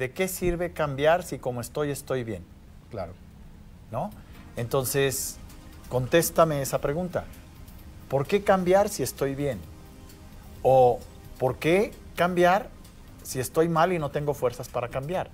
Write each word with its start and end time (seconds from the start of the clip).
¿de 0.00 0.12
qué 0.12 0.28
sirve 0.28 0.72
cambiar 0.72 1.22
si 1.22 1.38
como 1.38 1.60
estoy 1.60 1.90
estoy 1.90 2.24
bien? 2.24 2.42
Claro. 2.90 3.12
¿No? 3.92 4.10
Entonces, 4.56 5.36
contéstame 5.90 6.62
esa 6.62 6.80
pregunta. 6.80 7.24
¿Por 8.08 8.26
qué 8.26 8.42
cambiar 8.42 8.88
si 8.88 9.02
estoy 9.02 9.34
bien? 9.34 9.60
¿O 10.62 11.00
por 11.38 11.58
qué 11.58 11.92
cambiar 12.16 12.70
si 13.22 13.40
estoy 13.40 13.68
mal 13.68 13.92
y 13.92 13.98
no 13.98 14.10
tengo 14.10 14.32
fuerzas 14.32 14.68
para 14.68 14.88
cambiar? 14.88 15.28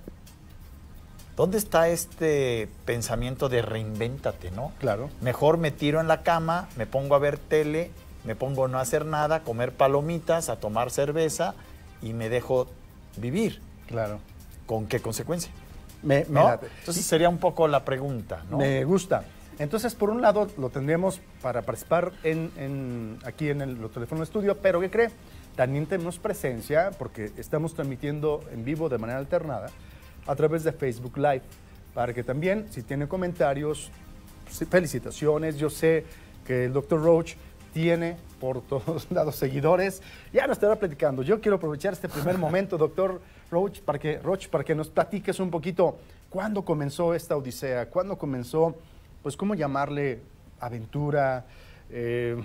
¿Dónde 1.37 1.57
está 1.57 1.87
este 1.87 2.67
pensamiento 2.83 3.47
de 3.47 3.61
reinvéntate, 3.61 4.51
no? 4.51 4.73
Claro. 4.79 5.09
Mejor 5.21 5.57
me 5.57 5.71
tiro 5.71 6.01
en 6.01 6.09
la 6.09 6.23
cama, 6.23 6.67
me 6.75 6.85
pongo 6.85 7.15
a 7.15 7.19
ver 7.19 7.37
tele, 7.37 7.91
me 8.25 8.35
pongo 8.35 8.65
a 8.65 8.67
no 8.67 8.79
hacer 8.79 9.05
nada, 9.05 9.37
a 9.37 9.43
comer 9.43 9.71
palomitas, 9.71 10.49
a 10.49 10.59
tomar 10.59 10.91
cerveza 10.91 11.55
y 12.01 12.11
me 12.11 12.27
dejo 12.27 12.67
vivir. 13.15 13.61
Claro. 13.87 14.19
¿Con 14.67 14.85
qué 14.85 14.99
consecuencia? 14.99 15.51
Me, 16.03 16.19
me 16.29 16.39
¿No? 16.41 16.59
Entonces 16.79 17.03
sería 17.03 17.29
un 17.29 17.39
poco 17.39 17.67
la 17.67 17.83
pregunta, 17.83 18.43
¿no? 18.51 18.57
Me 18.57 18.83
gusta. 18.85 19.23
Entonces, 19.57 19.95
por 19.95 20.11
un 20.11 20.21
lado, 20.21 20.47
lo 20.59 20.69
tendremos 20.69 21.19
para 21.41 21.63
participar 21.63 22.11
en, 22.23 22.51
en- 22.57 23.17
aquí 23.25 23.49
en 23.49 23.61
el, 23.61 23.81
los 23.81 23.91
teléfonos 23.91 24.19
de 24.19 24.23
estudio, 24.25 24.57
pero 24.61 24.79
¿qué 24.79 24.91
cree? 24.91 25.09
También 25.55 25.87
tenemos 25.87 26.19
presencia, 26.19 26.91
porque 26.99 27.31
estamos 27.37 27.73
transmitiendo 27.73 28.43
en 28.53 28.63
vivo 28.63 28.87
de 28.89 28.99
manera 28.99 29.17
alternada 29.17 29.69
a 30.27 30.35
través 30.35 30.63
de 30.63 30.71
Facebook 30.73 31.17
Live, 31.17 31.41
para 31.95 32.13
que 32.13 32.23
también, 32.23 32.67
si 32.69 32.83
tiene 32.83 33.07
comentarios, 33.07 33.89
felicitaciones. 34.69 35.57
Yo 35.57 35.69
sé 35.69 36.05
que 36.45 36.65
el 36.65 36.73
Dr. 36.73 37.01
Roach 37.01 37.33
tiene 37.73 38.17
por 38.39 38.61
todos 38.67 39.07
lados 39.11 39.35
seguidores. 39.35 40.01
Ya 40.33 40.47
nos 40.47 40.57
estará 40.57 40.75
platicando. 40.75 41.23
Yo 41.23 41.41
quiero 41.41 41.57
aprovechar 41.57 41.93
este 41.93 42.09
primer 42.09 42.37
momento, 42.37 42.77
doctor 42.77 43.21
Roach, 43.49 43.81
para 43.81 43.97
que, 43.99 44.19
Roach, 44.19 44.47
para 44.49 44.63
que 44.63 44.75
nos 44.75 44.89
platiques 44.89 45.39
un 45.39 45.49
poquito 45.49 45.97
cuándo 46.29 46.63
comenzó 46.63 47.13
esta 47.13 47.35
odisea, 47.37 47.89
cuándo 47.89 48.17
comenzó, 48.17 48.75
pues, 49.23 49.37
¿cómo 49.37 49.55
llamarle? 49.55 50.21
Aventura, 50.59 51.45
eh, 51.89 52.35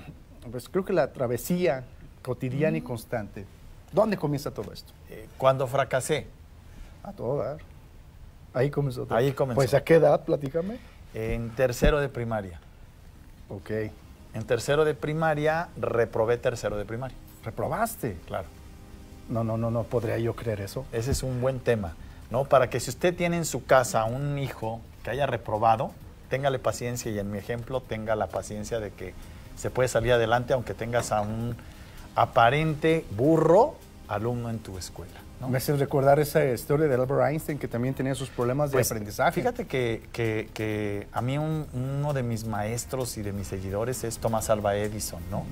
pues 0.51 0.69
creo 0.69 0.85
que 0.85 0.93
la 0.93 1.13
travesía 1.13 1.85
cotidiana 2.23 2.77
y 2.77 2.83
constante. 2.83 3.47
¿Dónde 3.91 4.17
comienza 4.17 4.51
todo 4.51 4.73
esto? 4.73 4.93
Eh, 5.11 5.27
Cuando 5.39 5.67
fracasé, 5.67 6.27
A 7.03 7.13
todo 7.13 7.39
dar. 7.39 7.59
Ahí 8.55 8.71
comenzó 8.71 9.05
todo. 9.07 9.17
Ahí 9.17 9.33
comenzó. 9.33 9.57
Pues, 9.57 9.75
¿a 9.75 9.83
qué 9.83 9.95
edad? 9.95 10.25
Platícame. 10.25 10.79
en 11.15 11.51
tercero 11.51 12.01
de 12.01 12.09
primaria. 12.09 12.61
Ok. 13.49 13.71
En 14.35 14.45
tercero 14.47 14.85
de 14.85 14.95
primaria, 14.95 15.69
reprobé 15.77 16.39
tercero 16.39 16.77
de 16.77 16.85
primaria. 16.85 17.17
¿Reprobaste? 17.45 18.17
Claro. 18.27 18.47
No, 19.33 19.43
no, 19.45 19.57
no, 19.57 19.71
no 19.71 19.83
podría 19.85 20.19
yo 20.19 20.35
creer 20.37 20.61
eso. 20.61 20.85
Ese 20.93 21.11
es 21.13 21.23
un 21.23 21.41
buen 21.41 21.59
tema, 21.61 21.95
¿no? 22.31 22.45
Para 22.45 22.69
que 22.71 22.79
si 22.81 22.91
usted 22.91 23.15
tiene 23.17 23.37
en 23.39 23.45
su 23.45 23.65
casa 23.65 24.05
un 24.05 24.39
hijo 24.39 24.81
que 25.03 25.11
haya 25.11 25.27
reprobado, 25.27 25.91
téngale 26.29 26.59
paciencia 26.59 27.11
y 27.11 27.19
en 27.19 27.31
mi 27.31 27.39
ejemplo 27.39 27.81
tenga 27.81 28.15
la 28.17 28.27
paciencia 28.29 28.79
de 28.81 28.91
que 28.91 29.15
se 29.57 29.71
puede 29.71 29.89
salir 29.89 30.13
adelante 30.13 30.53
aunque 30.53 30.75
tengas 30.75 31.13
a 31.13 31.21
un 31.23 31.57
aparente 32.15 33.05
burro 33.17 33.75
alumno 34.09 34.51
en 34.51 34.59
tu 34.59 34.77
escuela. 34.79 35.13
¿no? 35.41 35.49
Me 35.49 35.59
hace 35.59 35.75
recordar 35.77 36.21
esa 36.21 36.45
historia 36.45 36.87
de 36.87 36.95
Albert 36.95 37.23
Einstein 37.31 37.59
que 37.59 37.69
también 37.69 37.95
tenía 37.95 38.15
sus 38.15 38.29
problemas 38.29 38.71
de 38.71 38.77
Pues, 38.77 38.91
aprendizaje. 38.91 39.33
Fíjate 39.33 39.67
que, 39.67 40.03
que- 40.13 40.49
que 40.55 41.09
a 41.13 41.21
mí 41.21 41.39
un- 41.39 41.67
uno 41.73 42.13
de 42.13 42.23
mis 42.23 42.45
maestros 42.45 43.17
y 43.17 43.23
de 43.23 43.33
mis 43.33 43.47
seguidores 43.49 44.05
es 44.05 44.19
Thomas 44.19 44.51
Alva 44.51 44.77
Edison, 44.77 45.21
¿no? 45.31 45.45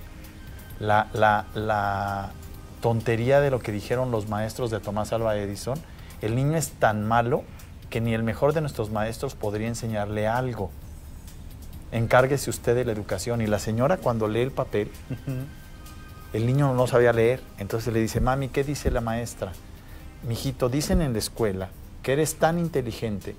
La, 0.78 1.08
la- 1.12 1.46
la 1.54 2.30
tontería 2.80 3.40
de 3.40 3.50
lo 3.50 3.60
que 3.60 3.72
dijeron 3.72 4.10
los 4.10 4.28
maestros 4.28 4.70
de 4.70 4.80
Tomás 4.80 5.12
Alva 5.12 5.36
Edison, 5.36 5.78
el 6.22 6.34
niño 6.34 6.56
es 6.56 6.70
tan 6.70 7.06
malo 7.06 7.44
que 7.88 8.00
ni 8.00 8.14
el 8.14 8.22
mejor 8.22 8.52
de 8.52 8.60
nuestros 8.60 8.90
maestros 8.90 9.34
podría 9.34 9.68
enseñarle 9.68 10.26
algo. 10.26 10.70
Encárguese 11.92 12.50
usted 12.50 12.74
de 12.74 12.84
la 12.84 12.92
educación. 12.92 13.40
Y 13.40 13.46
la 13.46 13.58
señora 13.58 13.96
cuando 13.96 14.28
lee 14.28 14.40
el 14.40 14.52
papel, 14.52 14.90
el 16.32 16.46
niño 16.46 16.72
no 16.74 16.86
sabía 16.86 17.12
leer, 17.12 17.42
entonces 17.58 17.92
le 17.92 18.00
dice, 18.00 18.20
mami, 18.20 18.48
¿qué 18.48 18.62
dice 18.62 18.90
la 18.90 19.00
maestra? 19.00 19.52
Mijito, 20.26 20.68
dicen 20.68 21.02
en 21.02 21.12
la 21.12 21.18
escuela 21.18 21.70
que 22.02 22.12
eres 22.12 22.36
tan 22.36 22.58
inteligente 22.58 23.34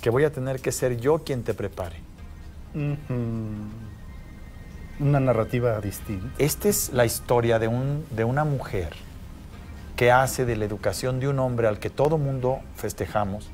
que 0.00 0.10
voy 0.10 0.24
a 0.24 0.32
tener 0.32 0.60
que 0.60 0.72
ser 0.72 0.98
yo 0.98 1.24
quien 1.24 1.42
te 1.42 1.54
prepare. 1.54 1.96
Una 5.02 5.18
narrativa 5.18 5.80
distinta. 5.80 6.28
Esta 6.38 6.68
es 6.68 6.92
la 6.92 7.04
historia 7.04 7.58
de, 7.58 7.66
un, 7.66 8.06
de 8.10 8.22
una 8.22 8.44
mujer 8.44 8.90
que 9.96 10.12
hace 10.12 10.44
de 10.44 10.54
la 10.54 10.64
educación 10.64 11.18
de 11.18 11.26
un 11.26 11.40
hombre 11.40 11.66
al 11.66 11.80
que 11.80 11.90
todo 11.90 12.18
mundo 12.18 12.60
festejamos 12.76 13.50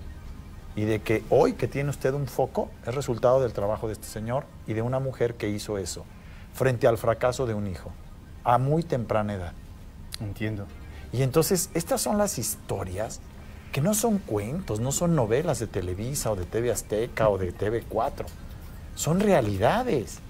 y 0.77 0.85
de 0.85 1.01
que 1.01 1.25
hoy 1.31 1.55
que 1.55 1.67
tiene 1.67 1.89
usted 1.89 2.13
un 2.13 2.27
foco 2.27 2.69
es 2.87 2.95
resultado 2.95 3.41
del 3.41 3.55
trabajo 3.55 3.87
de 3.87 3.95
este 3.95 4.09
señor 4.09 4.45
y 4.67 4.75
de 4.75 4.83
una 4.83 4.99
mujer 4.99 5.37
que 5.37 5.49
hizo 5.49 5.79
eso 5.79 6.05
frente 6.53 6.87
al 6.87 6.99
fracaso 6.99 7.47
de 7.47 7.55
un 7.55 7.67
hijo 7.67 7.93
a 8.45 8.59
muy 8.59 8.83
temprana 8.83 9.33
edad. 9.33 9.55
Entiendo. 10.21 10.67
Y 11.15 11.23
entonces 11.23 11.71
estas 11.73 12.03
son 12.03 12.19
las 12.19 12.39
historias 12.39 13.23
que 13.73 13.81
no 13.81 13.95
son 13.95 14.19
cuentos, 14.19 14.81
no 14.81 14.93
son 14.93 15.17
novelas 15.17 15.61
de 15.61 15.67
Televisa 15.67 16.31
o 16.31 16.37
de 16.37 16.45
TV 16.45 16.71
Azteca 16.71 17.31
o 17.31 17.39
de 17.39 17.55
TV4, 17.55 18.27
son 18.95 19.21
realidades. 19.21 20.21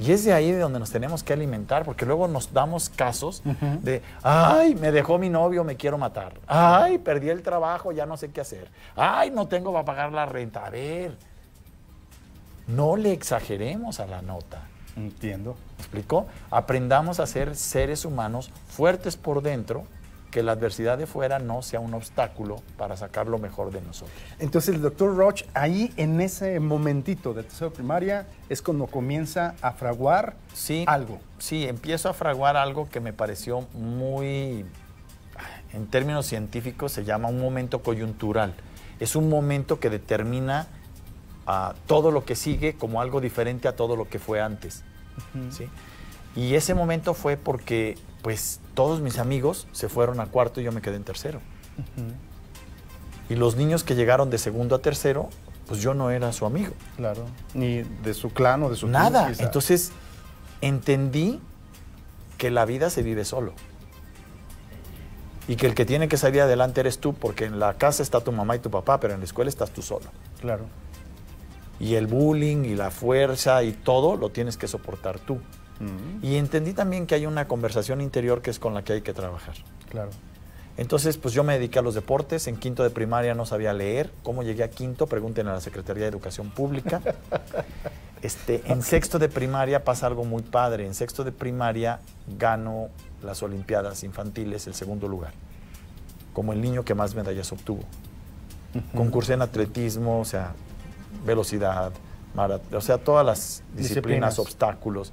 Y 0.00 0.12
es 0.12 0.24
de 0.24 0.32
ahí 0.32 0.50
de 0.50 0.58
donde 0.58 0.78
nos 0.78 0.90
tenemos 0.90 1.22
que 1.22 1.32
alimentar, 1.32 1.84
porque 1.84 2.04
luego 2.04 2.26
nos 2.26 2.52
damos 2.52 2.88
casos 2.88 3.42
de, 3.82 4.02
ay, 4.22 4.74
me 4.74 4.90
dejó 4.90 5.18
mi 5.18 5.28
novio, 5.28 5.64
me 5.64 5.76
quiero 5.76 5.98
matar. 5.98 6.34
Ay, 6.46 6.98
perdí 6.98 7.28
el 7.28 7.42
trabajo, 7.42 7.92
ya 7.92 8.06
no 8.06 8.16
sé 8.16 8.30
qué 8.30 8.40
hacer. 8.40 8.68
Ay, 8.96 9.30
no 9.30 9.46
tengo 9.46 9.72
para 9.72 9.84
pagar 9.84 10.12
la 10.12 10.26
renta. 10.26 10.66
A 10.66 10.70
ver, 10.70 11.16
no 12.66 12.96
le 12.96 13.12
exageremos 13.12 14.00
a 14.00 14.06
la 14.06 14.22
nota. 14.22 14.62
Entiendo. 14.96 15.56
¿Me 15.76 15.82
explicó? 15.82 16.26
Aprendamos 16.50 17.20
a 17.20 17.26
ser 17.26 17.56
seres 17.56 18.04
humanos 18.04 18.50
fuertes 18.68 19.16
por 19.16 19.42
dentro, 19.42 19.84
que 20.32 20.42
la 20.42 20.52
adversidad 20.52 20.96
de 20.98 21.06
fuera 21.06 21.38
no 21.38 21.62
sea 21.62 21.78
un 21.78 21.92
obstáculo 21.92 22.62
para 22.78 22.96
sacar 22.96 23.28
lo 23.28 23.38
mejor 23.38 23.70
de 23.70 23.82
nosotros. 23.82 24.16
Entonces 24.40 24.74
el 24.74 24.80
doctor 24.80 25.14
Roach, 25.14 25.44
ahí 25.52 25.92
en 25.98 26.20
ese 26.22 26.58
momentito 26.58 27.34
de 27.34 27.42
tercero 27.42 27.70
primaria, 27.70 28.26
es 28.48 28.62
cuando 28.62 28.86
comienza 28.86 29.54
a 29.60 29.72
fraguar 29.72 30.34
Sí, 30.54 30.84
algo. 30.88 31.20
Sí, 31.38 31.68
empiezo 31.68 32.08
a 32.08 32.14
fraguar 32.14 32.56
algo 32.56 32.88
que 32.88 32.98
me 32.98 33.12
pareció 33.12 33.68
muy, 33.74 34.64
en 35.74 35.86
términos 35.88 36.26
científicos 36.26 36.92
se 36.92 37.04
llama 37.04 37.28
un 37.28 37.40
momento 37.40 37.82
coyuntural. 37.82 38.54
Es 39.00 39.14
un 39.14 39.28
momento 39.28 39.80
que 39.80 39.90
determina 39.90 40.66
a 41.46 41.74
todo 41.86 42.10
lo 42.10 42.24
que 42.24 42.36
sigue 42.36 42.74
como 42.74 43.02
algo 43.02 43.20
diferente 43.20 43.68
a 43.68 43.76
todo 43.76 43.96
lo 43.96 44.08
que 44.08 44.18
fue 44.18 44.40
antes. 44.40 44.82
¿sí? 45.50 45.68
Y 46.34 46.54
ese 46.54 46.74
momento 46.74 47.12
fue 47.12 47.36
porque 47.36 47.98
pues 48.22 48.60
todos 48.74 49.00
mis 49.00 49.18
amigos 49.18 49.66
se 49.72 49.88
fueron 49.88 50.20
a 50.20 50.26
cuarto 50.26 50.60
y 50.60 50.64
yo 50.64 50.72
me 50.72 50.80
quedé 50.80 50.96
en 50.96 51.04
tercero. 51.04 51.40
Y 53.28 53.34
los 53.34 53.56
niños 53.56 53.84
que 53.84 53.94
llegaron 53.94 54.30
de 54.30 54.38
segundo 54.38 54.76
a 54.76 54.78
tercero, 54.80 55.28
pues 55.66 55.80
yo 55.80 55.94
no 55.94 56.10
era 56.10 56.32
su 56.32 56.46
amigo. 56.46 56.72
Claro. 56.96 57.24
Ni 57.54 57.82
de 57.82 58.14
su 58.14 58.30
clan 58.30 58.62
o 58.62 58.70
de 58.70 58.76
su 58.76 58.88
Nada. 58.88 59.32
Entonces 59.38 59.92
entendí 60.60 61.40
que 62.38 62.50
la 62.50 62.64
vida 62.64 62.90
se 62.90 63.02
vive 63.02 63.24
solo. 63.24 63.54
Y 65.48 65.56
que 65.56 65.66
el 65.66 65.74
que 65.74 65.84
tiene 65.84 66.06
que 66.06 66.16
salir 66.16 66.40
adelante 66.42 66.80
eres 66.80 66.98
tú, 67.00 67.14
porque 67.14 67.46
en 67.46 67.58
la 67.58 67.74
casa 67.74 68.02
está 68.02 68.20
tu 68.20 68.30
mamá 68.30 68.54
y 68.54 68.60
tu 68.60 68.70
papá, 68.70 69.00
pero 69.00 69.14
en 69.14 69.20
la 69.20 69.24
escuela 69.24 69.48
estás 69.48 69.70
tú 69.70 69.82
solo. 69.82 70.06
Claro. 70.40 70.66
Y 71.80 71.96
el 71.96 72.06
bullying 72.06 72.64
y 72.64 72.76
la 72.76 72.92
fuerza 72.92 73.64
y 73.64 73.72
todo 73.72 74.16
lo 74.16 74.30
tienes 74.30 74.56
que 74.56 74.68
soportar 74.68 75.18
tú. 75.18 75.40
Y 76.22 76.36
entendí 76.36 76.72
también 76.74 77.06
que 77.06 77.14
hay 77.16 77.26
una 77.26 77.48
conversación 77.48 78.00
interior 78.00 78.40
que 78.42 78.50
es 78.50 78.58
con 78.60 78.72
la 78.74 78.82
que 78.84 78.92
hay 78.94 79.02
que 79.02 79.12
trabajar. 79.14 79.54
claro. 79.90 80.10
Entonces, 80.78 81.18
pues 81.18 81.34
yo 81.34 81.44
me 81.44 81.52
dediqué 81.52 81.80
a 81.80 81.82
los 81.82 81.94
deportes. 81.94 82.46
En 82.46 82.56
quinto 82.56 82.82
de 82.82 82.88
primaria 82.88 83.34
no 83.34 83.44
sabía 83.44 83.74
leer. 83.74 84.10
¿Cómo 84.22 84.42
llegué 84.42 84.62
a 84.64 84.70
quinto? 84.70 85.06
Pregunten 85.06 85.46
a 85.48 85.52
la 85.52 85.60
Secretaría 85.60 86.04
de 86.04 86.08
Educación 86.08 86.50
Pública. 86.50 87.00
Este, 88.22 88.62
en 88.66 88.82
sexto 88.82 89.18
de 89.18 89.28
primaria 89.28 89.82
pasa 89.82 90.06
algo 90.06 90.24
muy 90.24 90.42
padre. 90.42 90.86
En 90.86 90.94
sexto 90.94 91.24
de 91.24 91.32
primaria 91.32 91.98
gano 92.38 92.88
las 93.20 93.42
Olimpiadas 93.42 94.04
infantiles, 94.04 94.68
el 94.68 94.74
segundo 94.74 95.08
lugar, 95.08 95.32
como 96.32 96.52
el 96.52 96.60
niño 96.60 96.84
que 96.84 96.94
más 96.94 97.16
medallas 97.16 97.50
obtuvo. 97.50 97.82
Concursé 98.94 99.32
en 99.32 99.42
atletismo, 99.42 100.20
o 100.20 100.24
sea, 100.24 100.52
velocidad, 101.26 101.90
marat- 102.36 102.72
o 102.72 102.80
sea, 102.80 102.98
todas 102.98 103.26
las 103.26 103.40
disciplinas, 103.74 103.88
Disciplinas. 103.88 104.38
obstáculos. 104.38 105.12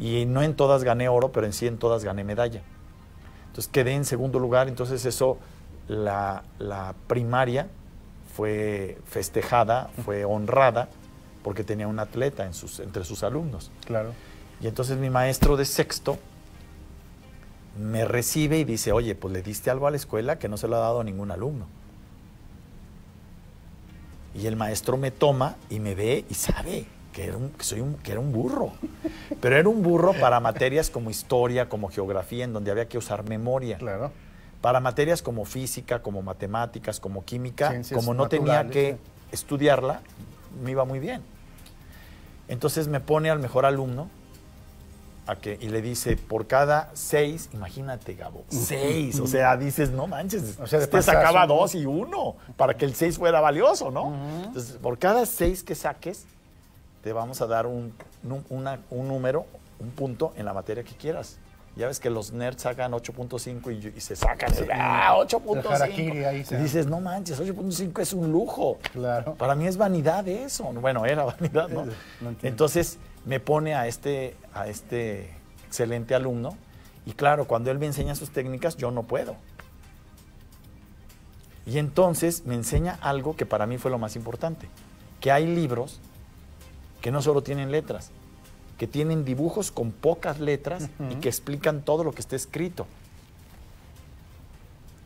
Y 0.00 0.24
no 0.24 0.42
en 0.42 0.54
todas 0.54 0.82
gané 0.82 1.10
oro, 1.10 1.30
pero 1.30 1.46
en 1.46 1.52
sí 1.52 1.66
en 1.66 1.76
todas 1.76 2.04
gané 2.04 2.24
medalla. 2.24 2.62
Entonces 3.48 3.70
quedé 3.70 3.92
en 3.92 4.06
segundo 4.06 4.38
lugar, 4.38 4.66
entonces 4.66 5.04
eso, 5.04 5.38
la, 5.88 6.42
la 6.58 6.94
primaria 7.06 7.68
fue 8.34 8.96
festejada, 9.04 9.90
fue 10.04 10.24
honrada, 10.24 10.88
porque 11.44 11.64
tenía 11.64 11.86
un 11.86 11.98
atleta 11.98 12.46
en 12.46 12.54
sus, 12.54 12.80
entre 12.80 13.04
sus 13.04 13.22
alumnos. 13.22 13.70
Claro. 13.84 14.12
Y 14.62 14.68
entonces 14.68 14.96
mi 14.96 15.10
maestro 15.10 15.58
de 15.58 15.66
sexto 15.66 16.18
me 17.78 18.06
recibe 18.06 18.58
y 18.58 18.64
dice, 18.64 18.92
oye, 18.92 19.14
pues 19.14 19.34
le 19.34 19.42
diste 19.42 19.70
algo 19.70 19.86
a 19.86 19.90
la 19.90 19.96
escuela 19.96 20.38
que 20.38 20.48
no 20.48 20.56
se 20.56 20.66
lo 20.66 20.76
ha 20.76 20.80
dado 20.80 21.00
a 21.00 21.04
ningún 21.04 21.30
alumno. 21.30 21.66
Y 24.34 24.46
el 24.46 24.56
maestro 24.56 24.96
me 24.96 25.10
toma 25.10 25.56
y 25.68 25.80
me 25.80 25.94
ve 25.94 26.24
y 26.30 26.34
sabe 26.34 26.86
que 27.12 27.24
era 27.24 27.36
un, 27.36 27.50
que 27.50 27.64
soy 27.64 27.80
un, 27.80 27.94
que 27.94 28.12
era 28.12 28.20
un 28.20 28.32
burro. 28.32 28.72
Pero 29.40 29.56
era 29.56 29.68
un 29.68 29.82
burro 29.82 30.12
para 30.14 30.40
materias 30.40 30.90
como 30.90 31.10
historia, 31.10 31.68
como 31.68 31.88
geografía, 31.88 32.44
en 32.44 32.52
donde 32.52 32.70
había 32.70 32.88
que 32.88 32.98
usar 32.98 33.28
memoria. 33.28 33.78
Claro. 33.78 34.12
Para 34.60 34.80
materias 34.80 35.22
como 35.22 35.44
física, 35.44 36.02
como 36.02 36.22
matemáticas, 36.22 37.00
como 37.00 37.24
química, 37.24 37.70
Ciencias 37.70 37.98
como 37.98 38.14
no 38.14 38.28
tenía 38.28 38.68
que 38.68 38.98
estudiarla, 39.32 40.02
me 40.62 40.72
iba 40.72 40.84
muy 40.84 40.98
bien. 40.98 41.22
Entonces 42.48 42.88
me 42.88 43.00
pone 43.00 43.30
al 43.30 43.38
mejor 43.38 43.64
alumno 43.64 44.10
a 45.26 45.36
que, 45.36 45.56
y 45.60 45.68
le 45.68 45.80
dice, 45.80 46.16
por 46.16 46.46
cada 46.46 46.90
seis, 46.94 47.48
imagínate, 47.52 48.14
Gabo, 48.14 48.44
seis. 48.48 49.20
O 49.20 49.26
sea, 49.26 49.56
dices, 49.56 49.90
no 49.90 50.06
manches, 50.06 50.58
O 50.60 50.66
sea, 50.66 50.80
de 50.80 50.86
este 50.86 51.02
sacaba 51.02 51.46
dos 51.46 51.74
y 51.74 51.86
uno 51.86 52.36
para 52.56 52.76
que 52.76 52.84
el 52.84 52.94
seis 52.94 53.16
fuera 53.16 53.40
valioso, 53.40 53.90
¿no? 53.90 54.12
Entonces, 54.44 54.76
por 54.82 54.98
cada 54.98 55.24
seis 55.26 55.62
que 55.62 55.74
saques, 55.74 56.26
te 57.02 57.12
vamos 57.12 57.40
a 57.40 57.46
dar 57.46 57.66
un, 57.66 57.92
una- 58.50 58.80
un 58.90 59.08
número, 59.08 59.46
un 59.78 59.90
punto 59.90 60.32
en 60.36 60.44
la 60.44 60.52
materia 60.54 60.82
que 60.84 60.94
quieras. 60.94 61.38
Ya 61.76 61.86
ves 61.86 62.00
que 62.00 62.10
los 62.10 62.32
nerds 62.32 62.62
sacan 62.62 62.92
8.5 62.92 63.72
y, 63.94 63.96
y 63.96 64.00
se 64.00 64.16
sacan 64.16 64.52
el, 64.54 64.70
ah, 64.72 65.16
El 65.22 65.66
harakiri 65.66 66.24
ahí 66.24 66.40
8.5. 66.42 66.44
se- 66.44 66.54
Y 66.56 66.58
dices, 66.58 66.86
no 66.86 67.00
manches, 67.00 67.40
8.5 67.40 68.00
es 68.02 68.12
un 68.12 68.30
lujo. 68.32 68.78
Claro. 68.92 69.34
Para 69.34 69.54
mí 69.54 69.66
es 69.66 69.76
vanidad 69.76 70.26
eso. 70.26 70.64
Bueno, 70.64 71.06
era 71.06 71.24
vanidad, 71.40 71.68
¿no? 71.68 71.86
No. 72.20 72.34
Entonces 72.42 72.98
me 73.24 73.38
pone 73.38 73.74
a 73.74 73.86
este, 73.86 74.36
a 74.52 74.66
este 74.66 75.30
excelente 75.66 76.14
alumno 76.14 76.56
y 77.06 77.12
claro, 77.12 77.46
cuando 77.46 77.70
él 77.70 77.78
me 77.78 77.86
enseña 77.86 78.14
sus 78.16 78.30
técnicas, 78.30 78.76
yo 78.76 78.90
no 78.90 79.04
puedo. 79.04 79.36
Y 81.66 81.78
entonces 81.78 82.44
me 82.46 82.54
enseña 82.56 82.98
algo 83.00 83.36
que 83.36 83.46
para 83.46 83.66
mí 83.66 83.78
fue 83.78 83.90
lo 83.90 83.98
más 83.98 84.16
importante, 84.16 84.68
que 85.20 85.30
hay 85.30 85.46
libros 85.46 86.00
que 87.00 87.10
no 87.10 87.22
solo 87.22 87.42
tienen 87.42 87.70
letras, 87.70 88.10
que 88.78 88.86
tienen 88.86 89.24
dibujos 89.24 89.70
con 89.70 89.92
pocas 89.92 90.40
letras 90.40 90.88
y 91.10 91.16
que 91.16 91.28
explican 91.28 91.82
todo 91.82 92.04
lo 92.04 92.12
que 92.12 92.20
está 92.20 92.36
escrito. 92.36 92.86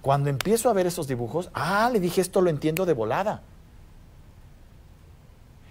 Cuando 0.02 0.28
empiezo 0.28 0.68
a 0.68 0.72
ver 0.72 0.86
esos 0.86 1.08
dibujos, 1.08 1.50
ah, 1.54 1.88
le 1.92 1.98
dije, 1.98 2.20
esto 2.20 2.40
lo 2.40 2.50
entiendo 2.50 2.84
de 2.84 2.92
volada. 2.92 3.42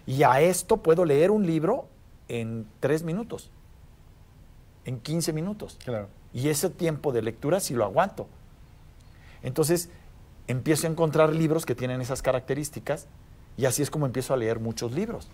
Y 0.06 0.24
a 0.24 0.42
esto 0.42 0.78
puedo 0.78 1.06
leer 1.06 1.32
un 1.32 1.46
libro 1.46 1.88
en 2.28 2.66
tres 2.80 3.04
minutos, 3.04 3.52
en 4.86 5.00
15 5.00 5.34
minutos. 5.34 5.78
Claro. 5.84 6.08
Y 6.34 6.50
ese 6.50 6.70
tiempo 6.70 7.12
de 7.12 7.22
lectura 7.22 7.60
sí 7.60 7.74
lo 7.74 7.86
aguanto. 7.86 8.28
Entonces, 9.44 9.90
empiezo 10.48 10.88
a 10.88 10.90
encontrar 10.90 11.34
libros 11.34 11.66
que 11.66 11.76
tienen 11.76 12.02
esas 12.02 12.22
características 12.22 13.08
y 13.56 13.66
así 13.66 13.82
es 13.82 13.90
como 13.90 14.06
empiezo 14.06 14.34
a 14.34 14.38
leer 14.38 14.60
muchos 14.60 14.94
libros, 14.94 15.28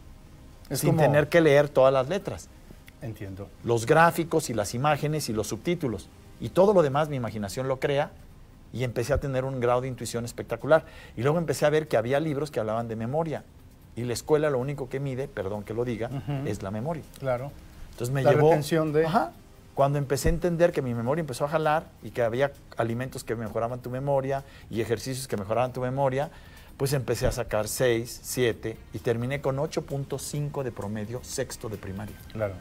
Es 0.69 0.79
sin 0.79 0.91
como- 0.91 1.01
tener 1.01 1.29
que 1.29 1.41
leer 1.41 1.69
todas 1.69 1.93
las 1.93 2.07
letras. 2.09 2.47
Entiendo. 3.01 3.47
Los 3.63 3.85
gráficos 3.85 4.49
y 4.49 4.53
las 4.53 4.73
imágenes 4.73 5.29
y 5.29 5.33
los 5.33 5.47
subtítulos. 5.47 6.09
Y 6.41 6.49
todo 6.49 6.73
lo 6.73 6.81
demás 6.81 7.09
mi 7.09 7.15
imaginación 7.15 7.67
lo 7.67 7.79
crea 7.79 8.11
y 8.73 8.83
empecé 8.83 9.13
a 9.13 9.19
tener 9.19 9.45
un 9.45 9.59
grado 9.59 9.81
de 9.81 9.87
intuición 9.87 10.25
espectacular. 10.25 10.83
Y 11.17 11.21
luego 11.23 11.37
empecé 11.37 11.65
a 11.65 11.69
ver 11.69 11.87
que 11.87 11.97
había 11.97 12.19
libros 12.19 12.51
que 12.51 12.59
hablaban 12.59 12.87
de 12.87 12.95
memoria. 12.95 13.43
Y 13.95 14.03
la 14.03 14.13
escuela 14.13 14.49
lo 14.49 14.59
único 14.59 14.89
que 14.89 14.99
mide, 14.99 15.27
perdón 15.27 15.63
que 15.63 15.73
lo 15.73 15.83
diga, 15.85 16.09
es 16.45 16.61
la 16.61 16.71
memoria. 16.71 17.03
Claro. 17.19 17.51
Entonces 17.91 18.13
me 18.13 18.21
La 18.23 18.31
llevó. 18.31 18.49
retención 18.49 18.93
de- 18.93 19.05
Ajá. 19.05 19.31
Cuando 19.75 19.97
empecé 19.97 20.27
a 20.29 20.31
entender 20.33 20.71
que 20.73 20.81
mi 20.81 20.93
memoria 20.93 21.21
empezó 21.21 21.45
a 21.45 21.47
jalar 21.47 21.85
y 22.03 22.11
que 22.11 22.21
había 22.21 22.51
alimentos 22.77 23.23
que 23.23 23.35
mejoraban 23.35 23.79
tu 23.79 23.89
memoria 23.89 24.43
y 24.69 24.81
ejercicios 24.81 25.27
que 25.27 25.37
mejoraban 25.37 25.71
tu 25.73 25.79
memoria, 25.81 26.29
pues 26.79 26.93
empecé 26.93 27.27
a 27.27 27.31
sacar 27.33 27.67
6, 27.67 28.21
7 28.23 28.77
y 28.93 28.99
terminé 28.99 29.41
con 29.41 29.57
8.5 29.57 30.63
de 30.63 30.71
promedio 30.71 31.19
sexto 31.25 31.67
de 31.67 31.75
primaria. 31.75 32.15
Claro. 32.31 32.53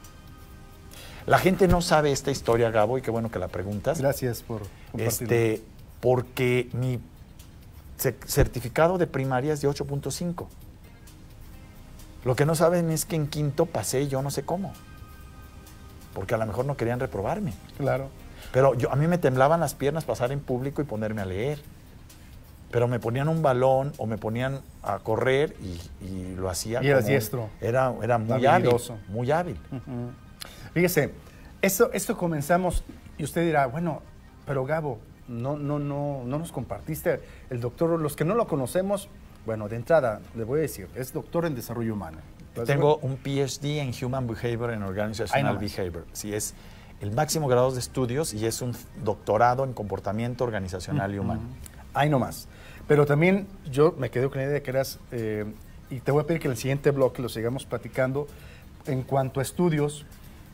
La 1.24 1.38
gente 1.38 1.68
no 1.68 1.80
sabe 1.82 2.10
esta 2.10 2.32
historia, 2.32 2.70
Gabo, 2.72 2.98
y 2.98 3.02
qué 3.02 3.12
bueno 3.12 3.30
que 3.30 3.38
la 3.38 3.46
preguntas. 3.46 4.00
Gracias 4.00 4.42
por 4.42 4.62
compartirlo. 4.90 5.06
Este, 5.06 5.62
porque 6.00 6.68
mi 6.72 6.98
ce- 7.96 8.16
certificado 8.26 8.98
de 8.98 9.06
primaria 9.06 9.52
es 9.52 9.60
de 9.60 9.68
8.5. 9.68 10.48
Lo 12.24 12.34
que 12.34 12.44
no 12.44 12.56
saben 12.56 12.90
es 12.90 13.04
que 13.04 13.14
en 13.14 13.28
quinto 13.28 13.66
pasé 13.66 14.08
yo 14.08 14.20
no 14.20 14.32
sé 14.32 14.42
cómo. 14.42 14.72
Porque 16.12 16.34
a 16.34 16.38
lo 16.38 16.46
mejor 16.46 16.64
no 16.64 16.76
querían 16.76 16.98
reprobarme. 16.98 17.52
Claro. 17.76 18.08
Pero 18.52 18.74
yo, 18.74 18.90
a 18.90 18.96
mí 18.96 19.06
me 19.06 19.18
temblaban 19.18 19.60
las 19.60 19.74
piernas 19.74 20.04
pasar 20.04 20.32
en 20.32 20.40
público 20.40 20.82
y 20.82 20.86
ponerme 20.86 21.22
a 21.22 21.24
leer. 21.24 21.60
Pero 22.70 22.86
me 22.86 23.00
ponían 23.00 23.28
un 23.28 23.42
balón 23.42 23.92
o 23.96 24.06
me 24.06 24.18
ponían 24.18 24.60
a 24.82 24.98
correr 24.98 25.56
y, 25.62 26.04
y 26.04 26.34
lo 26.36 26.50
hacía. 26.50 26.82
Y 26.82 26.88
eras 26.88 27.06
diestro. 27.06 27.48
Era, 27.60 27.94
era 28.02 28.18
muy 28.18 28.44
hábil. 28.44 28.70
Muy 29.08 29.30
hábil. 29.30 29.56
Fíjese, 30.74 31.14
esto, 31.62 31.90
esto 31.92 32.16
comenzamos 32.16 32.84
y 33.16 33.24
usted 33.24 33.44
dirá, 33.44 33.66
bueno, 33.66 34.02
pero 34.46 34.64
Gabo, 34.64 34.98
no, 35.28 35.56
no, 35.56 35.78
no, 35.78 36.22
no 36.24 36.38
nos 36.38 36.52
compartiste 36.52 37.20
el 37.50 37.60
doctor, 37.60 37.98
los 37.98 38.16
que 38.16 38.24
no 38.24 38.34
lo 38.34 38.46
conocemos, 38.46 39.08
bueno, 39.46 39.68
de 39.68 39.76
entrada 39.76 40.20
le 40.36 40.44
voy 40.44 40.58
a 40.58 40.62
decir, 40.62 40.88
es 40.94 41.12
doctor 41.12 41.46
en 41.46 41.54
desarrollo 41.54 41.94
humano. 41.94 42.18
Tengo 42.66 42.98
un 42.98 43.16
PhD 43.16 43.78
en 43.78 43.92
Human 44.04 44.26
Behavior 44.26 44.70
and 44.70 44.82
Organizational. 44.84 45.58
Behavior. 45.58 46.06
Sí, 46.12 46.34
es 46.34 46.54
el 47.00 47.12
máximo 47.12 47.46
grado 47.46 47.70
de 47.70 47.78
estudios 47.78 48.34
y 48.34 48.44
es 48.46 48.60
un 48.60 48.74
doctorado 49.04 49.64
en 49.64 49.72
comportamiento 49.72 50.44
organizacional 50.44 51.14
y 51.14 51.18
humano. 51.18 51.42
Ahí 51.94 52.08
nomás. 52.08 52.48
Pero 52.88 53.04
también 53.04 53.46
yo 53.70 53.94
me 53.98 54.10
quedé 54.10 54.28
con 54.28 54.38
la 54.38 54.44
idea 54.44 54.54
de 54.54 54.62
que 54.62 54.70
eras, 54.70 54.98
eh, 55.12 55.44
y 55.90 56.00
te 56.00 56.10
voy 56.10 56.22
a 56.22 56.26
pedir 56.26 56.40
que 56.40 56.48
en 56.48 56.52
el 56.52 56.58
siguiente 56.58 56.90
bloque 56.90 57.20
lo 57.20 57.28
sigamos 57.28 57.66
platicando 57.66 58.26
en 58.86 59.02
cuanto 59.02 59.40
a 59.40 59.42
estudios, 59.42 60.06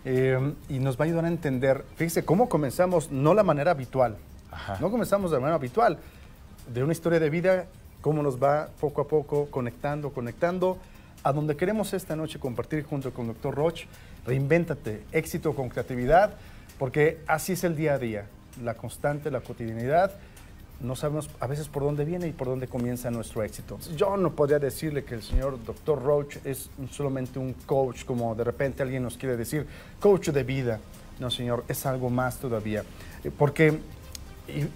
eh, 0.04 0.52
y 0.69 0.81
nos 0.81 0.98
va 0.98 1.04
a 1.04 1.06
ayudar 1.06 1.25
a 1.25 1.28
entender, 1.28 1.84
fíjese, 1.96 2.25
cómo 2.25 2.48
comenzamos, 2.48 3.10
no 3.12 3.34
la 3.34 3.44
manera 3.44 3.70
habitual, 3.70 4.16
Ajá. 4.50 4.76
no 4.81 4.90
comenzamos 4.90 5.31
de 5.31 5.36
la 5.36 5.40
manera 5.40 5.56
habitual, 5.56 5.98
de 6.72 6.82
una 6.82 6.92
historia 6.92 7.20
de 7.20 7.31
vida, 7.31 7.66
cómo 8.00 8.22
nos 8.22 8.42
va 8.42 8.69
poco 8.81 9.00
a 9.00 9.08
poco 9.08 9.46
conectando, 9.46 10.12
conectando, 10.12 10.76
a 11.22 11.32
donde 11.32 11.56
queremos 11.56 11.94
esta 11.94 12.16
noche 12.16 12.38
compartir 12.38 12.84
junto 12.84 13.12
con 13.12 13.26
el 13.26 13.32
doctor 13.32 13.54
Roch, 13.54 13.82
reinvéntate, 14.26 15.04
éxito 15.12 15.54
con 15.54 15.69
creatividad, 15.69 16.34
porque 16.78 17.20
así 17.28 17.52
es 17.52 17.62
el 17.62 17.76
día 17.76 17.94
a 17.94 17.98
día, 17.98 18.26
la 18.62 18.75
constante, 18.75 19.31
la 19.31 19.40
cotidianidad, 19.40 20.10
no 20.84 20.96
sabemos 20.96 21.31
a 21.40 21.46
veces 21.46 21.69
por 21.69 21.82
dónde 21.82 22.04
viene 22.04 22.28
y 22.28 22.32
por 22.32 22.46
dónde 22.46 22.69
comienza 22.69 23.10
nuestro 23.10 23.42
éxito. 23.42 23.78
Yo 23.96 24.16
no 24.16 24.32
podría 24.32 24.58
decirle 24.58 25.05
que 25.05 25.14
el 25.14 25.22
señor 25.22 25.58
Dr. 25.64 26.03
Roach 26.03 26.36
es 26.44 26.70
solamente 26.91 27.38
un 27.38 27.55
coach, 27.55 28.05
como 28.05 28.34
de 28.34 28.44
repente 28.44 28.82
alguien 28.82 29.03
nos 29.03 29.17
quiere 29.17 29.36
decir, 29.36 29.67
coach 30.00 30.29
de 30.29 30.44
vida. 30.44 30.81
No, 31.19 31.31
señor, 31.31 31.64
es 31.69 31.86
algo 31.86 32.10
más 32.10 32.38
todavía. 32.38 32.84
Eh, 33.22 33.31
Porque 33.36 33.79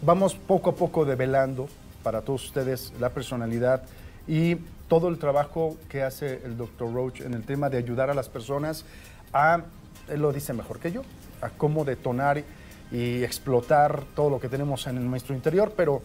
vamos 0.03 0.35
poco 0.35 0.71
a 0.71 0.75
poco 0.75 1.05
develando 1.05 1.69
para 2.03 2.23
todos 2.23 2.45
ustedes 2.47 2.93
la 3.01 3.11
personalidad 3.11 3.83
y 4.27 4.57
todo 4.89 5.09
el 5.09 5.19
trabajo 5.19 5.77
que 5.89 6.03
hace 6.03 6.41
el 6.45 6.57
Dr. 6.57 6.93
Roach 6.93 7.21
en 7.21 7.35
el 7.35 7.45
tema 7.45 7.69
de 7.69 7.77
ayudar 7.77 8.09
a 8.09 8.15
las 8.15 8.29
personas 8.29 8.85
a, 9.33 9.63
él 10.09 10.21
lo 10.21 10.33
dice 10.33 10.53
mejor 10.55 10.79
que 10.79 10.91
yo, 10.91 11.03
a 11.43 11.51
cómo 11.51 11.85
detonar 11.85 12.43
y 12.91 13.23
explotar 13.23 14.05
todo 14.15 14.31
lo 14.31 14.41
que 14.41 14.49
tenemos 14.49 14.87
en 14.87 15.11
nuestro 15.11 15.35
interior, 15.35 15.73
pero 15.77 16.03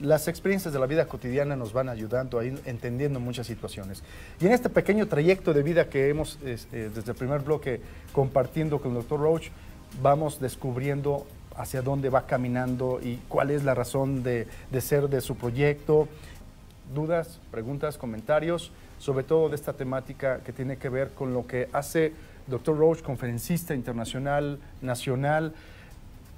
las 0.00 0.28
experiencias 0.28 0.72
de 0.72 0.80
la 0.80 0.86
vida 0.86 1.06
cotidiana 1.06 1.56
nos 1.56 1.72
van 1.72 1.88
ayudando 1.88 2.38
a 2.38 2.44
ir 2.44 2.60
entendiendo 2.64 3.20
muchas 3.20 3.46
situaciones. 3.46 4.02
Y 4.40 4.46
en 4.46 4.52
este 4.52 4.70
pequeño 4.70 5.06
trayecto 5.06 5.52
de 5.52 5.62
vida 5.62 5.88
que 5.88 6.08
hemos, 6.08 6.38
este, 6.44 6.88
desde 6.88 7.12
el 7.12 7.16
primer 7.16 7.40
bloque, 7.40 7.80
compartiendo 8.12 8.80
con 8.80 8.96
el 8.96 9.02
Dr. 9.02 9.20
Roach, 9.20 9.48
vamos 10.02 10.40
descubriendo 10.40 11.26
hacia 11.56 11.82
dónde 11.82 12.08
va 12.08 12.26
caminando 12.26 13.00
y 13.02 13.16
cuál 13.28 13.50
es 13.50 13.64
la 13.64 13.74
razón 13.74 14.22
de, 14.22 14.46
de 14.70 14.80
ser 14.80 15.08
de 15.08 15.20
su 15.20 15.36
proyecto. 15.36 16.08
Dudas, 16.94 17.38
preguntas, 17.50 17.98
comentarios, 17.98 18.72
sobre 18.98 19.24
todo 19.24 19.50
de 19.50 19.56
esta 19.56 19.74
temática 19.74 20.40
que 20.40 20.52
tiene 20.52 20.78
que 20.78 20.88
ver 20.88 21.10
con 21.10 21.34
lo 21.34 21.46
que 21.46 21.68
hace 21.72 22.14
Dr. 22.46 22.76
Roach, 22.76 23.02
conferencista 23.02 23.74
internacional, 23.74 24.58
nacional. 24.80 25.52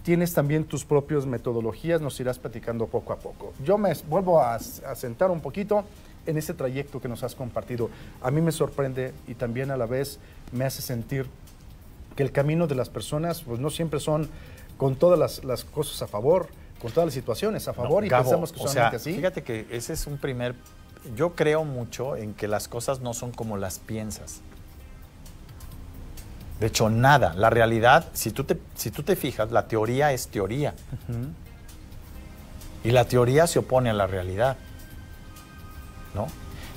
Tienes 0.02 0.34
también 0.34 0.64
tus 0.64 0.84
propias 0.84 1.26
metodologías, 1.26 2.00
nos 2.00 2.18
irás 2.18 2.38
platicando 2.38 2.86
poco 2.86 3.12
a 3.12 3.16
poco. 3.16 3.52
Yo 3.64 3.78
me 3.78 3.92
vuelvo 4.08 4.40
a, 4.40 4.54
a 4.56 4.94
sentar 4.94 5.30
un 5.30 5.40
poquito 5.40 5.84
en 6.26 6.36
ese 6.36 6.54
trayecto 6.54 7.00
que 7.00 7.08
nos 7.08 7.22
has 7.22 7.34
compartido. 7.34 7.90
A 8.20 8.30
mí 8.30 8.40
me 8.40 8.52
sorprende 8.52 9.12
y 9.28 9.34
también 9.34 9.70
a 9.70 9.76
la 9.76 9.86
vez 9.86 10.18
me 10.52 10.64
hace 10.64 10.82
sentir 10.82 11.26
que 12.16 12.22
el 12.22 12.32
camino 12.32 12.66
de 12.66 12.74
las 12.74 12.88
personas 12.88 13.42
pues 13.42 13.60
no 13.60 13.70
siempre 13.70 14.00
son 14.00 14.28
con 14.76 14.96
todas 14.96 15.18
las, 15.18 15.44
las 15.44 15.64
cosas 15.64 16.02
a 16.02 16.06
favor, 16.06 16.48
con 16.80 16.90
todas 16.90 17.06
las 17.06 17.14
situaciones 17.14 17.68
a 17.68 17.72
favor 17.72 18.02
No, 18.02 18.06
y 18.06 18.08
Gabo, 18.08 18.24
pensamos 18.24 18.52
que 18.52 18.60
o 18.60 18.68
sea, 18.68 18.88
así. 18.88 19.14
Fíjate 19.14 19.42
que 19.42 19.66
ese 19.70 19.92
es 19.92 20.06
un 20.06 20.18
primer. 20.18 20.54
Yo 21.16 21.34
creo 21.34 21.64
mucho 21.64 22.16
en 22.16 22.34
que 22.34 22.48
las 22.48 22.68
cosas 22.68 23.00
no 23.00 23.14
son 23.14 23.32
como 23.32 23.56
las 23.56 23.78
piensas. 23.78 24.40
De 26.62 26.68
hecho, 26.68 26.88
nada. 26.88 27.34
La 27.34 27.50
realidad, 27.50 28.06
si 28.12 28.30
tú 28.30 28.44
te, 28.44 28.56
si 28.76 28.92
tú 28.92 29.02
te 29.02 29.16
fijas, 29.16 29.50
la 29.50 29.66
teoría 29.66 30.12
es 30.12 30.28
teoría. 30.28 30.74
Y 32.84 32.92
la 32.92 33.04
teoría 33.04 33.48
se 33.48 33.58
opone 33.58 33.90
a 33.90 33.92
la 33.92 34.06
realidad. 34.06 34.56
¿No? 36.14 36.28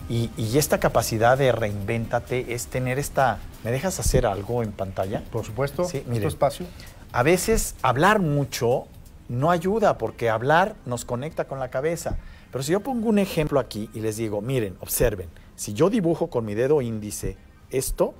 Y, 0.09 0.31
y 0.37 0.57
esta 0.57 0.79
capacidad 0.79 1.37
de 1.37 1.51
reinvéntate 1.51 2.55
es 2.55 2.65
tener 2.65 2.97
esta... 2.97 3.37
¿Me 3.63 3.71
dejas 3.71 3.99
hacer 3.99 4.25
algo 4.25 4.63
en 4.63 4.71
pantalla? 4.71 5.21
Por 5.31 5.45
supuesto, 5.45 5.85
Sí, 5.85 6.03
espacio. 6.23 6.65
A 7.11 7.21
veces 7.21 7.75
hablar 7.83 8.19
mucho 8.19 8.87
no 9.29 9.51
ayuda 9.51 9.99
porque 9.99 10.31
hablar 10.31 10.73
nos 10.87 11.05
conecta 11.05 11.45
con 11.45 11.59
la 11.59 11.69
cabeza. 11.69 12.17
Pero 12.51 12.63
si 12.63 12.71
yo 12.71 12.79
pongo 12.79 13.07
un 13.07 13.19
ejemplo 13.19 13.59
aquí 13.59 13.87
y 13.93 13.99
les 13.99 14.17
digo, 14.17 14.41
miren, 14.41 14.77
observen, 14.79 15.29
si 15.55 15.73
yo 15.73 15.91
dibujo 15.91 16.31
con 16.31 16.43
mi 16.43 16.55
dedo 16.55 16.81
índice 16.81 17.37
esto, 17.69 18.15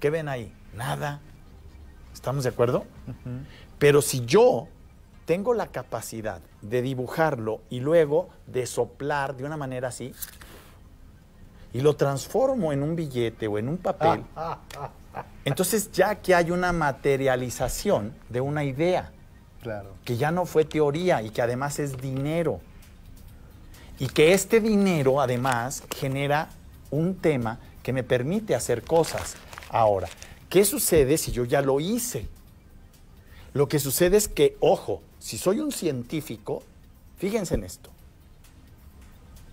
¿qué 0.00 0.08
ven 0.08 0.30
ahí? 0.30 0.54
Nada. 0.76 1.20
¿Estamos 2.12 2.44
de 2.44 2.50
acuerdo? 2.50 2.84
Pero 3.78 4.02
si 4.02 4.24
yo 4.24 4.68
tengo 5.24 5.54
la 5.54 5.66
capacidad 5.68 6.40
de 6.62 6.82
dibujarlo 6.82 7.60
y 7.70 7.80
luego 7.80 8.28
de 8.46 8.66
soplar 8.66 9.36
de 9.36 9.44
una 9.44 9.56
manera 9.56 9.88
así, 9.88 10.12
y 11.72 11.80
lo 11.80 11.94
transformo 11.96 12.72
en 12.72 12.82
un 12.82 12.96
billete 12.96 13.46
o 13.48 13.58
en 13.58 13.68
un 13.68 13.76
papel, 13.78 14.22
entonces 15.44 15.90
ya 15.92 16.14
que 16.16 16.34
hay 16.34 16.50
una 16.50 16.72
materialización 16.72 18.14
de 18.28 18.40
una 18.40 18.64
idea, 18.64 19.10
Claro. 19.62 19.94
que 20.04 20.16
ya 20.16 20.30
no 20.30 20.46
fue 20.46 20.64
teoría 20.64 21.22
y 21.22 21.30
que 21.30 21.42
además 21.42 21.78
es 21.80 21.96
dinero. 22.00 22.60
Y 23.98 24.06
que 24.08 24.32
este 24.32 24.60
dinero 24.60 25.20
además 25.20 25.82
genera 25.96 26.50
un 26.90 27.16
tema 27.16 27.58
que 27.82 27.92
me 27.92 28.04
permite 28.04 28.54
hacer 28.54 28.82
cosas. 28.82 29.36
Ahora, 29.70 30.08
¿qué 30.48 30.64
sucede 30.64 31.18
si 31.18 31.32
yo 31.32 31.44
ya 31.44 31.62
lo 31.62 31.80
hice? 31.80 32.28
Lo 33.54 33.68
que 33.68 33.78
sucede 33.78 34.16
es 34.16 34.28
que, 34.28 34.56
ojo, 34.60 35.02
si 35.18 35.38
soy 35.38 35.60
un 35.60 35.72
científico, 35.72 36.62
fíjense 37.16 37.54
en 37.54 37.64
esto. 37.64 37.90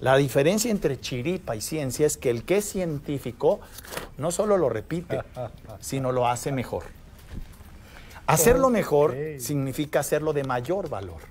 La 0.01 0.17
diferencia 0.17 0.69
entre 0.69 1.00
chiripa 1.00 1.55
y 1.55 1.62
ciencia 1.62 2.05
es 2.05 2.17
que 2.17 2.29
el 2.29 2.43
que 2.43 2.57
es 2.57 2.65
científico 2.65 3.62
no 4.17 4.31
solo 4.31 4.57
lo 4.57 4.67
repite, 4.67 5.21
sino 5.79 6.12
lo 6.12 6.27
hace 6.27 6.51
mejor. 6.51 6.83
Hacerlo 8.27 8.69
mejor 8.69 9.15
significa 9.39 10.01
hacerlo 10.01 10.33
de 10.33 10.43
mayor 10.43 10.89
valor. 10.89 11.21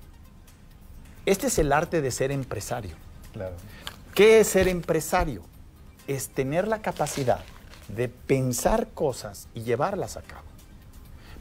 Este 1.25 1.47
es 1.47 1.59
el 1.59 1.71
arte 1.71 2.01
de 2.01 2.11
ser 2.11 2.31
empresario. 2.31 2.95
Claro. 3.33 3.55
¿Qué 4.15 4.39
es 4.39 4.47
ser 4.47 4.67
empresario? 4.67 5.43
Es 6.07 6.29
tener 6.29 6.67
la 6.67 6.81
capacidad 6.81 7.43
de 7.89 8.07
pensar 8.09 8.89
cosas 8.93 9.47
y 9.53 9.61
llevarlas 9.61 10.17
a 10.17 10.21
cabo. 10.21 10.43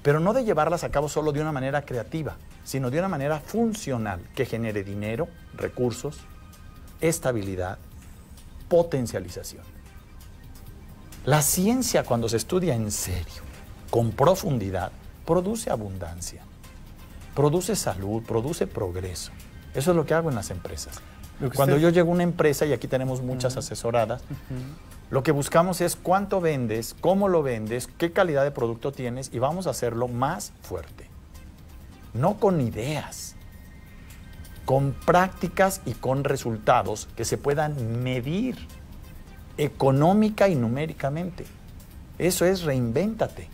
Pero 0.02 0.18
no 0.20 0.32
de 0.32 0.44
llevarlas 0.44 0.82
a 0.84 0.90
cabo 0.90 1.08
solo 1.08 1.32
de 1.32 1.40
una 1.40 1.52
manera 1.52 1.82
creativa, 1.82 2.36
sino 2.64 2.90
de 2.90 2.98
una 2.98 3.08
manera 3.08 3.40
funcional 3.40 4.20
que 4.34 4.44
genere 4.46 4.82
dinero, 4.84 5.28
recursos, 5.54 6.18
estabilidad, 7.00 7.78
potencialización. 8.68 9.62
La 11.24 11.40
ciencia 11.42 12.02
cuando 12.04 12.28
se 12.28 12.36
estudia 12.36 12.74
en 12.74 12.90
serio, 12.90 13.42
con 13.90 14.10
profundidad, 14.10 14.90
produce 15.24 15.70
abundancia, 15.70 16.42
produce 17.34 17.76
salud, 17.76 18.22
produce 18.24 18.66
progreso. 18.66 19.30
Eso 19.74 19.90
es 19.92 19.96
lo 19.96 20.04
que 20.04 20.14
hago 20.14 20.30
en 20.30 20.34
las 20.34 20.50
empresas. 20.50 21.00
Cuando 21.54 21.76
usted- 21.76 21.82
yo 21.82 21.88
llego 21.90 22.10
a 22.10 22.14
una 22.14 22.22
empresa, 22.24 22.66
y 22.66 22.72
aquí 22.72 22.88
tenemos 22.88 23.22
muchas 23.22 23.56
asesoradas, 23.56 24.22
lo 25.12 25.22
que 25.22 25.30
buscamos 25.30 25.82
es 25.82 25.94
cuánto 25.94 26.40
vendes, 26.40 26.96
cómo 26.98 27.28
lo 27.28 27.42
vendes, 27.42 27.86
qué 27.98 28.12
calidad 28.12 28.44
de 28.44 28.50
producto 28.50 28.92
tienes 28.92 29.28
y 29.30 29.38
vamos 29.40 29.66
a 29.66 29.70
hacerlo 29.70 30.08
más 30.08 30.54
fuerte. 30.62 31.06
No 32.14 32.40
con 32.40 32.62
ideas, 32.62 33.34
con 34.64 34.94
prácticas 35.04 35.82
y 35.84 35.92
con 35.92 36.24
resultados 36.24 37.10
que 37.14 37.26
se 37.26 37.36
puedan 37.36 38.02
medir 38.02 38.56
económica 39.58 40.48
y 40.48 40.54
numéricamente. 40.54 41.44
Eso 42.16 42.46
es 42.46 42.62
reinvéntate. 42.62 43.48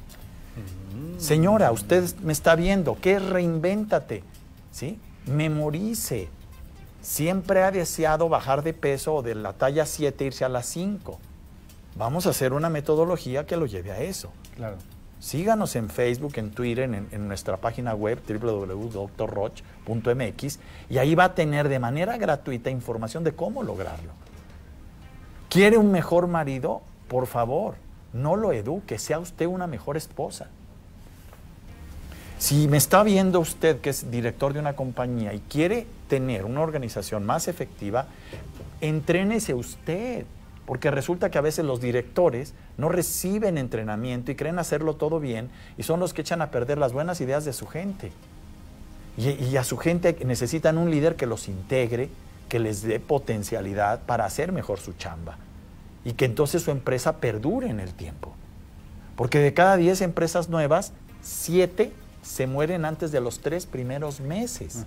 Señora, 1.18 1.72
usted 1.72 2.14
me 2.20 2.34
está 2.34 2.54
viendo, 2.54 2.96
¿qué 3.00 3.14
es 3.14 3.22
reinvéntate? 3.30 4.22
¿Sí? 4.70 5.00
Memorice. 5.26 6.28
Siempre 7.02 7.64
ha 7.64 7.72
deseado 7.72 8.28
bajar 8.28 8.62
de 8.62 8.74
peso 8.74 9.16
o 9.16 9.22
de 9.22 9.34
la 9.34 9.54
talla 9.54 9.86
7 9.86 10.24
irse 10.24 10.44
a 10.44 10.48
la 10.48 10.62
5. 10.62 11.18
Vamos 11.98 12.26
a 12.26 12.30
hacer 12.30 12.52
una 12.52 12.70
metodología 12.70 13.44
que 13.44 13.56
lo 13.56 13.66
lleve 13.66 13.90
a 13.90 14.00
eso. 14.00 14.30
Claro. 14.54 14.76
Síganos 15.18 15.74
en 15.74 15.90
Facebook, 15.90 16.34
en 16.36 16.52
Twitter, 16.52 16.84
en, 16.84 17.08
en 17.10 17.26
nuestra 17.26 17.56
página 17.56 17.92
web 17.94 18.20
www.drroch.mx 18.26 20.58
y 20.88 20.98
ahí 20.98 21.16
va 21.16 21.24
a 21.24 21.34
tener 21.34 21.68
de 21.68 21.80
manera 21.80 22.16
gratuita 22.16 22.70
información 22.70 23.24
de 23.24 23.32
cómo 23.32 23.64
lograrlo. 23.64 24.12
¿Quiere 25.48 25.76
un 25.76 25.90
mejor 25.90 26.28
marido? 26.28 26.82
Por 27.08 27.26
favor, 27.26 27.74
no 28.12 28.36
lo 28.36 28.52
eduque, 28.52 28.96
sea 28.98 29.18
usted 29.18 29.46
una 29.46 29.66
mejor 29.66 29.96
esposa. 29.96 30.46
Si 32.38 32.68
me 32.68 32.76
está 32.76 33.02
viendo 33.02 33.40
usted 33.40 33.80
que 33.80 33.90
es 33.90 34.12
director 34.12 34.52
de 34.52 34.60
una 34.60 34.76
compañía 34.76 35.34
y 35.34 35.40
quiere 35.40 35.88
tener 36.06 36.44
una 36.44 36.60
organización 36.60 37.26
más 37.26 37.48
efectiva, 37.48 38.06
entrénese 38.80 39.54
usted, 39.54 40.24
porque 40.68 40.90
resulta 40.90 41.30
que 41.30 41.38
a 41.38 41.40
veces 41.40 41.64
los 41.64 41.80
directores 41.80 42.52
no 42.76 42.90
reciben 42.90 43.56
entrenamiento 43.56 44.32
y 44.32 44.34
creen 44.34 44.58
hacerlo 44.58 44.96
todo 44.96 45.18
bien 45.18 45.48
y 45.78 45.82
son 45.82 45.98
los 45.98 46.12
que 46.12 46.20
echan 46.20 46.42
a 46.42 46.50
perder 46.50 46.76
las 46.76 46.92
buenas 46.92 47.22
ideas 47.22 47.46
de 47.46 47.54
su 47.54 47.66
gente. 47.66 48.12
Y, 49.16 49.56
a 49.56 49.64
su 49.64 49.78
gente 49.78 50.14
necesitan 50.26 50.76
un 50.76 50.90
líder 50.90 51.16
que 51.16 51.24
los 51.24 51.48
integre, 51.48 52.10
que 52.50 52.58
les 52.58 52.82
dé 52.82 53.00
potencialidad 53.00 54.02
para 54.02 54.26
hacer 54.26 54.52
mejor 54.52 54.78
su 54.78 54.92
chamba 54.92 55.38
y 56.04 56.12
que 56.12 56.26
entonces 56.26 56.60
su 56.60 56.70
empresa 56.70 57.16
perdure 57.16 57.70
en 57.70 57.80
el 57.80 57.94
tiempo. 57.94 58.34
Porque 59.16 59.38
de 59.38 59.54
cada 59.54 59.78
10 59.78 60.02
empresas 60.02 60.50
nuevas, 60.50 60.92
7 61.22 61.94
se 62.20 62.46
mueren 62.46 62.84
antes 62.84 63.10
de 63.10 63.22
los 63.22 63.40
tres 63.40 63.64
primeros 63.64 64.20
meses. 64.20 64.84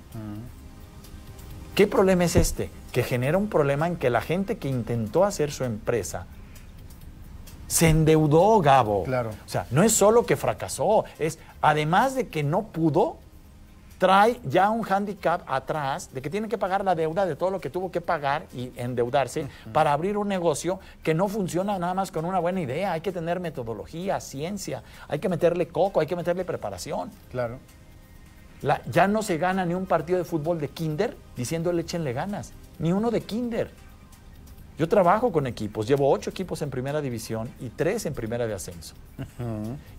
¿Qué 1.75 1.87
problema 1.87 2.25
es 2.25 2.35
este? 2.35 2.69
Que 2.91 3.03
genera 3.03 3.37
un 3.37 3.47
problema 3.47 3.87
en 3.87 3.95
que 3.95 4.09
la 4.09 4.21
gente 4.21 4.57
que 4.57 4.67
intentó 4.67 5.23
hacer 5.23 5.51
su 5.51 5.63
empresa 5.63 6.25
se 7.67 7.87
endeudó, 7.87 8.59
Gabo. 8.59 9.03
Claro. 9.03 9.29
O 9.29 9.49
sea, 9.49 9.65
no 9.71 9.81
es 9.81 9.93
solo 9.93 10.25
que 10.25 10.35
fracasó, 10.35 11.05
es 11.17 11.39
además 11.61 12.15
de 12.15 12.27
que 12.27 12.43
no 12.43 12.63
pudo, 12.63 13.15
trae 13.97 14.41
ya 14.43 14.71
un 14.71 14.85
handicap 14.85 15.43
atrás 15.47 16.09
de 16.11 16.21
que 16.21 16.29
tiene 16.29 16.49
que 16.49 16.57
pagar 16.57 16.83
la 16.83 16.95
deuda 16.95 17.25
de 17.25 17.35
todo 17.35 17.51
lo 17.51 17.61
que 17.61 17.69
tuvo 17.69 17.91
que 17.91 18.01
pagar 18.01 18.47
y 18.53 18.73
endeudarse 18.75 19.47
para 19.71 19.93
abrir 19.93 20.17
un 20.17 20.27
negocio 20.27 20.79
que 21.03 21.13
no 21.13 21.29
funciona 21.29 21.79
nada 21.79 21.93
más 21.93 22.11
con 22.11 22.25
una 22.25 22.39
buena 22.39 22.59
idea. 22.59 22.91
Hay 22.91 23.01
que 23.01 23.11
tener 23.11 23.39
metodología, 23.39 24.19
ciencia, 24.19 24.83
hay 25.07 25.19
que 25.19 25.29
meterle 25.29 25.67
coco, 25.67 26.01
hay 26.01 26.07
que 26.07 26.15
meterle 26.15 26.43
preparación. 26.43 27.11
Claro. 27.29 27.59
La- 28.62 28.82
ya 28.86 29.08
no 29.08 29.24
se 29.24 29.38
gana 29.38 29.65
ni 29.65 29.74
un 29.74 29.86
partido 29.86 30.20
de 30.20 30.25
fútbol 30.25 30.60
de 30.60 30.68
kinder 30.70 31.18
diciéndole 31.36 31.82
échenle 31.82 32.13
ganas, 32.13 32.51
ni 32.80 32.91
uno 32.91 33.10
de 33.12 33.22
kinder. 33.22 33.72
Yo 34.77 34.88
trabajo 34.88 35.32
con 35.32 35.46
equipos, 35.48 35.88
llevo 35.88 36.10
ocho 36.12 36.30
equipos 36.32 36.62
en 36.62 36.70
primera 36.72 37.01
división 37.01 37.50
y 37.60 37.70
tres 37.70 38.06
en 38.06 38.13
primera 38.13 38.48
de 38.48 38.53
ascenso. 38.53 38.96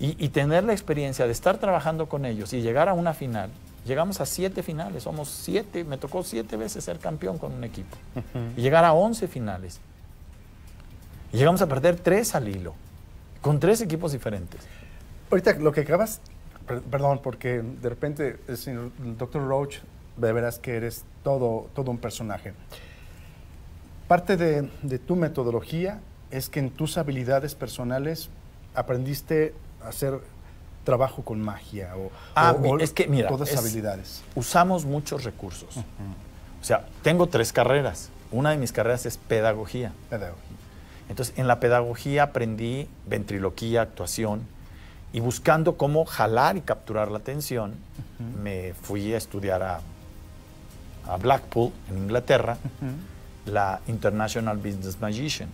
y, 0.00 0.24
y 0.24 0.28
tener 0.30 0.64
la 0.64 0.72
experiencia 0.72 1.26
de 1.26 1.32
estar 1.32 1.58
trabajando 1.58 2.08
con 2.08 2.24
ellos 2.24 2.52
y 2.52 2.62
llegar 2.62 2.88
a 2.88 2.92
una 2.94 3.14
final, 3.14 3.50
llegamos 3.84 4.20
a 4.20 4.26
siete 4.26 4.62
finales, 4.62 5.04
somos 5.04 5.28
siete, 5.28 5.84
me 5.84 5.98
tocó 5.98 6.22
siete 6.24 6.56
veces 6.56 6.84
ser 6.84 6.98
campeón 6.98 7.38
con 7.38 7.52
un 7.52 7.62
equipo. 7.64 7.96
Y 8.56 8.60
llegar 8.62 8.84
a 8.84 8.92
once 8.92 9.28
finales. 9.28 9.80
Y 11.32 11.36
llegamos 11.36 11.62
a 11.62 11.66
perder 11.68 11.96
tres 11.96 12.34
al 12.34 12.48
hilo, 12.48 12.74
con 13.40 13.60
tres 13.60 13.80
equipos 13.82 14.12
diferentes. 14.12 14.60
Ahorita 15.30 15.52
lo 15.54 15.72
que 15.72 15.82
acabas, 15.82 16.20
perdón, 16.80 17.20
porque 17.22 17.62
de 17.62 17.88
repente 17.88 18.38
el 18.48 18.56
señor 18.56 18.90
el 19.02 19.16
doctor 19.18 19.46
Roach, 19.46 19.78
de 20.16 20.32
veras 20.32 20.58
que 20.58 20.76
eres 20.76 21.04
todo, 21.22 21.68
todo 21.74 21.90
un 21.90 21.98
personaje. 21.98 22.52
Parte 24.08 24.36
de, 24.36 24.68
de 24.82 24.98
tu 24.98 25.16
metodología 25.16 26.00
es 26.30 26.48
que 26.48 26.60
en 26.60 26.70
tus 26.70 26.98
habilidades 26.98 27.54
personales 27.54 28.28
aprendiste 28.74 29.54
a 29.82 29.88
hacer 29.88 30.18
trabajo 30.84 31.22
con 31.22 31.40
magia 31.40 31.96
o, 31.96 32.10
Ah, 32.34 32.52
o 32.60 32.78
es 32.78 32.92
que, 32.92 33.06
mira, 33.06 33.28
todas 33.28 33.50
es- 33.50 33.58
habilidades. 33.58 34.22
usamos 34.34 34.84
muchos 34.84 35.24
recursos. 35.24 35.76
O 36.60 36.64
sea, 36.64 36.86
tengo 37.02 37.26
tres 37.28 37.52
carreras. 37.52 38.10
Una 38.30 38.50
de 38.50 38.56
mis 38.56 38.72
carreras 38.72 39.06
es 39.06 39.16
pedagogía. 39.16 39.92
Pedagogía. 40.10 40.42
Entonces, 41.08 41.36
en 41.38 41.46
la 41.46 41.60
pedagogía 41.60 42.24
aprendí 42.24 42.88
ventriloquía, 43.06 43.82
actuación, 43.82 44.42
y 45.12 45.20
buscando 45.20 45.76
cómo 45.76 46.04
jalar 46.04 46.56
y 46.56 46.60
capturar 46.62 47.10
la 47.10 47.18
atención, 47.18 47.74
me 48.42 48.72
fui 48.74 49.12
a 49.14 49.18
estudiar 49.18 49.62
a, 49.62 49.80
a 51.08 51.16
Blackpool, 51.16 51.72
en 51.90 51.98
Inglaterra, 51.98 52.56
la 53.46 53.80
International 53.88 54.56
Business 54.56 55.00
Magician. 55.00 55.48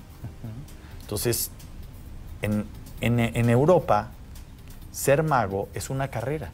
Entonces, 1.02 1.50
en, 2.42 2.66
en- 3.00 3.18
en 3.20 3.50
Europa, 3.50 4.08
ser 4.92 5.22
mago 5.22 5.68
es 5.74 5.90
una 5.90 6.08
carrera. 6.08 6.50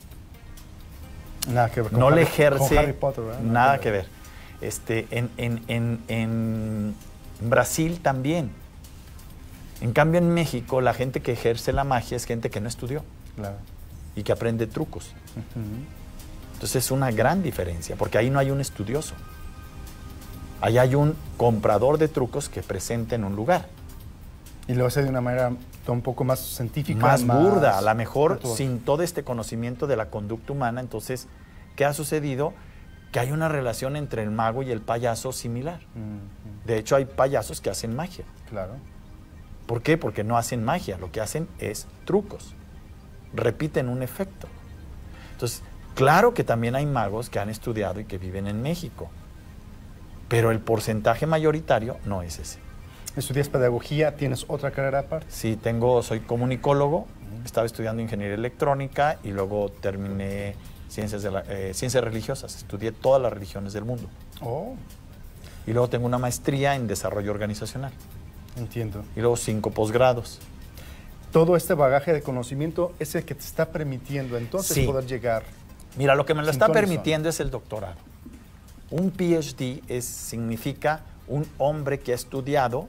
Nada 1.48 1.70
que 1.70 1.82
ver 1.82 1.90
con 1.90 2.00
no 2.00 2.10
le 2.10 2.22
Harry- 2.22 2.30
ejerce 2.30 2.68
con 2.68 2.78
Harry 2.78 2.92
Potter, 2.94 3.24
nada 3.42 3.78
que 3.80 3.90
ver. 3.90 4.06
Este, 4.60 5.06
en- 5.10 5.30
en- 5.36 5.62
en 5.68 6.94
En 7.42 7.50
Brasil 7.50 8.00
también. 8.00 8.50
En 9.84 9.92
cambio, 9.92 10.18
en 10.18 10.32
México, 10.32 10.80
la 10.80 10.94
gente 10.94 11.20
que 11.20 11.32
ejerce 11.32 11.70
la 11.74 11.84
magia 11.84 12.16
es 12.16 12.24
gente 12.24 12.48
que 12.48 12.58
no 12.58 12.68
estudió 12.68 13.04
Claro. 13.36 13.56
y 14.16 14.22
que 14.22 14.32
aprende 14.32 14.66
trucos. 14.66 15.12
Entonces 16.54 16.86
es 16.86 16.90
una 16.90 17.10
gran 17.10 17.42
diferencia, 17.42 17.94
porque 17.94 18.16
ahí 18.16 18.30
no 18.30 18.38
hay 18.38 18.50
un 18.50 18.62
estudioso. 18.62 19.14
Ahí 20.62 20.78
hay 20.78 20.94
un 20.94 21.14
comprador 21.36 21.98
de 21.98 22.08
trucos 22.08 22.48
que 22.48 22.62
presenta 22.62 23.14
en 23.14 23.24
un 23.24 23.36
lugar. 23.36 23.66
Y 24.66 24.72
lo 24.72 24.86
hace 24.86 25.02
de 25.02 25.10
una 25.10 25.20
manera 25.20 25.52
un 25.86 26.00
poco 26.00 26.24
más 26.24 26.40
científica. 26.40 27.00
Más 27.00 27.26
burda, 27.26 27.76
a 27.76 27.82
lo 27.82 27.94
mejor 27.94 28.40
sin 28.56 28.78
todo 28.80 29.02
este 29.02 29.22
conocimiento 29.22 29.86
de 29.86 29.96
la 29.96 30.06
conducta 30.08 30.54
humana. 30.54 30.80
Entonces, 30.80 31.28
¿qué 31.76 31.84
ha 31.84 31.92
sucedido? 31.92 32.54
Que 33.12 33.20
hay 33.20 33.32
una 33.32 33.50
relación 33.50 33.96
entre 33.96 34.22
el 34.22 34.30
mago 34.30 34.62
y 34.62 34.70
el 34.70 34.80
payaso 34.80 35.30
similar. 35.30 35.80
De 36.64 36.78
hecho, 36.78 36.96
hay 36.96 37.04
payasos 37.04 37.60
que 37.60 37.68
hacen 37.68 37.94
magia. 37.94 38.24
Claro. 38.48 38.72
¿Por 39.66 39.82
qué? 39.82 39.96
Porque 39.96 40.24
no 40.24 40.36
hacen 40.36 40.62
magia, 40.64 40.98
lo 40.98 41.10
que 41.10 41.20
hacen 41.20 41.48
es 41.58 41.86
trucos. 42.04 42.54
Repiten 43.32 43.88
un 43.88 44.02
efecto. 44.02 44.46
Entonces, 45.32 45.62
claro 45.94 46.34
que 46.34 46.44
también 46.44 46.74
hay 46.76 46.86
magos 46.86 47.30
que 47.30 47.38
han 47.38 47.48
estudiado 47.50 47.98
y 48.00 48.04
que 48.04 48.18
viven 48.18 48.46
en 48.46 48.62
México, 48.62 49.10
pero 50.28 50.50
el 50.50 50.60
porcentaje 50.60 51.26
mayoritario 51.26 51.96
no 52.04 52.22
es 52.22 52.38
ese. 52.38 52.58
Estudias 53.16 53.48
pedagogía, 53.48 54.16
tienes 54.16 54.44
otra 54.48 54.70
carrera 54.72 55.00
aparte. 55.00 55.26
Sí, 55.30 55.56
tengo, 55.56 56.02
soy 56.02 56.20
comunicólogo, 56.20 57.06
estaba 57.44 57.66
estudiando 57.66 58.02
ingeniería 58.02 58.34
electrónica 58.34 59.18
y 59.22 59.28
luego 59.30 59.70
terminé 59.70 60.56
ciencias, 60.88 61.22
de 61.22 61.30
la- 61.30 61.44
eh, 61.48 61.72
ciencias 61.74 62.02
religiosas, 62.02 62.56
estudié 62.56 62.92
todas 62.92 63.20
las 63.22 63.32
religiones 63.32 63.72
del 63.72 63.84
mundo. 63.84 64.08
Oh, 64.40 64.74
Y 65.66 65.72
luego 65.72 65.88
tengo 65.88 66.04
una 66.06 66.18
maestría 66.18 66.74
en 66.76 66.86
desarrollo 66.86 67.30
organizacional 67.30 67.90
entiendo. 68.56 69.04
y 69.16 69.20
luego 69.20 69.36
cinco 69.36 69.70
posgrados. 69.70 70.38
Todo 71.32 71.56
este 71.56 71.74
bagaje 71.74 72.12
de 72.12 72.22
conocimiento 72.22 72.92
es 73.00 73.14
el 73.16 73.24
que 73.24 73.34
te 73.34 73.44
está 73.44 73.70
permitiendo 73.70 74.36
entonces 74.38 74.74
Sí. 74.74 74.84
poder 74.86 75.06
llegar. 75.06 75.42
Mira, 75.96 76.14
lo 76.14 76.24
que 76.26 76.34
me 76.34 76.42
lo 76.42 76.50
está 76.50 76.68
permitiendo 76.68 77.28
es 77.28 77.40
el 77.40 77.50
doctorado. 77.50 77.96
Un 78.90 79.10
PhD 79.10 79.82
es, 79.88 80.04
significa 80.04 81.00
un 81.26 81.46
hombre 81.58 81.98
que 81.98 82.12
ha 82.12 82.14
estudiado 82.14 82.88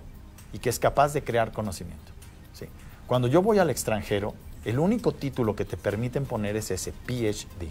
y 0.53 0.59
que 0.59 0.69
es 0.69 0.77
capaz 0.79 1.13
de 1.13 1.23
crear 1.23 1.51
conocimiento. 1.51 2.11
¿sí? 2.53 2.65
Cuando 3.07 3.27
yo 3.27 3.41
voy 3.41 3.57
al 3.59 3.69
extranjero, 3.69 4.33
el 4.65 4.79
único 4.79 5.11
título 5.11 5.55
que 5.55 5.65
te 5.65 5.77
permiten 5.77 6.25
poner 6.25 6.55
es 6.55 6.69
ese 6.71 6.91
PhD. 6.91 7.69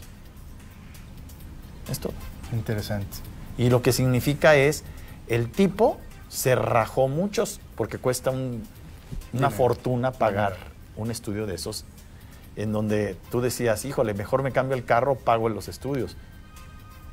Es 1.91 1.99
todo. 2.01 2.13
Interesante. 2.53 3.17
Y 3.59 3.69
lo 3.71 3.83
que 3.83 3.93
significa 3.93 4.57
es, 4.57 4.85
el 5.29 5.51
tipo 5.51 5.99
se 6.35 6.55
rajó 6.57 7.07
muchos, 7.09 7.61
porque 7.76 7.99
cuesta 7.99 8.31
un- 8.31 8.62
una 9.33 9.50
fortuna 9.50 10.11
pagar 10.12 10.57
un 10.97 11.11
estudio 11.11 11.47
de 11.47 11.55
esos, 11.55 11.85
en 12.57 12.73
donde 12.73 13.17
tú 13.31 13.41
decías, 13.41 13.85
híjole, 13.85 14.14
mejor 14.14 14.43
me 14.43 14.50
cambio 14.53 14.76
el 14.76 14.85
carro, 14.85 15.14
pago 15.14 15.49
los 15.49 15.69
estudios. 15.69 16.17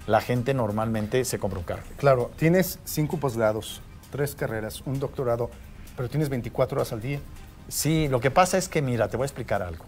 La 0.08 0.22
gente 0.22 0.54
normalmente 0.56 1.24
se 1.25 1.38
compra 1.38 1.60
un 1.60 1.66
carro. 1.66 1.84
Claro, 1.98 2.32
tienes 2.36 2.80
cinco 2.84 3.18
posgrados, 3.18 3.82
tres 4.12 4.34
carreras, 4.36 4.82
un 4.86 5.00
doctorado, 5.00 5.51
pero 5.96 6.10
tienes 6.10 6.30
24 6.30 6.80
horas 6.80 6.92
al 6.92 7.01
día. 7.01 7.20
Sí, 7.68 8.08
lo 8.10 8.20
que 8.20 8.32
pasa 8.32 8.58
es 8.58 8.68
que, 8.68 8.82
mira, 8.82 9.08
te 9.10 9.18
voy 9.18 9.25
a 9.25 9.28
explicar 9.28 9.62
algo. 9.62 9.86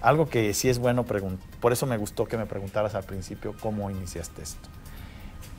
Algo 0.00 0.28
que 0.28 0.52
sí 0.54 0.68
es 0.68 0.78
bueno 0.78 1.04
preguntar. 1.04 1.46
Por 1.60 1.72
eso 1.72 1.86
me 1.86 1.96
gustó 1.96 2.26
que 2.26 2.36
me 2.36 2.46
preguntaras 2.46 2.94
al 2.96 3.04
principio 3.04 3.54
cómo 3.60 3.90
iniciaste 3.90 4.42
esto. 4.42 4.68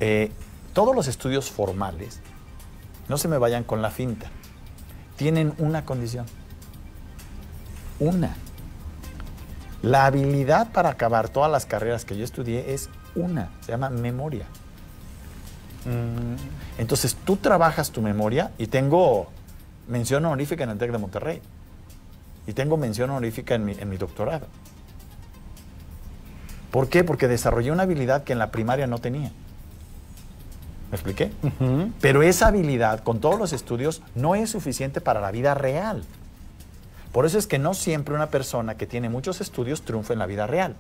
Eh, 0.02 0.32
todos 0.74 0.94
los 0.96 1.08
estudios 1.08 1.50
formales, 1.50 2.20
no 3.10 3.18
se 3.18 3.28
me 3.28 3.38
vayan 3.38 3.64
con 3.64 3.82
la 3.82 3.92
finta, 3.92 4.28
tienen 5.16 5.54
una 5.58 5.86
condición. 5.86 6.26
Una. 8.00 8.36
La 9.81 10.05
habilidad 10.05 10.72
para 10.72 10.90
acabar 10.90 11.29
todas 11.29 11.51
las 11.51 11.66
carreras 11.66 12.05
que 12.05 12.18
yo 12.18 12.24
estudié 12.24 12.74
es 12.74 12.90
una, 13.16 13.50
se 13.62 13.72
llama 13.72 13.90
memoria. 13.90 14.46
Entonces 16.77 17.16
tú 17.24 17.38
trabajas 17.38 17.92
tu 17.92 18.01
memoria 18.01 18.51
y 18.58 18.68
tengo 18.68 19.27
mención 19.88 20.25
honorífica 20.25 20.64
en 20.64 20.72
el 20.72 20.77
TEC 20.77 20.92
de 20.92 20.98
Monterrey. 20.98 21.42
Y 22.46 22.53
tengo 22.53 22.77
mención 22.77 23.10
honorífica 23.10 23.55
en 23.55 23.66
mi, 23.66 23.74
en 23.74 23.90
mi 23.90 23.98
doctorado. 23.98 24.48
¿Por 26.72 26.90
qué? 26.90 27.03
Porque 27.03 27.27
desarrollé 27.27 27.72
una 27.72 27.84
habilidad 27.84 28.24
que 28.24 28.34
en 28.34 28.40
la 28.40 28.51
primaria 28.51 28.88
no 28.88 29.00
tenía. 29.00 29.31
¿Me 30.98 31.12
expliqué? 31.12 31.31
Pero 32.01 32.24
esa 32.24 32.48
habilidad, 32.48 33.01
con 33.01 33.20
todos 33.20 33.38
los 33.38 33.53
estudios, 33.53 34.01
no 34.16 34.33
es 34.33 34.50
suficiente 34.50 35.00
para 35.00 35.22
la 35.22 35.31
vida 35.31 35.53
real. 35.53 36.03
Por 37.12 37.25
eso 37.25 37.38
es 37.38 37.46
que 37.46 37.60
no 37.60 37.74
siempre 37.74 38.16
una 38.16 38.27
persona 38.27 38.75
que 38.75 38.88
tiene 38.88 39.07
muchos 39.10 39.40
estudios 39.40 39.83
triunfa 39.83 40.14
en 40.14 40.20
la 40.20 40.25
vida 40.25 40.48
real. 40.48 40.75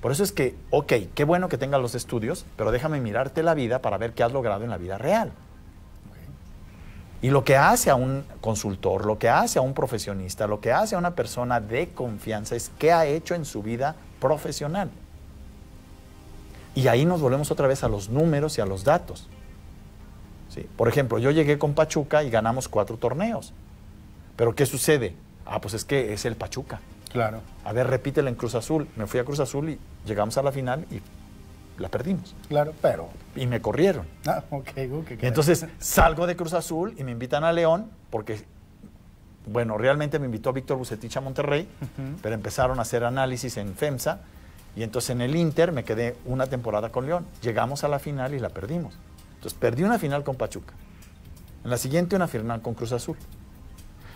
Por 0.00 0.12
eso 0.12 0.22
es 0.22 0.32
que, 0.32 0.54
ok, 0.70 0.92
qué 1.14 1.24
bueno 1.24 1.48
que 1.48 1.58
tengas 1.58 1.80
los 1.80 1.94
estudios, 1.94 2.46
pero 2.56 2.70
déjame 2.70 3.00
mirarte 3.00 3.42
la 3.42 3.54
vida 3.54 3.80
para 3.80 3.98
ver 3.98 4.12
qué 4.12 4.22
has 4.22 4.32
logrado 4.32 4.62
en 4.62 4.70
la 4.70 4.78
vida 4.78 4.98
real. 4.98 5.32
Y 7.20 7.30
lo 7.30 7.42
que 7.42 7.56
hace 7.56 7.90
a 7.90 7.94
un 7.94 8.24
consultor, 8.40 9.06
lo 9.06 9.18
que 9.18 9.30
hace 9.30 9.58
a 9.58 9.62
un 9.62 9.74
profesionista, 9.74 10.46
lo 10.46 10.60
que 10.60 10.72
hace 10.72 10.94
a 10.94 10.98
una 10.98 11.14
persona 11.14 11.60
de 11.60 11.88
confianza 11.88 12.54
es 12.54 12.70
qué 12.78 12.92
ha 12.92 13.06
hecho 13.06 13.34
en 13.34 13.44
su 13.44 13.62
vida 13.62 13.96
profesional. 14.20 14.90
Y 16.74 16.88
ahí 16.88 17.04
nos 17.04 17.20
volvemos 17.20 17.50
otra 17.50 17.66
vez 17.68 17.84
a 17.84 17.88
los 17.88 18.08
números 18.08 18.58
y 18.58 18.60
a 18.60 18.66
los 18.66 18.84
datos. 18.84 19.28
¿Sí? 20.48 20.66
Por 20.76 20.88
ejemplo, 20.88 21.18
yo 21.18 21.30
llegué 21.30 21.58
con 21.58 21.74
Pachuca 21.74 22.22
y 22.24 22.30
ganamos 22.30 22.68
cuatro 22.68 22.96
torneos. 22.96 23.52
Pero 24.36 24.54
¿qué 24.54 24.66
sucede? 24.66 25.14
Ah, 25.46 25.60
pues 25.60 25.74
es 25.74 25.84
que 25.84 26.12
es 26.12 26.24
el 26.24 26.36
Pachuca. 26.36 26.80
Claro. 27.10 27.40
A 27.64 27.72
ver, 27.72 27.86
repítelo 27.86 28.28
en 28.28 28.34
Cruz 28.34 28.54
Azul. 28.54 28.88
Me 28.96 29.06
fui 29.06 29.20
a 29.20 29.24
Cruz 29.24 29.38
Azul 29.40 29.68
y 29.70 29.78
llegamos 30.06 30.36
a 30.36 30.42
la 30.42 30.50
final 30.52 30.84
y 30.90 31.00
la 31.80 31.88
perdimos. 31.88 32.34
Claro, 32.48 32.72
pero. 32.82 33.08
Y 33.36 33.46
me 33.46 33.60
corrieron. 33.60 34.06
Ah, 34.26 34.42
ok, 34.50 34.68
ok. 34.92 35.10
Y 35.22 35.26
entonces 35.26 35.66
salgo 35.78 36.26
de 36.26 36.34
Cruz 36.36 36.54
Azul 36.54 36.94
y 36.98 37.04
me 37.04 37.12
invitan 37.12 37.44
a 37.44 37.52
León 37.52 37.88
porque, 38.10 38.44
bueno, 39.46 39.78
realmente 39.78 40.18
me 40.18 40.26
invitó 40.26 40.52
Víctor 40.52 40.76
Bucetich 40.78 41.16
a 41.16 41.20
Monterrey, 41.20 41.68
Ujú. 41.82 42.18
pero 42.22 42.34
empezaron 42.34 42.78
a 42.80 42.82
hacer 42.82 43.04
análisis 43.04 43.56
en 43.58 43.74
FEMSA 43.74 44.20
y 44.76 44.82
entonces 44.82 45.10
en 45.10 45.20
el 45.20 45.36
Inter 45.36 45.72
me 45.72 45.84
quedé 45.84 46.16
una 46.24 46.46
temporada 46.46 46.90
con 46.90 47.06
León. 47.06 47.26
Llegamos 47.42 47.84
a 47.84 47.88
la 47.88 47.98
final 47.98 48.34
y 48.34 48.38
la 48.38 48.48
perdimos. 48.48 48.94
Entonces 49.36 49.58
perdí 49.58 49.82
una 49.84 49.98
final 49.98 50.24
con 50.24 50.36
Pachuca. 50.36 50.74
En 51.62 51.70
la 51.70 51.78
siguiente 51.78 52.16
una 52.16 52.28
final 52.28 52.60
con 52.60 52.74
Cruz 52.74 52.92
Azul. 52.92 53.16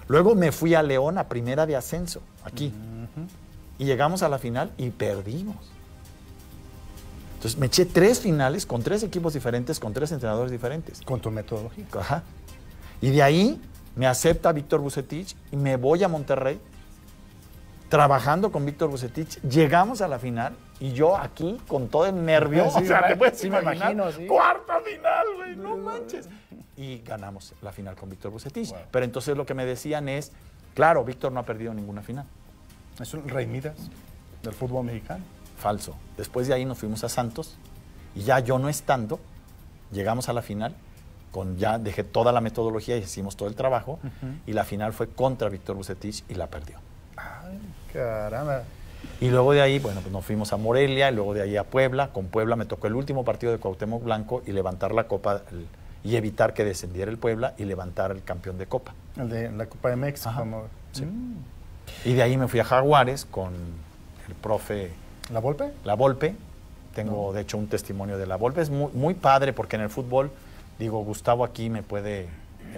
Luego 0.08 0.34
me 0.34 0.52
fui 0.52 0.74
a 0.74 0.82
León 0.82 1.18
a 1.18 1.28
primera 1.28 1.66
de 1.66 1.76
ascenso, 1.76 2.22
aquí. 2.42 2.68
Ujú. 2.68 3.26
Y 3.78 3.84
llegamos 3.84 4.22
a 4.22 4.28
la 4.28 4.38
final 4.38 4.72
y 4.76 4.90
perdimos. 4.90 5.56
Entonces 7.34 7.58
me 7.58 7.66
eché 7.66 7.84
tres 7.84 8.18
finales 8.18 8.66
con 8.66 8.82
tres 8.82 9.04
equipos 9.04 9.34
diferentes, 9.34 9.78
con 9.78 9.92
tres 9.92 10.10
entrenadores 10.10 10.50
diferentes. 10.50 11.02
Con 11.02 11.20
tu 11.20 11.30
metodología. 11.30 11.86
Ajá. 11.96 12.24
Y 13.00 13.10
de 13.10 13.22
ahí 13.22 13.60
me 13.94 14.06
acepta 14.06 14.50
Víctor 14.52 14.80
Bucetich 14.80 15.36
y 15.52 15.56
me 15.56 15.76
voy 15.76 16.02
a 16.02 16.08
Monterrey. 16.08 16.58
Trabajando 17.88 18.52
con 18.52 18.66
Víctor 18.66 18.90
Bucetich, 18.90 19.40
llegamos 19.42 20.02
a 20.02 20.08
la 20.08 20.18
final 20.18 20.54
y 20.78 20.92
yo 20.92 21.16
aquí 21.16 21.58
con 21.66 21.88
todo 21.88 22.06
el 22.06 22.24
nervio, 22.24 22.70
Sí, 22.70 22.78
o 22.82 22.86
sea, 22.86 22.98
sí, 22.98 23.04
te 23.08 23.16
puedes 23.16 23.38
sí 23.38 23.48
me 23.50 23.60
imaginar, 23.60 23.92
imagino, 23.92 24.12
sí. 24.12 24.26
cuarta 24.26 24.80
final, 24.80 25.26
güey, 25.36 25.56
no 25.56 25.76
manches. 25.76 26.28
Y 26.76 26.98
ganamos 26.98 27.54
la 27.62 27.72
final 27.72 27.96
con 27.96 28.08
Víctor 28.10 28.30
Bucetich. 28.30 28.70
Wow. 28.70 28.78
Pero 28.90 29.04
entonces 29.04 29.36
lo 29.36 29.46
que 29.46 29.54
me 29.54 29.64
decían 29.64 30.08
es, 30.08 30.32
claro, 30.74 31.02
Víctor 31.04 31.32
no 31.32 31.40
ha 31.40 31.44
perdido 31.44 31.74
ninguna 31.74 32.02
final. 32.02 32.26
Es 33.00 33.14
un 33.14 33.26
rey 33.28 33.46
Midas 33.46 33.76
del 34.42 34.52
fútbol 34.54 34.84
mexicano. 34.84 35.24
Falso. 35.56 35.96
Después 36.16 36.46
de 36.46 36.54
ahí 36.54 36.64
nos 36.64 36.78
fuimos 36.78 37.02
a 37.04 37.08
Santos 37.08 37.56
y 38.14 38.22
ya 38.22 38.38
yo 38.40 38.58
no 38.58 38.68
estando, 38.68 39.18
llegamos 39.90 40.28
a 40.28 40.32
la 40.32 40.42
final, 40.42 40.74
con 41.32 41.56
ya 41.56 41.78
dejé 41.78 42.04
toda 42.04 42.32
la 42.32 42.40
metodología 42.40 42.96
y 42.96 43.00
hicimos 43.00 43.36
todo 43.36 43.48
el 43.48 43.54
trabajo 43.54 43.98
y 44.46 44.52
la 44.52 44.64
final 44.64 44.92
fue 44.92 45.08
contra 45.08 45.48
Víctor 45.48 45.76
Bucetich 45.76 46.22
y 46.28 46.34
la 46.34 46.46
perdió. 46.46 46.78
Ay, 47.16 47.58
caramba. 47.92 48.62
Y 49.20 49.30
luego 49.30 49.52
de 49.52 49.60
ahí, 49.62 49.78
bueno, 49.78 50.00
pues 50.00 50.12
nos 50.12 50.24
fuimos 50.24 50.52
a 50.52 50.56
Morelia 50.56 51.10
y 51.10 51.14
luego 51.14 51.34
de 51.34 51.42
ahí 51.42 51.56
a 51.56 51.64
Puebla. 51.64 52.08
Con 52.12 52.26
Puebla 52.26 52.56
me 52.56 52.64
tocó 52.66 52.86
el 52.86 52.94
último 52.94 53.24
partido 53.24 53.52
de 53.52 53.58
Cuauhtémoc 53.58 54.02
Blanco 54.04 54.42
y 54.46 54.52
levantar 54.52 54.92
la 54.92 55.04
copa 55.04 55.42
y 56.04 56.16
evitar 56.16 56.54
que 56.54 56.64
descendiera 56.64 57.10
el 57.10 57.18
Puebla 57.18 57.54
y 57.58 57.64
levantar 57.64 58.10
el 58.10 58.22
campeón 58.22 58.58
de 58.58 58.66
copa. 58.66 58.94
El 59.16 59.28
de 59.28 59.50
la 59.52 59.66
Copa 59.66 59.90
de 59.90 59.96
México. 59.96 60.30
Como- 60.36 60.64
sí. 60.92 61.04
Mm. 61.04 61.36
Y 62.04 62.14
de 62.14 62.22
ahí 62.22 62.36
me 62.36 62.48
fui 62.48 62.60
a 62.60 62.64
Jaguares 62.64 63.24
con 63.24 63.52
el 64.28 64.34
profe 64.34 64.90
¿La 65.32 65.40
Volpe? 65.40 65.72
La 65.84 65.94
Volpe. 65.94 66.34
Tengo, 66.94 67.32
de 67.32 67.42
hecho, 67.42 67.58
un 67.58 67.68
testimonio 67.68 68.18
de 68.18 68.26
La 68.26 68.36
Volpe. 68.36 68.60
Es 68.62 68.70
muy, 68.70 68.90
muy 68.92 69.14
padre 69.14 69.52
porque 69.52 69.76
en 69.76 69.82
el 69.82 69.90
fútbol, 69.90 70.30
digo, 70.78 71.02
Gustavo 71.04 71.44
aquí 71.44 71.70
me 71.70 71.82
puede 71.82 72.28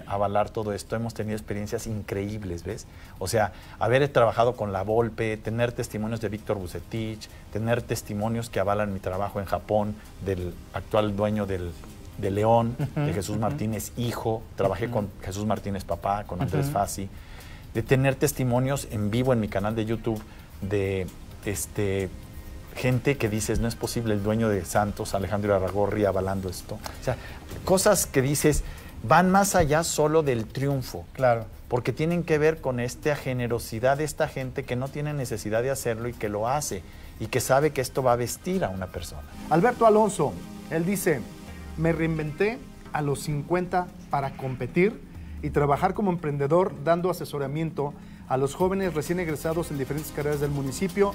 avalar 0.06 0.50
todo 0.50 0.72
esto. 0.72 0.96
Hemos 0.96 1.14
tenido 1.14 1.36
experiencias 1.36 1.86
increíbles, 1.86 2.64
¿ves? 2.64 2.86
O 3.18 3.28
sea, 3.28 3.52
haber 3.78 4.06
trabajado 4.08 4.56
con 4.56 4.72
La 4.72 4.82
Volpe, 4.82 5.36
tener 5.36 5.72
testimonios 5.72 6.20
de 6.20 6.28
Víctor 6.28 6.58
Bucetich, 6.58 7.28
tener 7.52 7.82
testimonios 7.82 8.50
que 8.50 8.60
avalan 8.60 8.92
mi 8.92 9.00
trabajo 9.00 9.40
en 9.40 9.46
Japón, 9.46 9.94
del 10.24 10.54
actual 10.72 11.16
dueño 11.16 11.46
del, 11.46 11.72
de 12.18 12.30
León, 12.30 12.76
de 12.94 13.12
Jesús 13.12 13.38
Martínez 13.38 13.92
hijo, 13.96 14.42
trabajé 14.56 14.90
con 14.90 15.08
Jesús 15.22 15.46
Martínez 15.46 15.84
papá, 15.84 16.24
con 16.24 16.40
Andrés 16.40 16.70
Fassi, 16.70 17.08
de 17.74 17.82
tener 17.82 18.14
testimonios 18.14 18.88
en 18.90 19.10
vivo 19.10 19.32
en 19.32 19.40
mi 19.40 19.48
canal 19.48 19.74
de 19.74 19.84
YouTube 19.84 20.20
de 20.60 21.06
este 21.44 22.10
gente 22.76 23.16
que 23.16 23.28
dices, 23.28 23.58
no 23.58 23.68
es 23.68 23.74
posible 23.74 24.14
el 24.14 24.22
dueño 24.22 24.48
de 24.48 24.64
Santos, 24.64 25.14
Alejandro 25.14 25.54
Aragorri, 25.54 26.04
avalando 26.04 26.48
esto. 26.48 26.74
O 26.74 27.04
sea, 27.04 27.16
cosas 27.64 28.06
que 28.06 28.22
dices 28.22 28.62
van 29.02 29.30
más 29.30 29.54
allá 29.54 29.84
solo 29.84 30.22
del 30.22 30.46
triunfo. 30.46 31.04
Claro. 31.12 31.46
Porque 31.68 31.92
tienen 31.92 32.24
que 32.24 32.38
ver 32.38 32.60
con 32.60 32.80
esta 32.80 33.14
generosidad 33.16 33.98
de 33.98 34.04
esta 34.04 34.28
gente 34.28 34.64
que 34.64 34.76
no 34.76 34.88
tiene 34.88 35.12
necesidad 35.14 35.62
de 35.62 35.70
hacerlo 35.70 36.08
y 36.08 36.12
que 36.12 36.28
lo 36.28 36.48
hace 36.48 36.82
y 37.20 37.26
que 37.26 37.40
sabe 37.40 37.70
que 37.70 37.80
esto 37.80 38.02
va 38.02 38.14
a 38.14 38.16
vestir 38.16 38.64
a 38.64 38.70
una 38.70 38.86
persona. 38.86 39.22
Alberto 39.50 39.86
Alonso, 39.86 40.32
él 40.70 40.84
dice, 40.84 41.20
me 41.76 41.92
reinventé 41.92 42.58
a 42.92 43.02
los 43.02 43.20
50 43.20 43.86
para 44.10 44.36
competir 44.36 45.00
y 45.42 45.50
trabajar 45.50 45.94
como 45.94 46.10
emprendedor 46.10 46.72
dando 46.84 47.10
asesoramiento 47.10 47.94
a 48.28 48.36
los 48.36 48.54
jóvenes 48.54 48.94
recién 48.94 49.20
egresados 49.20 49.70
en 49.70 49.78
diferentes 49.78 50.12
carreras 50.12 50.40
del 50.40 50.50
municipio 50.50 51.12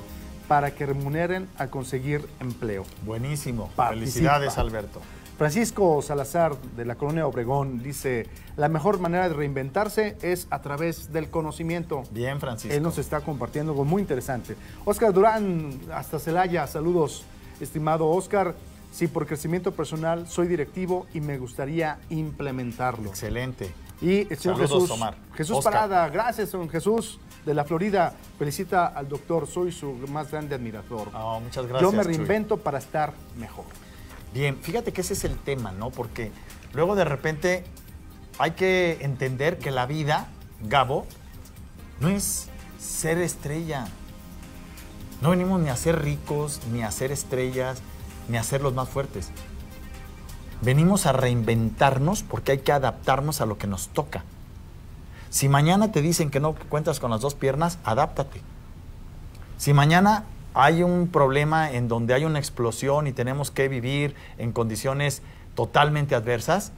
para 0.48 0.72
que 0.76 0.86
remuneren 0.86 1.48
a 1.58 1.68
conseguir 1.68 2.28
empleo. 2.40 2.86
Buenísimo. 3.04 3.70
Participa. 3.76 4.00
Felicidades, 4.00 4.58
Alberto. 4.58 5.02
Francisco 5.38 6.02
Salazar 6.02 6.56
de 6.78 6.86
la 6.86 6.96
colonia 6.96 7.28
Obregón 7.28 7.84
dice, 7.84 8.28
la 8.56 8.70
mejor 8.70 9.00
manera 9.00 9.28
de 9.28 9.36
reinventarse 9.36 10.16
es 10.22 10.48
a 10.50 10.62
través 10.62 11.12
del 11.12 11.30
conocimiento. 11.30 12.04
Bien, 12.12 12.40
Francisco. 12.40 12.76
Él 12.76 12.82
nos 12.82 12.98
está 12.98 13.20
compartiendo 13.20 13.74
algo 13.74 13.84
muy 13.84 14.02
interesante. 14.02 14.56
Oscar 14.86 15.12
Durán, 15.12 15.78
hasta 15.94 16.20
Celaya, 16.20 16.66
saludos, 16.68 17.26
estimado 17.60 18.08
Oscar. 18.08 18.56
Sí, 18.94 19.08
por 19.08 19.28
crecimiento 19.28 19.74
personal 19.74 20.26
soy 20.26 20.48
directivo 20.48 21.06
y 21.14 21.20
me 21.20 21.38
gustaría 21.38 22.00
implementarlo. 22.10 23.10
Excelente. 23.10 23.74
Y 24.02 24.22
el 24.32 24.38
señor 24.38 24.56
Saludos, 24.56 24.84
Jesús, 24.84 24.92
Omar. 24.92 25.18
Jesús 25.34 25.58
Oscar. 25.58 25.74
Parada, 25.74 26.10
gracias, 26.10 26.52
don 26.54 26.70
Jesús 26.70 27.20
de 27.46 27.54
la 27.54 27.66
Florida. 27.66 28.14
Felicita 28.40 28.88
al 28.88 29.10
doctor, 29.10 29.48
soy 29.48 29.74
su 29.74 29.92
más 30.10 30.32
grande 30.32 30.56
admirador. 30.56 31.10
Oh, 31.14 31.42
muchas 31.42 31.66
gracias. 31.66 31.82
Yo 31.82 31.92
me 31.92 32.04
Chuy. 32.04 32.14
reinvento 32.14 32.56
para 32.56 32.78
estar 32.78 33.14
mejor. 33.38 33.66
Bien, 34.36 34.58
fíjate 34.62 34.92
que 34.92 35.00
ese 35.00 35.14
es 35.14 35.24
el 35.24 35.38
tema, 35.38 35.72
¿no? 35.72 35.92
Porque 35.92 36.30
luego 36.74 36.98
de 36.98 37.06
repente 37.06 37.64
hay 38.38 38.52
que 38.52 38.98
entender 39.00 39.58
que 39.60 39.72
la 39.72 39.86
vida, 39.86 40.28
Gabo, 40.62 41.08
no 42.02 42.10
es 42.10 42.50
ser 42.78 43.18
estrella. 43.20 43.88
No 45.22 45.30
venimos 45.30 45.62
ni 45.62 45.70
a 45.70 45.78
ser 45.78 46.02
ricos, 46.02 46.60
ni 46.74 46.84
a 46.84 46.92
ser 46.92 47.14
estrellas, 47.14 47.82
ni 48.28 48.36
a 48.36 48.44
ser 48.44 48.62
los 48.62 48.74
más 48.74 48.90
fuertes. 48.90 49.30
Venimos 50.62 51.06
a 51.06 51.14
reinventarnos 51.14 52.22
porque 52.22 52.52
hay 52.52 52.58
que 52.58 52.74
adaptarnos 52.74 53.40
a 53.40 53.46
lo 53.46 53.58
que 53.58 53.68
nos 53.68 53.88
toca. 53.88 54.26
Si 55.30 55.48
mañana 55.48 55.94
te 55.94 56.02
dicen 56.02 56.30
que 56.30 56.42
no 56.42 56.56
cuentas 56.56 57.00
con 57.00 57.12
las 57.12 57.22
dos 57.22 57.36
piernas, 57.36 57.80
adáptate. 57.86 58.42
Si 59.58 59.72
mañana 59.72 60.26
hay 60.56 60.84
un 60.84 61.10
problema 61.10 61.72
en 61.72 61.90
donde 61.90 62.14
hay 62.14 62.24
una 62.24 62.40
explosión 62.40 63.08
y 63.08 63.12
tenemos 63.12 63.52
que 63.52 63.68
vivir 63.68 64.16
en 64.38 64.54
condiciones 64.54 65.22
totalmente 65.54 66.16
adversas, 66.16 66.72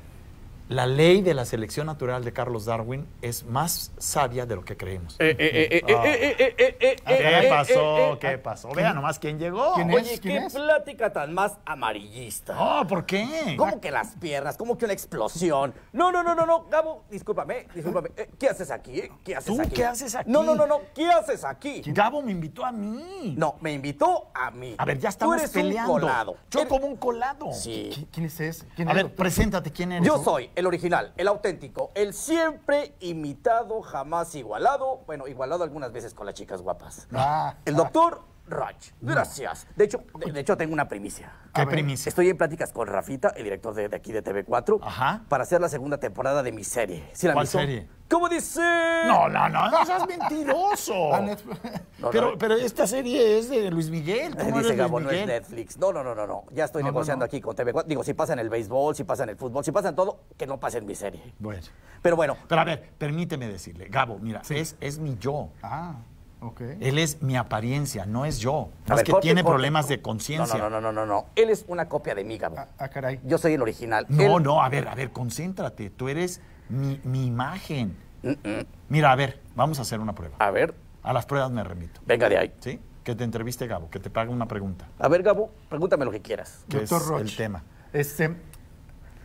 la 0.70 0.86
ley 0.86 1.22
de 1.22 1.34
la 1.34 1.46
selección 1.46 1.88
natural 1.88 2.24
de 2.26 2.34
Carlos 2.34 2.66
Darwin 2.66 3.08
es 3.22 3.46
más 3.46 3.92
sabia 3.98 4.46
de 4.46 4.56
lo 4.56 4.66
que 4.66 4.76
creemos. 4.76 5.16
Eh, 5.20 5.36
eh, 5.38 5.38
eh, 5.40 5.84
eh, 5.88 5.96
Ah. 5.96 6.04
eh, 6.06 6.36
eh, 6.40 6.56
eh, 6.58 6.76
eh, 6.80 6.96
eh, 7.08 7.40
¿Qué 7.42 7.48
pasó? 7.50 8.18
¿Qué 8.20 8.38
pasó? 8.38 8.70
Vea 8.72 8.94
nomás 8.94 9.18
quién 9.20 9.40
llegó. 9.40 9.74
¿Quién 9.76 9.90
es? 9.92 9.96
Oye, 9.96 10.20
¿Quién 10.20 10.40
qué 10.42 10.46
es? 10.48 10.54
plática 10.54 11.14
tan 11.14 11.34
más 11.34 11.54
amarillista. 11.66 12.56
Oh, 12.60 12.86
¿por 12.88 13.06
qué? 13.06 13.56
¿Cómo 13.58 13.80
que 13.80 13.92
las 13.92 14.16
piernas? 14.16 14.58
¿Cómo 14.58 14.78
que 14.78 14.86
una 14.86 14.94
explosión? 14.94 15.74
No, 15.94 16.12
no, 16.12 16.22
no, 16.24 16.36
no, 16.36 16.46
no, 16.46 16.66
Gabo, 16.70 17.04
discúlpame, 17.10 17.68
discúlpame. 17.74 18.10
Eh, 18.18 18.30
¿Qué 18.38 18.50
haces 18.50 18.70
aquí? 18.72 19.00
eh? 19.00 19.12
¿Qué 19.24 19.36
haces 19.36 19.56
¿Tú 19.56 19.62
aquí? 19.62 19.72
qué 19.72 19.86
haces 19.86 20.16
aquí? 20.16 20.30
No, 20.30 20.44
no, 20.44 20.54
no, 20.56 20.68
no, 20.68 20.82
¿qué 20.94 21.08
haces 21.10 21.44
aquí? 21.46 21.82
Gabo 21.86 22.22
me 22.22 22.32
invitó 22.32 22.66
a 22.66 22.72
mí. 22.72 23.36
No, 23.38 23.56
me 23.62 23.72
invitó 23.74 24.28
a 24.34 24.52
mí. 24.52 24.76
A 24.78 24.86
ver, 24.86 24.98
ya 24.98 25.10
Tú 25.10 25.14
estamos 25.14 25.38
eres 25.38 25.52
peleando. 25.52 25.94
un 25.94 26.00
colado. 26.02 26.36
Yo 26.52 26.60
Eres- 26.60 26.70
como 26.70 26.88
un 26.88 26.98
colado. 26.98 27.54
Sí. 27.54 27.90
¿Qui- 27.94 28.08
¿Quién 28.12 28.26
es 28.26 28.40
ese? 28.40 28.66
¿Quién 28.76 28.88
A 28.90 28.92
es, 28.92 28.98
ver, 28.98 29.16
preséntate, 29.16 29.72
¿quién 29.72 29.92
eres? 29.94 30.08
Yo 30.08 30.22
soy 30.24 30.50
el 30.58 30.66
original, 30.66 31.14
el 31.18 31.28
auténtico, 31.28 31.92
el 31.94 32.16
siempre 32.16 32.96
imitado, 33.00 33.84
jamás 33.84 34.34
igualado. 34.34 35.04
Bueno, 35.06 35.28
igualado 35.28 35.64
algunas 35.64 35.92
veces 35.92 36.16
con 36.16 36.26
las 36.26 36.34
chicas 36.34 36.64
guapas. 36.64 37.08
Ah, 37.14 37.58
el 37.64 37.76
ah. 37.76 37.78
doctor 37.78 38.24
Raj. 38.48 38.76
Gracias. 39.00 39.68
De 39.76 39.84
hecho, 39.84 40.04
de, 40.18 40.32
de 40.32 40.40
hecho 40.40 40.58
tengo 40.58 40.74
una 40.74 40.88
primicia. 40.88 41.32
¿Qué 41.54 41.62
ver, 41.62 41.70
primicia? 41.76 42.10
Estoy 42.10 42.30
en 42.30 42.38
pláticas 42.38 42.74
con 42.74 42.88
Rafita, 42.88 43.30
el 43.36 43.44
director 43.44 43.76
de, 43.76 43.88
de 43.88 43.96
aquí 43.96 44.12
de 44.12 44.24
TV4, 44.24 44.80
Ajá. 44.82 45.26
para 45.30 45.44
hacer 45.44 45.62
la 45.62 45.70
segunda 45.70 46.00
temporada 46.00 46.42
de 46.42 46.52
mi 46.52 46.64
serie. 46.64 47.08
¿Sí 47.14 47.28
la 47.28 47.34
¿Cuál 47.34 47.44
visto? 47.44 47.60
serie? 47.60 47.88
¿Cómo 48.10 48.30
dice? 48.30 48.62
No, 49.06 49.28
no, 49.28 49.50
no, 49.50 49.70
no 49.70 49.86
seas 49.86 50.08
mentiroso. 50.08 50.94
Ah. 51.14 51.22
No, 52.00 52.12
pero, 52.12 52.32
no. 52.32 52.38
pero 52.38 52.54
esta 52.56 52.86
serie 52.86 53.40
es 53.40 53.50
de 53.50 53.72
Luis 53.72 53.90
Miguel. 53.90 54.36
¿Tú 54.36 54.44
Eh, 54.46 54.52
no 54.52 54.60
dice 54.60 54.76
Gabo, 54.76 55.00
no 55.00 55.10
es? 55.10 55.26
Netflix. 55.26 55.78
No, 55.78 55.92
no, 55.92 56.04
no, 56.04 56.14
no, 56.14 56.28
no. 56.28 56.44
Ya 56.52 56.66
estoy 56.66 56.84
No, 56.84 56.88
no, 56.90 56.92
negociando 56.94 57.24
no. 57.24 57.28
aquí 57.28 57.42
con 57.42 57.56
TV4. 57.56 57.86
Digo, 57.86 58.04
si 58.04 58.14
pasa 58.14 58.34
en 58.34 58.40
el 58.40 58.50
béisbol, 58.50 58.96
si 58.96 59.04
pasa 59.04 59.24
en 59.24 59.30
el 59.30 59.36
fútbol, 59.36 59.66
si 59.66 59.72
pasa 59.72 59.90
en 59.90 59.96
todo, 59.96 60.20
que 60.38 60.46
no 60.46 60.60
pase 60.60 60.78
en 60.78 60.86
mi 60.86 60.94
serie. 60.96 61.34
Bueno. 61.40 61.62
Pero 62.02 62.16
bueno, 62.16 62.38
Pero 62.48 62.62
a 62.62 62.64
ver, 62.64 62.92
permíteme 62.98 63.48
decirle, 63.48 63.88
Gabo, 63.90 64.20
mira, 64.20 64.42
es, 64.50 64.76
es 64.80 65.00
mi 65.00 65.18
yo. 65.18 65.50
Ah, 65.64 65.96
ok. 66.42 66.62
Él 66.80 67.00
es 67.00 67.22
mi 67.24 67.36
apariencia, 67.36 68.06
no 68.06 68.26
es 68.26 68.38
yo. 68.40 68.70
No 68.88 68.96
ver, 68.96 68.98
es 69.00 69.04
que 69.04 69.12
corte, 69.12 69.26
tiene 69.26 69.42
corte. 69.42 69.54
problemas 69.54 69.88
de 69.88 70.02
conciencia. 70.02 70.58
No, 70.60 70.70
no, 70.70 70.80
no, 70.80 70.92
no, 70.92 71.06
no, 71.06 71.06
no. 71.08 71.26
Él 71.36 71.50
es 71.50 71.66
una 71.68 71.90
copia 71.90 72.14
de 72.14 72.24
mí, 72.24 72.38
Gabo. 72.38 72.58
Ah, 72.60 72.68
ah, 72.78 72.88
caray. 72.90 73.20
Yo 73.24 73.38
soy 73.40 73.54
el 73.54 73.62
original. 73.62 74.06
No, 74.10 74.38
Él- 74.38 74.44
no, 74.44 74.62
a 74.62 74.70
ver, 74.70 74.88
a 74.88 74.94
ver, 74.96 75.10
concéntrate. 75.12 75.90
Tú 75.90 76.08
eres 76.10 76.42
mi, 76.70 77.00
mi 77.04 77.26
imagen. 77.28 77.96
Mira, 78.90 79.12
a 79.12 79.16
ver, 79.16 79.40
vamos 79.56 79.80
a 79.80 79.84
hacer 79.84 80.00
una 80.00 80.14
prueba. 80.14 80.36
A 80.40 80.52
ver, 80.52 80.74
A 81.04 81.14
las 81.14 81.26
pruebas 81.26 81.52
me 81.52 81.64
remito. 81.64 82.02
venga 82.06 82.28
de 82.30 82.38
ahí. 82.38 82.54
¿Sí? 82.60 82.80
Que 83.04 83.16
te 83.16 83.24
entreviste, 83.24 83.68
Gabo, 83.68 83.90
que 83.90 84.00
te 84.00 84.10
pague 84.10 84.32
una 84.32 84.48
pregunta. 84.48 84.88
A 85.00 85.08
ver, 85.08 85.24
Gabo, 85.24 85.52
pregúntame 85.70 86.04
lo 86.04 86.12
que 86.12 86.22
quieras. 86.22 86.66
Que 86.68 86.80
Doctor 86.80 87.22
es 87.22 87.22
el 87.32 87.36
tema. 87.38 87.64
Este, 87.94 88.36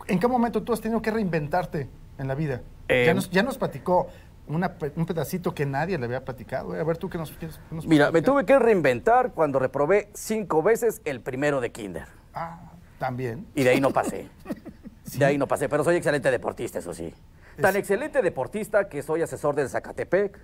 ¿En 0.06 0.18
qué 0.20 0.28
momento 0.28 0.62
tú 0.62 0.72
has 0.72 0.80
tenido 0.80 1.02
que 1.02 1.10
reinventarte 1.10 1.88
en 2.18 2.28
la 2.28 2.34
vida? 2.34 2.60
Eh, 2.88 3.04
ya, 3.06 3.14
nos, 3.14 3.30
ya 3.30 3.42
nos 3.42 3.58
platicó 3.58 4.08
una 4.46 4.72
un 4.96 5.06
pedacito 5.06 5.54
que 5.54 5.64
nadie 5.66 5.98
le 5.98 6.04
había 6.04 6.24
platicado. 6.24 6.76
eh. 6.76 6.80
A 6.80 6.84
ver, 6.84 6.96
tú 6.98 7.08
qué 7.08 7.18
nos 7.18 7.30
quieres. 7.32 7.58
qué 7.68 7.74
nos 7.74 7.86
Mira, 7.86 8.10
me 8.12 8.22
tuve 8.22 8.44
que 8.44 8.56
reinventar 8.58 9.32
cuando 9.32 9.58
reprobé 9.58 10.10
cinco 10.14 10.62
veces 10.62 11.00
el 11.04 11.20
primero 11.20 11.60
de 11.60 11.72
Kinder. 11.72 12.06
Ah, 12.34 12.72
también. 12.98 13.46
Y 13.54 13.62
de 13.64 13.70
ahí 13.70 13.80
no 13.80 13.90
pasé. 13.90 14.28
De 15.18 15.24
ahí 15.24 15.38
no 15.38 15.46
pasé, 15.46 15.68
pero 15.68 15.84
soy 15.84 15.96
excelente 15.96 16.30
deportista, 16.30 16.78
eso 16.78 16.94
sí. 16.94 17.12
Tan 17.60 17.76
excelente 17.76 18.22
deportista 18.22 18.88
que 18.88 19.02
soy 19.02 19.22
asesor 19.22 19.54
del 19.54 19.68
Zacatepec 19.68 20.38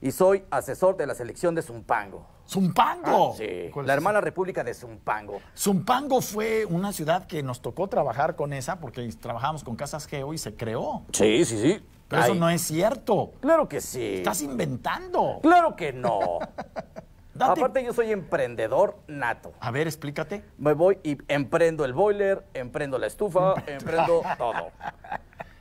y 0.00 0.10
soy 0.10 0.44
asesor 0.50 0.96
de 0.96 1.06
la 1.06 1.14
selección 1.14 1.54
de 1.54 1.62
Zumpango. 1.62 2.26
¡Zumpango! 2.46 3.32
Ah, 3.32 3.36
Sí, 3.38 3.70
¿Cuál 3.72 3.86
la 3.86 3.94
es 3.94 3.96
hermana 3.96 4.20
república 4.20 4.62
de 4.62 4.74
Zumpango. 4.74 5.40
Zumpango 5.56 6.20
fue 6.20 6.66
una 6.66 6.92
ciudad 6.92 7.26
que 7.26 7.42
nos 7.42 7.62
tocó 7.62 7.88
trabajar 7.88 8.36
con 8.36 8.52
esa 8.52 8.78
porque 8.80 9.08
trabajábamos 9.18 9.64
con 9.64 9.76
Casas 9.76 10.06
Geo 10.06 10.34
y 10.34 10.38
se 10.38 10.54
creó. 10.54 11.04
Sí, 11.12 11.44
sí, 11.46 11.58
sí. 11.58 11.86
Pero 12.08 12.22
eso 12.22 12.34
no 12.34 12.50
es 12.50 12.60
cierto. 12.60 13.32
Claro 13.40 13.66
que 13.66 13.80
sí. 13.80 14.16
Estás 14.16 14.42
inventando. 14.42 15.38
Claro 15.42 15.74
que 15.74 15.92
no. 15.94 16.38
Date- 17.34 17.60
Aparte 17.60 17.84
yo 17.84 17.92
soy 17.92 18.12
emprendedor 18.12 18.98
nato. 19.08 19.52
A 19.60 19.70
ver, 19.70 19.86
explícate. 19.86 20.44
Me 20.58 20.72
voy 20.72 20.98
y 21.02 21.18
emprendo 21.28 21.84
el 21.84 21.92
boiler, 21.92 22.44
emprendo 22.54 22.98
la 22.98 23.06
estufa, 23.08 23.54
emprendo 23.66 24.22
todo. 24.38 24.70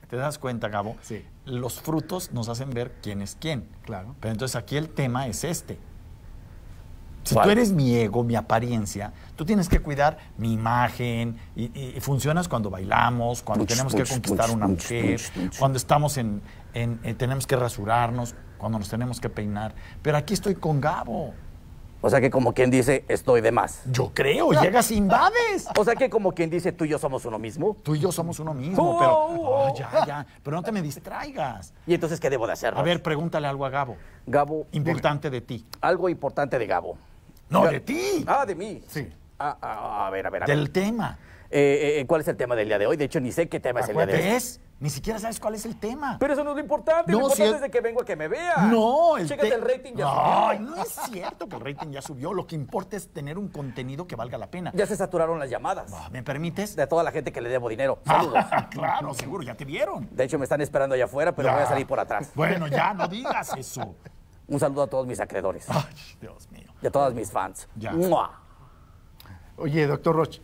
¿Te 0.09 0.17
das 0.17 0.37
cuenta, 0.37 0.67
Gabo? 0.69 0.95
Sí. 1.01 1.25
Los 1.45 1.81
frutos 1.81 2.31
nos 2.31 2.47
hacen 2.49 2.69
ver 2.69 2.91
quién 3.01 3.21
es 3.23 3.35
quién. 3.39 3.67
Claro. 3.85 4.15
Pero 4.19 4.31
entonces 4.31 4.55
aquí 4.55 4.77
el 4.77 4.89
tema 4.89 5.27
es 5.27 5.43
este. 5.43 5.79
Si 7.23 7.33
¿Cuál? 7.35 7.45
tú 7.45 7.51
eres 7.51 7.71
mi 7.71 7.95
ego, 7.95 8.23
mi 8.23 8.35
apariencia, 8.35 9.13
tú 9.37 9.45
tienes 9.45 9.69
que 9.69 9.79
cuidar 9.79 10.17
mi 10.37 10.51
imagen 10.53 11.37
y, 11.55 11.63
y- 11.79 11.93
y 11.95 11.99
funcionas 12.01 12.49
cuando 12.49 12.69
bailamos, 12.69 13.41
cuando 13.41 13.65
tenemos 13.65 13.95
que 13.95 14.03
conquistar 14.03 14.51
una 14.51 14.67
mujer, 14.67 15.21
cuando 15.57 15.77
estamos 15.77 16.17
en, 16.17 16.41
en- 16.73 16.99
eh, 17.03 17.13
tenemos 17.13 17.47
que 17.47 17.55
rasurarnos, 17.55 18.35
cuando 18.57 18.77
nos 18.77 18.89
tenemos 18.89 19.21
que 19.21 19.29
peinar. 19.29 19.73
Pero 20.01 20.17
aquí 20.17 20.33
estoy 20.33 20.55
con 20.55 20.81
Gabo. 20.81 21.33
O 22.05 22.09
sea 22.09 22.19
que 22.19 22.29
como 22.29 22.53
quien 22.53 22.69
dice, 22.69 23.05
estoy 23.07 23.39
de 23.39 23.53
más. 23.53 23.81
Yo 23.89 24.11
creo, 24.13 24.51
llegas 24.51 24.91
e 24.91 24.95
invades. 24.95 25.67
O 25.77 25.85
sea 25.85 25.95
que 25.95 26.09
como 26.09 26.33
quien 26.33 26.49
dice, 26.49 26.73
tú 26.73 26.83
y 26.83 26.89
yo 26.89 26.99
somos 26.99 27.23
uno 27.23 27.39
mismo. 27.39 27.77
Tú 27.81 27.95
y 27.95 27.99
yo 27.99 28.11
somos 28.11 28.39
uno 28.39 28.53
mismo, 28.53 28.95
Oh, 28.95 28.99
pero 28.99 29.13
oh. 29.15 29.73
ya, 29.73 30.05
ya, 30.05 30.25
pero 30.43 30.57
no 30.57 30.63
te 30.63 30.73
me 30.73 30.81
distraigas. 30.81 31.73
Y 31.87 31.93
entonces, 31.93 32.19
¿qué 32.19 32.29
debo 32.29 32.45
de 32.45 32.51
hacer? 32.53 32.73
A 32.77 32.81
ver, 32.81 33.01
pregúntale 33.01 33.47
algo 33.47 33.65
a 33.65 33.69
Gabo, 33.69 33.95
Gabo, 34.27 34.67
importante 34.73 35.29
de 35.29 35.39
ti. 35.39 35.65
algo 35.79 36.09
importante 36.09 36.59
de 36.59 36.67
Gabo. 36.67 36.97
No, 37.49 37.65
de 37.67 37.79
ti, 37.79 38.25
Ah, 38.27 38.45
de 38.45 38.55
mí. 38.55 38.83
Sí. 38.87 39.07
Ah, 39.39 39.55
ah, 39.61 40.07
a 40.07 40.09
ver, 40.09 40.27
a 40.27 40.29
ver, 40.29 40.43
a 40.43 40.45
ver. 40.45 40.57
del 40.57 40.71
tema. 40.71 41.17
Eh, 41.55 41.99
eh, 41.99 42.05
¿Cuál 42.07 42.21
es 42.21 42.27
el 42.27 42.35
tema 42.35 42.55
del 42.55 42.67
día 42.67 42.79
de 42.79 42.87
hoy? 42.87 42.97
De 42.97 43.05
hecho, 43.05 43.19
ni 43.19 43.31
sé 43.31 43.47
qué 43.47 43.59
tema 43.59 43.81
es 43.81 43.89
el 43.89 43.95
día 43.95 44.07
de 44.07 44.13
hoy. 44.15 44.19
¿Ves? 44.21 44.59
Ni 44.79 44.89
siquiera 44.89 45.19
sabes 45.19 45.39
cuál 45.39 45.53
es 45.53 45.65
el 45.65 45.79
tema. 45.79 46.17
Pero 46.19 46.33
eso 46.33 46.43
no 46.43 46.49
es 46.49 46.55
lo 46.55 46.61
importante. 46.63 47.11
No, 47.11 47.19
lo 47.19 47.25
si 47.29 47.43
importante 47.43 47.49
es- 47.49 47.55
es 47.57 47.61
de 47.61 47.69
que 47.69 47.79
vengo 47.79 48.01
a 48.01 48.05
que 48.05 48.15
me 48.15 48.27
vea. 48.27 48.57
No, 48.71 49.17
el 49.17 49.27
Chécate 49.27 49.49
te- 49.49 49.55
el 49.55 49.61
rating 49.61 49.93
ya 49.95 50.07
Ay, 50.49 50.57
subió. 50.57 50.69
no 50.75 50.81
es 50.83 50.89
cierto 51.11 51.47
que 51.47 51.55
el 51.55 51.61
rating 51.61 51.91
ya 51.91 52.01
subió. 52.01 52.33
Lo 52.33 52.47
que 52.47 52.55
importa 52.55 52.97
es 52.97 53.07
tener 53.09 53.37
un 53.37 53.49
contenido 53.49 54.07
que 54.07 54.15
valga 54.15 54.39
la 54.39 54.47
pena. 54.47 54.71
Ya 54.73 54.87
se 54.87 54.95
saturaron 54.95 55.37
las 55.37 55.49
llamadas. 55.51 55.91
Ah, 55.93 56.09
¿Me 56.11 56.23
permites? 56.23 56.75
De 56.75 56.87
toda 56.87 57.03
la 57.03 57.11
gente 57.11 57.31
que 57.31 57.39
le 57.39 57.49
debo 57.49 57.69
dinero. 57.69 57.99
Saludos. 58.03 58.43
Ah, 58.51 58.67
claro, 58.71 59.13
seguro, 59.13 59.43
ya 59.43 59.53
te 59.55 59.63
vieron. 59.63 60.09
De 60.11 60.23
hecho, 60.23 60.39
me 60.39 60.45
están 60.45 60.59
esperando 60.61 60.95
allá 60.95 61.05
afuera, 61.05 61.33
pero 61.35 61.49
Ya. 61.49 61.53
voy 61.53 61.63
a 61.63 61.67
salir 61.67 61.85
por 61.85 61.99
atrás. 61.99 62.31
Bueno, 62.33 62.65
ya, 62.67 62.95
no 62.95 63.07
digas 63.07 63.51
eso. 63.55 63.95
Un 64.47 64.59
saludo 64.59 64.81
a 64.83 64.87
todos 64.87 65.05
mis 65.07 65.19
acreedores 65.19 65.65
Ay, 65.69 65.83
Dios 66.19 66.49
mío. 66.51 66.73
y 66.81 66.87
a 66.87 66.91
todas 66.91 67.13
mis 67.13 67.31
fans. 67.31 67.69
Ya. 67.75 67.91
¡Mua! 67.93 68.41
Oye, 69.55 69.85
doctor 69.87 70.15
Roch, 70.15 70.39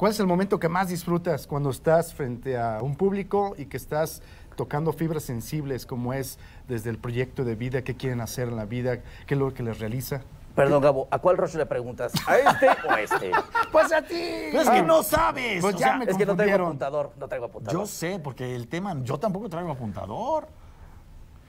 ¿cuál 0.00 0.12
es 0.12 0.20
el 0.20 0.26
momento 0.26 0.58
que 0.58 0.70
más 0.70 0.88
disfrutas 0.88 1.46
cuando 1.46 1.68
estás 1.68 2.14
frente 2.14 2.56
a 2.56 2.78
un 2.80 2.96
público 2.96 3.54
y 3.58 3.66
que 3.66 3.76
estás 3.76 4.22
tocando 4.56 4.94
fibras 4.94 5.24
sensibles 5.24 5.84
como 5.84 6.14
es 6.14 6.38
desde 6.66 6.88
el 6.88 6.96
proyecto 6.96 7.44
de 7.44 7.54
vida, 7.54 7.82
qué 7.82 7.94
quieren 7.94 8.22
hacer 8.22 8.48
en 8.48 8.56
la 8.56 8.64
vida, 8.64 9.02
qué 9.26 9.34
es 9.34 9.38
lo 9.38 9.52
que 9.52 9.62
les 9.62 9.78
realiza? 9.78 10.22
Perdón, 10.54 10.82
Gabo, 10.82 11.06
¿a 11.10 11.18
cuál 11.18 11.36
Roche 11.36 11.58
le 11.58 11.66
preguntas? 11.66 12.14
¿A 12.26 12.38
este 12.38 12.68
o 12.88 12.90
a 12.90 13.00
este? 13.02 13.30
Pues 13.72 13.92
a 13.92 14.00
ti. 14.00 14.48
Pero 14.50 14.62
es 14.62 14.70
que 14.70 14.82
no 14.82 15.02
sabes. 15.02 15.60
Pues 15.60 15.74
o 15.74 15.78
ya 15.78 15.88
sea, 15.88 15.96
me 15.98 16.06
Es 16.06 16.16
que 16.16 16.24
no 16.24 16.34
traigo 16.34 16.64
apuntador, 16.64 17.12
no 17.18 17.28
traigo 17.28 17.44
apuntador. 17.44 17.80
Yo 17.80 17.86
sé, 17.86 18.18
porque 18.20 18.56
el 18.56 18.68
tema, 18.68 18.96
yo 19.02 19.18
tampoco 19.18 19.50
traigo 19.50 19.70
apuntador. 19.70 20.48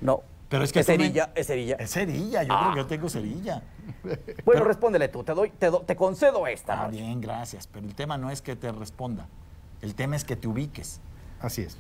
No. 0.01 0.23
Pero 0.51 0.65
es 0.65 0.73
que 0.73 0.81
es 0.81 0.87
me- 0.89 0.97
cerilla, 0.97 1.31
es 1.33 1.47
cerilla. 1.47 1.75
Es 1.79 1.91
cerilla, 1.91 2.43
yo 2.43 2.49
creo 2.59 2.71
que 2.73 2.77
yo 2.81 2.85
tengo 2.85 3.09
cerilla. 3.09 3.63
Bueno, 4.45 4.63
respóndele 4.65 5.07
tú, 5.07 5.23
te 5.23 5.33
doy, 5.33 5.49
te, 5.51 5.67
do- 5.67 5.79
te 5.81 5.95
concedo 5.95 6.45
esta. 6.45 6.83
Ah, 6.83 6.87
bien, 6.89 7.21
gracias. 7.21 7.67
Pero 7.67 7.85
el 7.87 7.95
tema 7.95 8.17
no 8.17 8.29
es 8.29 8.41
que 8.41 8.55
te 8.57 8.69
responda. 8.71 9.27
El 9.81 9.95
tema 9.95 10.15
es 10.17 10.25
que 10.25 10.35
te 10.35 10.47
ubiques. 10.49 10.99
Así 11.39 11.61
es. 11.61 11.77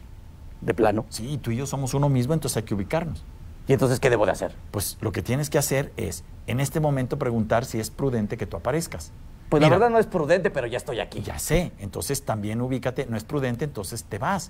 De 0.61 0.73
plano. 0.73 1.05
Sí, 1.09 1.37
tú 1.37 1.51
y 1.51 1.57
yo 1.57 1.65
somos 1.67 1.93
uno 1.93 2.07
mismo, 2.07 2.33
entonces 2.33 2.55
hay 2.57 2.63
que 2.63 2.73
ubicarnos. 2.73 3.23
¿Y 3.67 3.73
entonces 3.73 3.99
qué 3.99 4.09
debo 4.09 4.25
de 4.25 4.31
hacer? 4.31 4.55
Pues 4.71 4.97
lo 5.01 5.11
que 5.11 5.21
tienes 5.21 5.49
que 5.49 5.57
hacer 5.57 5.91
es, 5.97 6.23
en 6.47 6.59
este 6.61 6.79
momento, 6.79 7.19
preguntar 7.19 7.65
si 7.65 7.79
es 7.79 7.89
prudente 7.91 8.37
que 8.37 8.45
tú 8.45 8.55
aparezcas. 8.57 9.11
Pues 9.49 9.59
Mira, 9.59 9.71
la 9.71 9.75
verdad 9.79 9.89
no 9.91 9.99
es 9.99 10.07
prudente, 10.07 10.49
pero 10.49 10.67
ya 10.67 10.77
estoy 10.77 10.99
aquí. 11.01 11.21
Ya 11.21 11.37
sé, 11.39 11.73
entonces 11.79 12.23
también 12.23 12.61
ubícate. 12.61 13.05
No 13.07 13.17
es 13.17 13.23
prudente, 13.25 13.65
entonces 13.65 14.05
te 14.05 14.17
vas. 14.17 14.49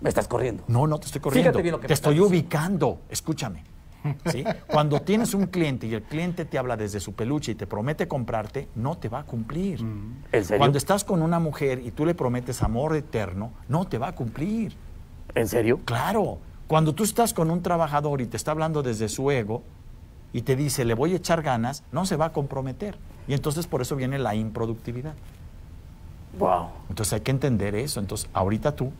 Me 0.00 0.08
estás 0.08 0.28
corriendo. 0.28 0.64
No, 0.68 0.86
no 0.86 0.98
te 0.98 1.06
estoy 1.06 1.20
corriendo. 1.20 1.50
Fíjate 1.50 1.62
bien 1.62 1.72
lo 1.72 1.80
que 1.80 1.86
te 1.86 1.92
me 1.92 1.94
estoy 1.94 2.14
estás 2.14 2.28
ubicando. 2.28 3.00
Escúchame. 3.08 3.64
¿sí? 4.26 4.44
Cuando 4.66 5.00
tienes 5.00 5.34
un 5.34 5.46
cliente 5.46 5.86
y 5.86 5.94
el 5.94 6.02
cliente 6.02 6.44
te 6.44 6.58
habla 6.58 6.76
desde 6.76 7.00
su 7.00 7.14
peluche 7.14 7.52
y 7.52 7.54
te 7.54 7.66
promete 7.66 8.08
comprarte, 8.08 8.68
no 8.74 8.96
te 8.96 9.08
va 9.08 9.20
a 9.20 9.24
cumplir. 9.24 9.80
¿En 10.32 10.44
serio? 10.44 10.58
Cuando 10.58 10.78
estás 10.78 11.04
con 11.04 11.22
una 11.22 11.38
mujer 11.38 11.80
y 11.84 11.90
tú 11.90 12.06
le 12.06 12.14
prometes 12.14 12.62
amor 12.62 12.94
eterno, 12.96 13.52
no 13.68 13.86
te 13.86 13.98
va 13.98 14.08
a 14.08 14.14
cumplir. 14.14 14.76
¿En 15.34 15.48
serio? 15.48 15.80
Claro. 15.84 16.38
Cuando 16.66 16.94
tú 16.94 17.04
estás 17.04 17.32
con 17.32 17.50
un 17.50 17.62
trabajador 17.62 18.20
y 18.20 18.26
te 18.26 18.36
está 18.36 18.50
hablando 18.50 18.82
desde 18.82 19.08
su 19.08 19.30
ego 19.30 19.62
y 20.32 20.42
te 20.42 20.56
dice, 20.56 20.84
le 20.84 20.94
voy 20.94 21.12
a 21.12 21.16
echar 21.16 21.42
ganas, 21.42 21.84
no 21.92 22.06
se 22.06 22.16
va 22.16 22.26
a 22.26 22.32
comprometer. 22.32 22.98
Y 23.28 23.34
entonces 23.34 23.66
por 23.66 23.82
eso 23.82 23.96
viene 23.96 24.18
la 24.18 24.34
improductividad. 24.34 25.14
Wow. 26.38 26.68
Entonces 26.88 27.14
hay 27.14 27.20
que 27.20 27.30
entender 27.30 27.74
eso. 27.74 28.00
Entonces 28.00 28.28
ahorita 28.32 28.74
tú 28.74 28.92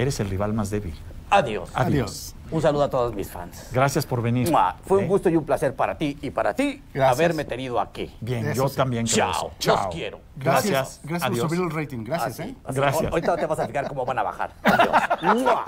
eres 0.00 0.20
el 0.20 0.30
rival 0.30 0.52
más 0.52 0.70
débil. 0.70 0.94
Adiós. 1.30 1.70
Adiós. 1.74 2.34
Un 2.50 2.62
saludo 2.62 2.84
a 2.84 2.88
todos 2.90 3.14
mis 3.14 3.30
fans. 3.30 3.68
Gracias 3.72 4.06
por 4.06 4.22
venir. 4.22 4.50
Mua. 4.50 4.76
Fue 4.86 4.98
¿Eh? 5.00 5.02
un 5.02 5.08
gusto 5.08 5.28
y 5.28 5.36
un 5.36 5.44
placer 5.44 5.74
para 5.74 5.98
ti 5.98 6.16
y 6.22 6.30
para 6.30 6.54
ti 6.54 6.82
Gracias. 6.94 7.18
haberme 7.18 7.44
tenido 7.44 7.78
aquí. 7.78 8.10
Bien, 8.20 8.46
Eso 8.46 8.62
yo 8.62 8.68
sí. 8.68 8.76
también 8.76 9.06
creo 9.06 9.30
Chao. 9.32 9.50
eso. 9.58 9.72
Los 9.72 9.86
quiero. 9.94 10.20
Gracias. 10.36 11.00
Gracias, 11.04 11.30
Adiós. 11.30 11.40
por 11.46 11.50
subir 11.56 11.62
el 11.62 11.70
rating. 11.70 12.04
Gracias, 12.04 12.40
Así, 12.40 12.50
¿eh? 12.50 12.56
así. 12.64 12.76
Gracias. 12.80 13.10
Ahorita 13.12 13.36
te 13.36 13.46
vas 13.46 13.58
a 13.58 13.66
fijar 13.66 13.88
cómo 13.88 14.06
van 14.06 14.18
a 14.18 14.22
bajar. 14.22 14.52
Adiós. 14.62 14.92
Mua. 15.42 15.64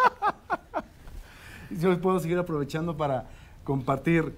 Yo 1.70 2.00
puedo 2.00 2.18
seguir 2.20 2.38
aprovechando 2.38 2.96
para 2.96 3.26
compartir 3.64 4.34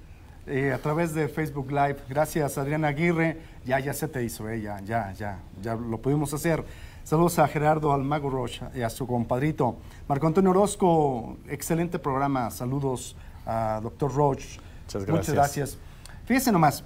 eh, 0.46 0.72
a 0.72 0.78
través 0.78 1.14
de 1.14 1.28
Facebook 1.28 1.70
Live. 1.70 1.98
Gracias, 2.08 2.58
Adriana 2.58 2.88
Aguirre. 2.88 3.38
Ya, 3.64 3.78
ya 3.78 3.94
se 3.94 4.08
te 4.08 4.24
hizo, 4.24 4.48
eh, 4.48 4.60
ya, 4.60 4.80
ya, 4.80 5.12
ya, 5.12 5.38
ya 5.62 5.76
lo 5.76 5.98
pudimos 5.98 6.34
hacer. 6.34 6.64
Saludos 7.04 7.38
a 7.40 7.48
Gerardo 7.48 7.92
Almago 7.92 8.30
Rocha 8.30 8.70
y 8.74 8.82
a 8.82 8.88
su 8.88 9.06
compadrito. 9.06 9.76
Marco 10.08 10.26
Antonio 10.26 10.50
Orozco, 10.50 11.36
excelente 11.48 11.98
programa. 11.98 12.50
Saludos 12.50 13.16
a 13.44 13.80
doctor 13.82 14.14
Roche. 14.14 14.60
Muchas 14.84 15.02
Muchas 15.08 15.34
gracias. 15.34 15.34
gracias. 15.34 15.78
Fíjese 16.26 16.52
nomás, 16.52 16.84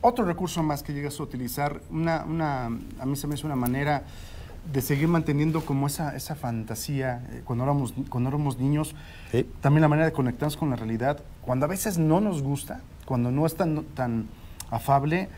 otro 0.00 0.24
recurso 0.24 0.62
más 0.62 0.82
que 0.82 0.94
llegas 0.94 1.20
a 1.20 1.22
utilizar, 1.22 1.82
una, 1.90 2.24
una, 2.24 2.66
a 2.66 3.06
mí 3.06 3.14
se 3.16 3.26
me 3.26 3.34
hace 3.34 3.44
una 3.44 3.56
manera 3.56 4.04
de 4.72 4.80
seguir 4.80 5.06
manteniendo 5.08 5.64
como 5.64 5.86
esa, 5.86 6.16
esa 6.16 6.34
fantasía 6.34 7.26
eh, 7.30 7.42
cuando, 7.44 7.64
éramos, 7.64 7.94
cuando 8.08 8.30
éramos 8.30 8.58
niños. 8.58 8.94
Sí. 9.30 9.48
También 9.60 9.82
la 9.82 9.88
manera 9.88 10.06
de 10.06 10.12
conectarnos 10.12 10.56
con 10.56 10.70
la 10.70 10.76
realidad. 10.76 11.22
Cuando 11.42 11.66
a 11.66 11.68
veces 11.68 11.98
no 11.98 12.20
nos 12.20 12.42
gusta, 12.42 12.80
cuando 13.04 13.30
no 13.30 13.44
es 13.44 13.54
tan, 13.54 13.84
tan 13.94 14.28
afable, 14.70 15.28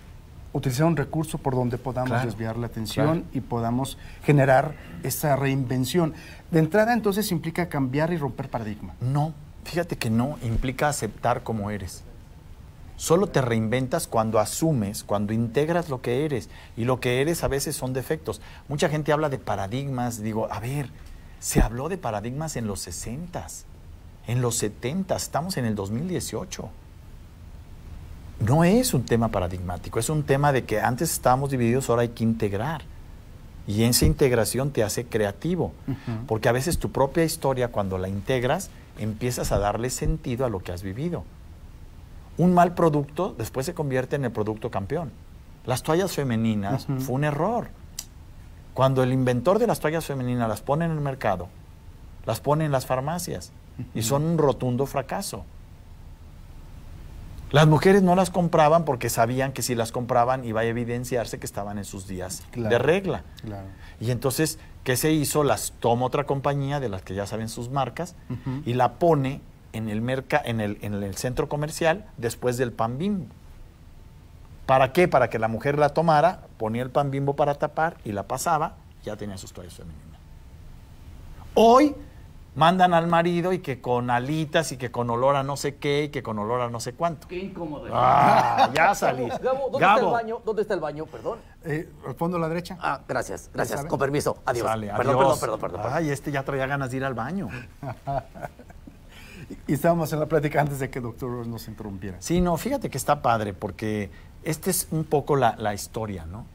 utilizar 0.52 0.86
un 0.86 0.96
recurso 0.96 1.38
por 1.38 1.54
donde 1.54 1.78
podamos 1.78 2.10
Claro, 2.10 2.26
desviar 2.26 2.56
la 2.56 2.66
atención 2.66 3.06
claro. 3.06 3.22
y 3.32 3.40
podamos 3.40 3.98
generar 4.24 4.74
esa 5.02 5.36
reinvención. 5.36 6.14
De 6.50 6.58
entrada, 6.58 6.92
entonces, 6.92 7.30
implica 7.32 7.68
cambiar 7.68 8.12
y 8.12 8.16
romper 8.16 8.48
paradigma. 8.50 8.94
No, 9.00 9.32
fíjate 9.64 9.96
que 9.96 10.10
no 10.10 10.38
implica 10.42 10.88
aceptar 10.88 11.42
como 11.42 11.70
eres. 11.70 12.04
Solo 12.96 13.28
te 13.28 13.40
reinventas 13.40 14.06
cuando 14.06 14.38
asumes, 14.38 15.04
cuando 15.04 15.32
integras 15.32 15.88
lo 15.88 16.02
que 16.02 16.26
eres. 16.26 16.50
Y 16.76 16.84
lo 16.84 17.00
que 17.00 17.22
eres 17.22 17.42
a 17.44 17.48
veces 17.48 17.74
son 17.74 17.94
defectos. 17.94 18.42
Mucha 18.68 18.90
gente 18.90 19.12
habla 19.12 19.30
de 19.30 19.38
paradigmas. 19.38 20.22
Digo, 20.22 20.52
a 20.52 20.60
ver, 20.60 20.90
se 21.38 21.62
habló 21.62 21.88
de 21.88 21.96
paradigmas 21.96 22.56
en 22.56 22.66
los 22.66 22.80
60, 22.80 23.46
en 24.26 24.42
los 24.42 24.56
70, 24.56 25.16
estamos 25.16 25.56
en 25.56 25.64
el 25.64 25.74
2018. 25.74 26.68
No 28.40 28.64
es 28.64 28.94
un 28.94 29.04
tema 29.04 29.28
paradigmático, 29.28 29.98
es 29.98 30.08
un 30.08 30.22
tema 30.22 30.50
de 30.52 30.64
que 30.64 30.80
antes 30.80 31.12
estábamos 31.12 31.50
divididos, 31.50 31.90
ahora 31.90 32.02
hay 32.02 32.08
que 32.08 32.24
integrar. 32.24 32.82
Y 33.66 33.84
esa 33.84 34.06
integración 34.06 34.70
te 34.70 34.82
hace 34.82 35.04
creativo, 35.04 35.72
porque 36.26 36.48
a 36.48 36.52
veces 36.52 36.78
tu 36.78 36.90
propia 36.90 37.22
historia, 37.22 37.68
cuando 37.68 37.98
la 37.98 38.08
integras, 38.08 38.70
empiezas 38.98 39.52
a 39.52 39.58
darle 39.58 39.90
sentido 39.90 40.46
a 40.46 40.48
lo 40.48 40.60
que 40.60 40.72
has 40.72 40.82
vivido. 40.82 41.24
Un 42.38 42.54
mal 42.54 42.74
producto 42.74 43.34
después 43.36 43.66
se 43.66 43.74
convierte 43.74 44.16
en 44.16 44.24
el 44.24 44.32
producto 44.32 44.70
campeón. 44.70 45.12
Las 45.66 45.82
toallas 45.82 46.12
femeninas 46.12 46.86
fue 47.00 47.16
un 47.16 47.24
error. 47.24 47.68
Cuando 48.72 49.02
el 49.02 49.12
inventor 49.12 49.58
de 49.58 49.66
las 49.66 49.80
toallas 49.80 50.06
femeninas 50.06 50.48
las 50.48 50.62
pone 50.62 50.86
en 50.86 50.92
el 50.92 51.00
mercado, 51.00 51.48
las 52.24 52.40
pone 52.40 52.64
en 52.64 52.72
las 52.72 52.86
farmacias 52.86 53.52
y 53.94 54.02
son 54.02 54.24
un 54.24 54.38
rotundo 54.38 54.86
fracaso. 54.86 55.44
Las 57.50 57.66
mujeres 57.66 58.02
no 58.02 58.14
las 58.14 58.30
compraban 58.30 58.84
porque 58.84 59.08
sabían 59.08 59.52
que 59.52 59.62
si 59.62 59.74
las 59.74 59.90
compraban 59.90 60.44
iba 60.44 60.60
a 60.60 60.64
evidenciarse 60.64 61.38
que 61.38 61.46
estaban 61.46 61.78
en 61.78 61.84
sus 61.84 62.06
días 62.06 62.44
de 62.54 62.78
regla. 62.78 63.24
Claro. 63.44 63.66
Y 64.00 64.12
entonces, 64.12 64.58
¿qué 64.84 64.96
se 64.96 65.10
hizo? 65.12 65.42
Las 65.42 65.72
toma 65.80 66.06
otra 66.06 66.24
compañía 66.24 66.78
de 66.78 66.88
las 66.88 67.02
que 67.02 67.14
ya 67.14 67.26
saben 67.26 67.48
sus 67.48 67.68
marcas 67.68 68.14
y 68.64 68.74
la 68.74 68.94
pone 68.94 69.40
en 69.72 69.88
el, 69.88 70.00
merca, 70.00 70.40
en, 70.44 70.60
el, 70.60 70.78
en 70.82 70.94
el 70.94 71.16
centro 71.16 71.48
comercial 71.48 72.06
después 72.16 72.56
del 72.56 72.72
pan 72.72 72.98
bimbo. 72.98 73.26
¿Para 74.66 74.92
qué? 74.92 75.08
Para 75.08 75.28
que 75.28 75.40
la 75.40 75.48
mujer 75.48 75.78
la 75.78 75.88
tomara, 75.88 76.42
ponía 76.56 76.82
el 76.82 76.90
pan 76.90 77.10
bimbo 77.10 77.34
para 77.34 77.54
tapar 77.54 77.96
y 78.04 78.12
la 78.12 78.28
pasaba, 78.28 78.76
ya 79.02 79.16
tenía 79.16 79.36
sus 79.36 79.52
toallas 79.52 79.74
femeninas. 79.74 80.20
Hoy 81.54 81.96
mandan 82.54 82.94
al 82.94 83.06
marido 83.06 83.52
y 83.52 83.60
que 83.60 83.80
con 83.80 84.10
alitas 84.10 84.72
y 84.72 84.76
que 84.76 84.90
con 84.90 85.08
olor 85.10 85.36
a 85.36 85.42
no 85.42 85.56
sé 85.56 85.76
qué 85.76 86.04
y 86.04 86.08
que 86.08 86.22
con 86.22 86.38
olor 86.38 86.60
a 86.60 86.70
no 86.70 86.80
sé 86.80 86.92
cuánto. 86.94 87.28
Qué 87.28 87.38
incómodo. 87.38 87.86
Ah, 87.92 88.70
ya 88.74 88.94
salí. 88.94 89.28
Gabo, 89.42 89.70
Gabo, 89.70 89.70
¿dónde 89.70 89.82
está 89.82 90.00
el 90.00 90.10
baño? 90.10 90.42
¿Dónde 90.44 90.62
está 90.62 90.74
el 90.74 90.80
baño? 90.80 91.06
Perdón. 91.06 91.38
Eh, 91.64 91.88
al 92.06 92.14
fondo 92.14 92.36
a 92.36 92.40
la 92.40 92.48
derecha. 92.48 92.76
Ah, 92.80 93.00
gracias, 93.06 93.50
gracias. 93.52 93.84
Con 93.86 93.98
permiso. 93.98 94.38
Adiós. 94.44 94.66
Sale, 94.66 94.88
perdón, 94.88 95.16
adiós. 95.16 95.38
perdón, 95.38 95.40
perdón, 95.40 95.60
perdón, 95.60 95.80
perdón. 95.82 95.96
Ay, 95.96 96.10
este 96.10 96.32
ya 96.32 96.42
traía 96.42 96.66
ganas 96.66 96.90
de 96.90 96.96
ir 96.96 97.04
al 97.04 97.14
baño. 97.14 97.48
Y 99.66 99.72
estábamos 99.72 100.12
en 100.12 100.20
la 100.20 100.26
plática 100.26 100.60
antes 100.60 100.78
de 100.78 100.90
que 100.90 101.00
el 101.00 101.04
doctor 101.04 101.46
nos 101.46 101.66
interrumpiera. 101.66 102.16
Sí, 102.20 102.40
no, 102.40 102.56
fíjate 102.56 102.88
que 102.88 102.96
está 102.96 103.20
padre 103.20 103.52
porque 103.52 104.10
esta 104.44 104.70
es 104.70 104.88
un 104.90 105.04
poco 105.04 105.36
la, 105.36 105.56
la 105.56 105.74
historia, 105.74 106.24
¿no? 106.24 106.46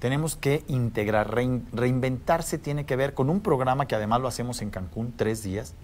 Tenemos 0.00 0.36
que 0.36 0.64
integrar, 0.68 1.30
rein- 1.34 1.62
reinventarse 1.72 2.58
tiene 2.58 2.84
que 2.84 2.94
ver 2.96 3.14
con 3.14 3.30
un 3.30 3.40
programa 3.40 3.86
que 3.86 3.94
además 3.94 4.20
lo 4.20 4.28
hacemos 4.28 4.60
en 4.60 4.70
Cancún 4.70 5.14
tres 5.16 5.42
días 5.42 5.74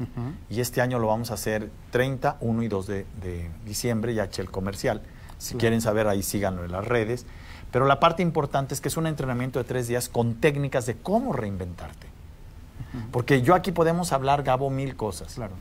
y 0.51 0.61
este 0.61 0.83
año 0.83 0.99
lo 0.99 1.07
vamos 1.07 1.31
a 1.31 1.35
hacer 1.35 1.71
30, 1.91 2.37
1 2.41 2.63
y 2.63 2.69
2 2.69 2.87
de, 2.87 3.07
de 3.23 3.51
diciembre, 3.65 4.13
ya 4.15 4.25
eché 4.25 4.43
el 4.43 4.51
comercial. 4.51 5.01
Si 5.39 5.51
Claro. 5.53 5.61
quieren 5.61 5.81
saber, 5.81 6.07
ahí 6.07 6.23
síganlo 6.23 6.65
en 6.65 6.73
las 6.73 6.87
redes. 6.87 7.25
Pero 7.73 7.87
la 7.87 7.99
parte 8.01 8.23
importante 8.23 8.75
es 8.75 8.81
que 8.83 8.89
es 8.89 8.97
un 8.99 9.07
entrenamiento 9.07 9.59
de 9.59 9.65
tres 9.65 9.89
días 9.89 10.09
con 10.11 10.35
técnicas 10.35 10.85
de 10.87 10.97
cómo 10.97 11.33
reinventarte. 11.33 12.09
Porque 13.13 13.41
yo 13.43 13.55
aquí 13.55 13.73
podemos 13.73 14.13
hablar, 14.13 14.43
Gabo, 14.43 14.69
mil 14.69 14.97
cosas. 14.97 15.35
Claro. 15.35 15.53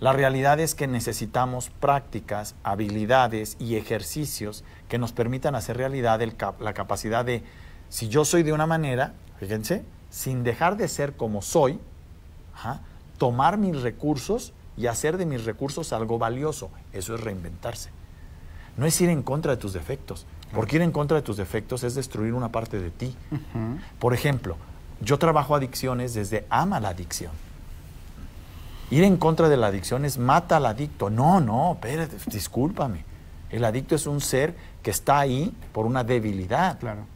La 0.00 0.12
realidad 0.12 0.60
es 0.60 0.74
que 0.74 0.86
necesitamos 0.86 1.70
prácticas, 1.70 2.54
habilidades 2.62 3.56
y 3.58 3.76
ejercicios 3.76 4.62
que 4.88 4.98
nos 4.98 5.12
permitan 5.12 5.54
hacer 5.54 5.78
realidad 5.78 6.20
el 6.20 6.36
cap- 6.36 6.60
la 6.60 6.74
capacidad 6.74 7.24
de, 7.24 7.42
si 7.94 8.08
yo 8.08 8.24
soy 8.24 8.42
de 8.42 8.52
una 8.52 8.66
manera, 8.66 9.14
fíjense, 9.38 9.84
sin 10.10 10.42
dejar 10.42 10.76
de 10.76 10.88
ser 10.88 11.12
como 11.12 11.42
soy, 11.42 11.78
ajá, 12.52 12.80
tomar 13.18 13.56
mis 13.56 13.82
recursos 13.82 14.52
y 14.76 14.88
hacer 14.88 15.16
de 15.16 15.26
mis 15.26 15.44
recursos 15.44 15.92
algo 15.92 16.18
valioso. 16.18 16.70
Eso 16.92 17.14
es 17.14 17.20
reinventarse. 17.20 17.90
No 18.76 18.84
es 18.84 19.00
ir 19.00 19.10
en 19.10 19.22
contra 19.22 19.52
de 19.52 19.58
tus 19.58 19.74
defectos, 19.74 20.26
porque 20.52 20.74
ir 20.74 20.82
en 20.82 20.90
contra 20.90 21.18
de 21.18 21.22
tus 21.22 21.36
defectos 21.36 21.84
es 21.84 21.94
destruir 21.94 22.34
una 22.34 22.48
parte 22.48 22.80
de 22.80 22.90
ti. 22.90 23.14
Por 24.00 24.12
ejemplo, 24.12 24.56
yo 25.00 25.16
trabajo 25.16 25.54
adicciones 25.54 26.14
desde 26.14 26.46
ama 26.50 26.80
la 26.80 26.88
adicción. 26.88 27.30
Ir 28.90 29.04
en 29.04 29.18
contra 29.18 29.48
de 29.48 29.56
la 29.56 29.68
adicción 29.68 30.04
es 30.04 30.18
mata 30.18 30.56
al 30.56 30.66
adicto. 30.66 31.10
No, 31.10 31.40
no, 31.40 31.74
espérate, 31.74 32.16
discúlpame. 32.26 33.04
El 33.50 33.64
adicto 33.64 33.94
es 33.94 34.08
un 34.08 34.20
ser 34.20 34.56
que 34.82 34.90
está 34.90 35.20
ahí 35.20 35.56
por 35.72 35.86
una 35.86 36.02
debilidad. 36.02 36.80
Claro. 36.80 37.13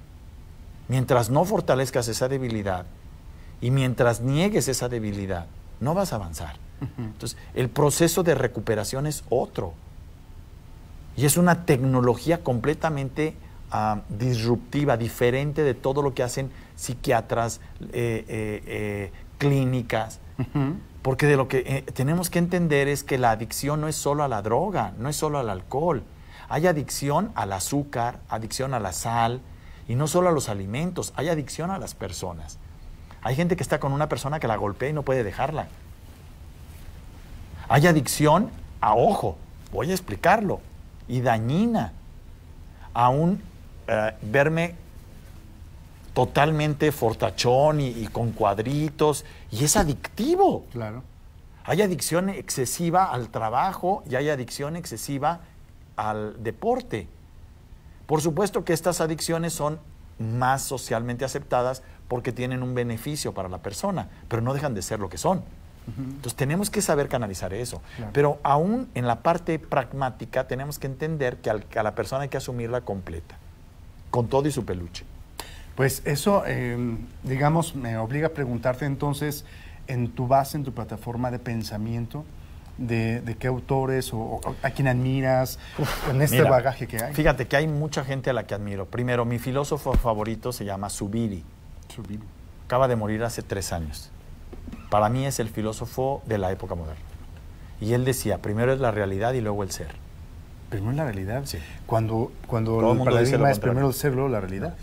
Mientras 0.89 1.29
no 1.31 1.45
fortalezcas 1.45 2.09
esa 2.09 2.29
debilidad 2.29 2.87
y 3.61 3.71
mientras 3.71 4.21
niegues 4.21 4.69
esa 4.69 4.89
debilidad, 4.89 5.47
no 5.81 5.95
vas 5.95 6.13
a 6.13 6.17
avanzar. 6.17 6.57
Entonces, 6.97 7.37
el 7.55 7.69
proceso 7.69 8.23
de 8.23 8.35
recuperación 8.35 9.07
es 9.07 9.25
otro. 9.29 9.75
Y 11.17 11.27
es 11.27 11.37
una 11.37 11.67
tecnología 11.67 12.45
completamente 12.45 13.35
ah, 13.71 14.03
disruptiva, 14.09 14.97
diferente 14.97 15.63
de 15.63 15.75
todo 15.75 16.03
lo 16.03 16.15
que 16.15 16.23
hacen 16.23 16.51
psiquiatras, 16.77 17.61
eh, 17.81 18.25
eh, 18.29 18.63
eh, 18.67 19.13
clínicas. 19.39 20.21
Porque 21.03 21.27
de 21.27 21.37
lo 21.37 21.49
que 21.49 21.85
tenemos 21.95 22.31
que 22.31 22.39
entender 22.39 22.87
es 22.87 23.03
que 23.03 23.19
la 23.19 23.33
adicción 23.33 23.81
no 23.81 23.89
es 23.89 23.97
solo 23.97 24.23
a 24.23 24.29
la 24.29 24.41
droga, 24.43 24.95
no 24.99 25.09
es 25.09 25.17
solo 25.17 25.39
al 25.39 25.51
alcohol. 25.51 26.05
Hay 26.49 26.67
adicción 26.67 27.33
al 27.35 27.53
azúcar, 27.53 28.21
adicción 28.29 28.73
a 28.73 28.79
la 28.79 28.93
sal, 28.93 29.41
y 29.89 29.95
no 29.95 30.07
solo 30.07 30.29
a 30.29 30.33
los 30.33 30.51
alimentos, 30.51 31.13
hay 31.17 31.31
adicción 31.31 31.71
a 31.71 31.79
las 31.79 31.95
personas. 31.95 32.59
Hay 33.23 33.35
gente 33.35 33.57
que 33.57 33.63
está 33.63 33.81
con 33.81 33.93
una 33.93 34.09
persona 34.09 34.39
que 34.39 34.47
la 34.47 34.57
golpea 34.57 34.91
y 34.91 34.93
no 34.93 35.03
puede 35.03 35.25
dejarla. 35.25 35.67
Hay 37.69 37.87
adicción 37.87 38.51
a 38.81 38.95
ojo, 38.95 39.37
voy 39.73 39.91
a 39.91 39.95
explicarlo, 39.95 40.61
y 41.09 41.21
dañina. 41.21 41.93
A 42.95 43.09
un 43.11 43.43
eh, 43.87 44.15
verme 44.23 44.75
totalmente 46.15 46.91
fortachón 46.93 47.81
y, 47.81 47.89
y, 47.89 48.09
con 48.09 48.33
cuadritos, 48.33 49.25
y 49.51 49.65
es 49.65 49.77
adictivo. 49.77 50.65
Claro. 50.73 51.03
Hay 51.65 51.83
adicción 51.83 52.29
excesiva 52.29 53.13
al 53.13 53.29
trabajo 53.29 54.03
y 54.09 54.17
hay 54.17 54.29
adicción 54.31 54.77
excesiva 54.77 55.41
al 55.97 56.43
deporte. 56.43 57.07
Por 58.09 58.23
supuesto 58.23 58.65
que 58.65 58.73
estas 58.73 59.03
adicciones 59.03 59.53
son 59.53 59.79
más 60.19 60.63
socialmente 60.63 61.27
aceptadas 61.27 61.83
porque 62.09 62.33
tienen 62.33 62.63
un 62.63 62.75
beneficio 62.75 63.35
para 63.35 63.51
la 63.51 63.59
persona, 63.59 64.09
pero 64.29 64.41
no 64.41 64.55
dejan 64.55 64.73
de 64.73 64.81
ser 64.81 64.99
lo 64.99 65.11
que 65.11 65.19
son. 65.19 65.43
Entonces 65.87 66.35
tenemos 66.35 66.71
que 66.71 66.81
saber 66.81 67.09
canalizar 67.09 67.53
eso. 67.53 67.83
Claro. 67.97 68.11
Pero 68.15 68.41
aún 68.45 68.89
en 68.95 69.07
la 69.07 69.23
parte 69.23 69.59
pragmática 69.59 70.49
tenemos 70.49 70.79
que 70.79 70.87
entender 70.87 71.37
que 71.37 71.51
a 71.51 71.83
la 71.83 71.95
persona 71.95 72.23
hay 72.23 72.29
que 72.31 72.39
asumirla 72.39 72.81
completa, 72.81 73.37
con 74.11 74.29
todo 74.29 74.49
y 74.49 74.53
su 74.53 74.65
peluche. 74.65 75.05
Pues 75.77 76.01
eso, 76.07 76.45
eh, 76.47 76.97
digamos, 77.25 77.75
me 77.75 77.99
obliga 77.99 78.29
a 78.29 78.31
preguntarte 78.31 78.87
entonces, 78.87 79.45
en 79.87 80.09
tu 80.13 80.27
base, 80.27 80.57
en 80.57 80.65
tu 80.65 80.73
plataforma 80.73 81.31
de 81.31 81.39
pensamiento, 81.39 82.25
de, 82.79 83.21
de 83.21 83.37
qué 83.37 83.49
autores 83.49 84.13
o, 84.15 84.19
o 84.19 84.41
a 84.63 84.71
quién 84.71 84.89
admiras, 84.89 85.59
en 86.11 86.23
este 86.23 86.39
Mira, 86.39 86.51
bagaje 86.51 86.87
que 86.87 87.03
hay. 87.03 87.13
Fíjate 87.13 87.47
que 87.47 87.57
hay 87.57 87.69
mucha 87.69 88.05
gente 88.05 88.31
a 88.31 88.33
la 88.33 88.47
que 88.47 88.55
admiro. 88.55 88.87
Primero, 88.87 89.25
mi 89.25 89.39
filósofo 89.39 89.93
favorito 89.95 90.53
se 90.53 90.65
llama 90.65 90.89
Zubiri. 90.89 91.45
Subir. 91.95 92.21
Acaba 92.67 92.89
de 92.89 92.97
morir 92.97 93.25
hace 93.25 93.43
tres 93.43 93.73
años. 93.73 94.11
Para 94.91 95.09
mí 95.09 95.27
es 95.27 95.41
el 95.41 95.49
filósofo 95.49 96.23
de 96.27 96.39
la 96.39 96.51
época 96.53 96.75
moderna. 96.75 97.03
Y 97.81 97.93
él 97.93 98.05
decía, 98.05 98.39
primero 98.39 98.73
es 98.73 98.81
la 98.81 98.91
realidad 98.91 99.33
y 99.35 99.41
luego 99.41 99.63
el 99.63 99.71
ser. 99.71 99.95
Primero 100.71 100.93
la 100.93 101.05
realidad. 101.05 101.43
Sí. 101.45 101.59
Cuando, 101.87 102.33
cuando 102.47 102.79
Todo 102.79 102.93
el 102.93 102.99
paradigma 103.05 103.51
es 103.51 103.59
primero 103.59 103.89
el 103.89 103.95
ser, 103.95 104.15
luego 104.15 104.29
la 104.29 104.41
realidad. 104.41 104.75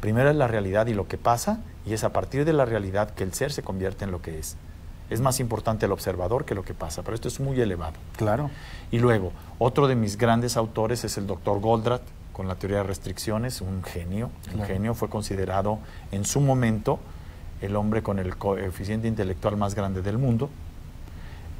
Primero 0.00 0.30
es 0.30 0.36
la 0.36 0.46
realidad 0.46 0.86
y 0.86 0.94
lo 0.94 1.08
que 1.08 1.18
pasa, 1.18 1.60
y 1.84 1.92
es 1.92 2.04
a 2.04 2.12
partir 2.12 2.44
de 2.44 2.52
la 2.52 2.64
realidad 2.64 3.10
que 3.10 3.24
el 3.24 3.34
ser 3.34 3.50
se 3.50 3.62
convierte 3.62 4.04
en 4.04 4.12
lo 4.12 4.22
que 4.22 4.38
es. 4.38 4.56
Es 5.10 5.20
más 5.20 5.40
importante 5.40 5.86
el 5.86 5.92
observador 5.92 6.44
que 6.44 6.54
lo 6.54 6.64
que 6.64 6.74
pasa, 6.74 7.02
pero 7.02 7.14
esto 7.14 7.28
es 7.28 7.40
muy 7.40 7.60
elevado. 7.60 7.94
Claro. 8.16 8.50
Y 8.90 8.98
luego, 8.98 9.32
otro 9.58 9.88
de 9.88 9.96
mis 9.96 10.18
grandes 10.18 10.56
autores 10.56 11.04
es 11.04 11.16
el 11.16 11.26
doctor 11.26 11.60
Goldratt, 11.60 12.02
con 12.32 12.46
la 12.46 12.54
teoría 12.54 12.78
de 12.78 12.84
restricciones, 12.84 13.60
un 13.60 13.82
genio. 13.82 14.30
Un 14.54 14.62
genio 14.62 14.94
fue 14.94 15.08
considerado 15.08 15.80
en 16.12 16.24
su 16.24 16.40
momento 16.40 17.00
el 17.60 17.74
hombre 17.74 18.02
con 18.02 18.20
el 18.20 18.36
coeficiente 18.36 19.08
intelectual 19.08 19.56
más 19.56 19.74
grande 19.74 20.02
del 20.02 20.18
mundo. 20.18 20.48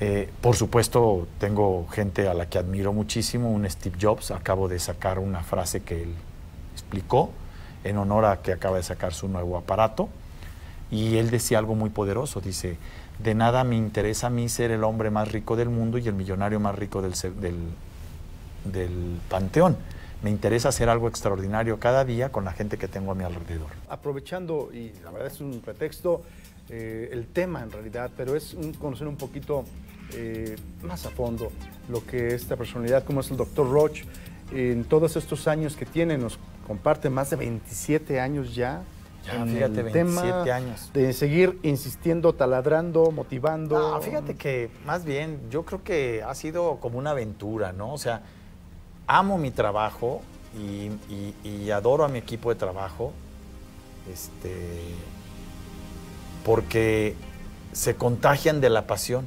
Eh, 0.00 0.30
por 0.40 0.54
supuesto, 0.54 1.26
tengo 1.40 1.88
gente 1.88 2.28
a 2.28 2.34
la 2.34 2.48
que 2.48 2.58
admiro 2.58 2.92
muchísimo, 2.92 3.50
un 3.50 3.68
Steve 3.68 3.96
Jobs. 4.00 4.30
Acabo 4.30 4.68
de 4.68 4.78
sacar 4.78 5.18
una 5.18 5.42
frase 5.42 5.82
que 5.82 6.02
él 6.04 6.14
explicó 6.72 7.30
en 7.82 7.96
honor 7.96 8.26
a 8.26 8.42
que 8.42 8.52
acaba 8.52 8.76
de 8.76 8.84
sacar 8.84 9.12
su 9.12 9.26
nuevo 9.26 9.56
aparato. 9.56 10.08
Y 10.90 11.16
él 11.16 11.30
decía 11.30 11.58
algo 11.58 11.74
muy 11.74 11.90
poderoso, 11.90 12.40
dice, 12.40 12.78
de 13.18 13.34
nada 13.34 13.64
me 13.64 13.76
interesa 13.76 14.28
a 14.28 14.30
mí 14.30 14.48
ser 14.48 14.70
el 14.70 14.84
hombre 14.84 15.10
más 15.10 15.30
rico 15.32 15.56
del 15.56 15.68
mundo 15.70 15.98
y 15.98 16.06
el 16.08 16.14
millonario 16.14 16.60
más 16.60 16.74
rico 16.76 17.02
del, 17.02 17.12
del, 17.40 17.56
del 18.64 19.18
panteón. 19.28 19.76
Me 20.22 20.30
interesa 20.30 20.68
hacer 20.70 20.88
algo 20.88 21.08
extraordinario 21.08 21.78
cada 21.78 22.04
día 22.04 22.30
con 22.30 22.44
la 22.44 22.52
gente 22.52 22.76
que 22.76 22.88
tengo 22.88 23.12
a 23.12 23.14
mi 23.14 23.24
alrededor. 23.24 23.68
Aprovechando, 23.88 24.70
y 24.72 24.92
la 25.04 25.10
verdad 25.10 25.28
es 25.28 25.40
un 25.40 25.60
pretexto, 25.60 26.22
eh, 26.68 27.08
el 27.12 27.26
tema 27.28 27.62
en 27.62 27.70
realidad, 27.70 28.10
pero 28.16 28.34
es 28.36 28.54
un- 28.54 28.72
conocer 28.74 29.06
un 29.06 29.16
poquito 29.16 29.64
eh, 30.14 30.56
más 30.82 31.04
a 31.06 31.10
fondo 31.10 31.52
lo 31.90 32.04
que 32.04 32.34
esta 32.34 32.56
personalidad, 32.56 33.04
como 33.04 33.20
es 33.20 33.30
el 33.30 33.36
doctor 33.36 33.70
Roach, 33.70 34.04
en 34.52 34.84
todos 34.84 35.16
estos 35.16 35.46
años 35.46 35.76
que 35.76 35.84
tiene, 35.86 36.16
nos 36.18 36.38
comparte 36.66 37.10
más 37.10 37.30
de 37.30 37.36
27 37.36 38.18
años 38.18 38.54
ya. 38.54 38.82
Ya, 39.28 39.42
en 39.42 39.48
fíjate, 39.48 39.80
el 39.80 39.92
tema 39.92 40.22
27 40.22 40.52
años. 40.52 40.90
De 40.92 41.12
seguir 41.12 41.58
insistiendo, 41.62 42.32
taladrando, 42.34 43.10
motivando. 43.10 43.78
No, 43.78 44.00
fíjate 44.02 44.34
que 44.36 44.70
más 44.86 45.04
bien 45.04 45.38
yo 45.50 45.64
creo 45.64 45.82
que 45.84 46.22
ha 46.26 46.34
sido 46.34 46.76
como 46.80 46.98
una 46.98 47.10
aventura, 47.10 47.72
¿no? 47.72 47.92
O 47.92 47.98
sea, 47.98 48.22
amo 49.06 49.38
mi 49.38 49.50
trabajo 49.50 50.22
y, 50.58 50.90
y- 51.12 51.34
y 51.44 51.70
adoro 51.70 52.04
a 52.04 52.08
mi 52.08 52.18
equipo 52.18 52.48
de 52.50 52.56
trabajo, 52.56 53.12
este, 54.10 54.56
porque 56.44 57.14
se 57.72 57.94
contagian 57.94 58.60
de 58.60 58.70
la 58.70 58.86
pasión, 58.86 59.26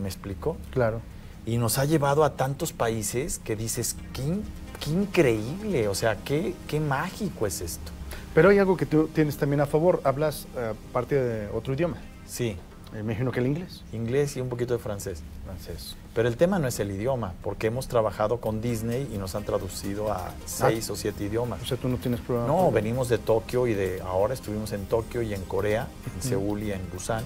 ¿me 0.00 0.08
explico? 0.08 0.56
Claro. 0.70 1.00
Y 1.46 1.56
nos 1.58 1.78
ha 1.78 1.84
llevado 1.84 2.24
a 2.24 2.34
tantos 2.36 2.72
países 2.72 3.38
que 3.38 3.56
dices, 3.56 3.96
qué, 4.12 4.40
qué 4.80 4.90
increíble, 4.90 5.88
o 5.88 5.94
sea, 5.94 6.16
qué, 6.24 6.54
qué 6.66 6.80
mágico 6.80 7.46
es 7.46 7.60
esto. 7.60 7.92
Pero 8.38 8.50
hay 8.50 8.58
algo 8.60 8.76
que 8.76 8.86
tú 8.86 9.08
tienes 9.12 9.36
también 9.36 9.60
a 9.60 9.66
favor. 9.66 10.00
Hablas 10.04 10.46
eh, 10.56 10.72
parte 10.92 11.16
de 11.16 11.48
otro 11.48 11.74
idioma. 11.74 11.96
Sí, 12.24 12.56
Me 12.92 13.00
imagino 13.00 13.32
que 13.32 13.40
el 13.40 13.48
inglés. 13.48 13.82
inglés 13.92 14.36
y 14.36 14.40
un 14.40 14.48
poquito 14.48 14.74
de 14.74 14.78
francés. 14.78 15.22
Francés. 15.44 15.96
Pero 16.14 16.28
el 16.28 16.36
tema 16.36 16.60
no 16.60 16.68
es 16.68 16.78
el 16.78 16.92
idioma, 16.92 17.34
porque 17.42 17.66
hemos 17.66 17.88
trabajado 17.88 18.36
con 18.40 18.60
Disney 18.60 19.10
y 19.12 19.18
nos 19.18 19.34
han 19.34 19.42
traducido 19.42 20.12
a 20.12 20.30
seis 20.46 20.88
o 20.88 20.94
siete 20.94 21.24
idiomas. 21.24 21.60
O 21.62 21.66
sea, 21.66 21.76
tú 21.78 21.88
no 21.88 21.96
tienes 21.96 22.20
problema. 22.20 22.46
No, 22.46 22.70
venimos 22.70 23.08
de 23.08 23.18
Tokio 23.18 23.66
y 23.66 23.74
de 23.74 24.00
ahora 24.02 24.34
estuvimos 24.34 24.70
en 24.70 24.86
Tokio 24.86 25.20
y 25.22 25.34
en 25.34 25.42
Corea, 25.42 25.88
en 26.14 26.22
Seúl 26.22 26.62
y 26.62 26.70
en 26.70 26.80
Busan. 26.92 27.24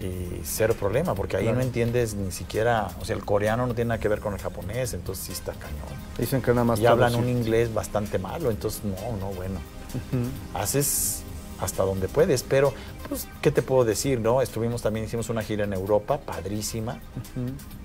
Y 0.00 0.40
cero 0.44 0.76
problema, 0.78 1.16
porque 1.16 1.36
ahí 1.36 1.42
Claro. 1.46 1.58
no 1.58 1.64
entiendes 1.64 2.14
ni 2.14 2.30
siquiera, 2.30 2.90
o 3.00 3.04
sea, 3.04 3.16
el 3.16 3.24
coreano 3.24 3.66
no 3.66 3.74
tiene 3.74 3.88
nada 3.88 3.98
que 4.00 4.06
ver 4.08 4.20
con 4.20 4.34
el 4.34 4.38
japonés, 4.40 4.94
entonces 4.94 5.24
sí 5.24 5.32
está 5.32 5.50
cañón. 5.54 6.00
Dicen 6.16 6.42
que 6.42 6.52
nada 6.52 6.62
más. 6.62 6.78
Y 6.78 6.86
hablan 6.86 7.16
un 7.16 7.28
inglés 7.28 7.74
bastante 7.74 8.20
malo, 8.20 8.52
entonces 8.52 8.84
no, 8.84 9.16
no, 9.16 9.32
bueno. 9.32 9.58
Haces 10.54 11.22
hasta 11.60 11.84
donde 11.84 12.08
puedes, 12.08 12.42
pero, 12.42 12.72
pues, 13.08 13.28
¿qué 13.40 13.50
te 13.50 13.62
puedo 13.62 13.84
decir, 13.84 14.20
no? 14.20 14.42
Estuvimos 14.42 14.82
también, 14.82 15.06
hicimos 15.06 15.28
una 15.30 15.42
gira 15.42 15.64
en 15.64 15.72
Europa, 15.72 16.18
padrísima, 16.18 17.00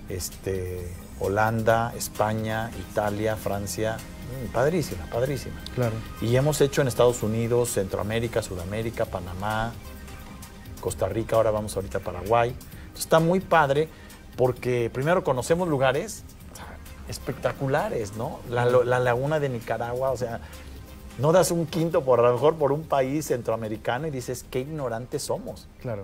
este, 0.10 0.92
Holanda, 1.20 1.94
España, 1.96 2.70
Italia, 2.92 3.36
Francia, 3.38 3.98
mm, 3.98 4.52
padrísima, 4.52 5.06
padrísima. 5.06 5.56
Claro. 5.76 5.94
Y 6.22 6.36
hemos 6.36 6.60
hecho 6.62 6.82
en 6.82 6.88
Estados 6.88 7.24
Unidos, 7.24 7.70
Centroamérica, 7.72 8.42
Sudamérica, 8.42 9.06
Panamá, 9.06 9.72
Costa 10.82 11.08
Rica, 11.08 11.36
ahora 11.36 11.52
vamos 11.52 11.76
ahorita 11.76 12.00
a 12.00 12.02
Paraguay. 12.02 12.50
Entonces, 12.50 13.06
está 13.06 13.20
muy 13.20 13.40
padre 13.40 13.88
porque 14.36 14.90
primero 14.92 15.24
conocemos 15.24 15.70
lugares 15.70 16.24
espectaculares, 17.08 18.16
¿no? 18.16 18.40
La, 18.50 18.66
la 18.66 19.00
laguna 19.00 19.40
de 19.40 19.50
Nicaragua, 19.50 20.12
o 20.12 20.18
sea, 20.18 20.40
no 21.20 21.32
das 21.32 21.52
un 21.52 21.66
quinto 21.66 22.04
por 22.04 22.20
a 22.20 22.24
lo 22.24 22.34
mejor 22.34 22.56
por 22.56 22.72
un 22.72 22.84
país 22.84 23.28
centroamericano 23.28 24.08
y 24.08 24.12
dices, 24.12 24.46
qué 24.50 24.60
ignorantes 24.62 25.24
somos. 25.24 25.68
Claro. 25.82 26.04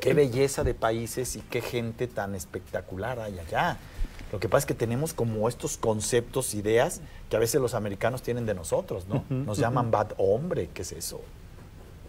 Qué 0.00 0.14
belleza 0.14 0.64
de 0.64 0.74
países 0.74 1.36
y 1.36 1.40
qué 1.40 1.60
gente 1.60 2.06
tan 2.06 2.34
espectacular 2.34 3.20
hay 3.20 3.38
allá. 3.38 3.78
Lo 4.32 4.40
que 4.40 4.48
pasa 4.48 4.60
es 4.60 4.66
que 4.66 4.74
tenemos 4.74 5.14
como 5.14 5.48
estos 5.48 5.76
conceptos, 5.76 6.54
ideas 6.54 7.00
que 7.30 7.36
a 7.36 7.38
veces 7.38 7.60
los 7.60 7.74
americanos 7.74 8.22
tienen 8.22 8.46
de 8.46 8.54
nosotros, 8.54 9.06
¿no? 9.08 9.24
Nos 9.28 9.58
llaman 9.58 9.90
bad 9.90 10.12
hombre, 10.18 10.68
¿qué 10.74 10.82
es 10.82 10.92
eso? 10.92 11.16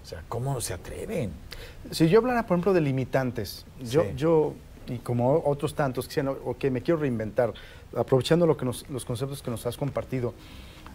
O 0.04 0.06
sea, 0.10 0.24
¿cómo 0.30 0.60
se 0.62 0.74
atreven? 0.74 1.32
Si 1.92 2.08
yo 2.10 2.20
hablara, 2.20 2.44
por 2.48 2.56
ejemplo, 2.56 2.74
de 2.74 2.82
limitantes, 2.82 3.66
yo, 3.82 4.04
Sí. 4.04 4.10
yo 4.16 4.54
y 4.88 4.98
como 5.00 5.44
otros 5.46 5.76
tantos 5.76 6.06
que 6.08 6.22
decían, 6.22 6.30
ok, 6.46 6.64
me 6.72 6.82
quiero 6.82 7.00
reinventar, 7.00 7.54
aprovechando 7.96 8.48
lo 8.48 8.56
que 8.58 8.66
nos- 8.66 8.90
los 8.90 9.04
conceptos 9.06 9.42
que 9.44 9.52
nos 9.52 9.66
has 9.66 9.76
compartido, 9.78 10.34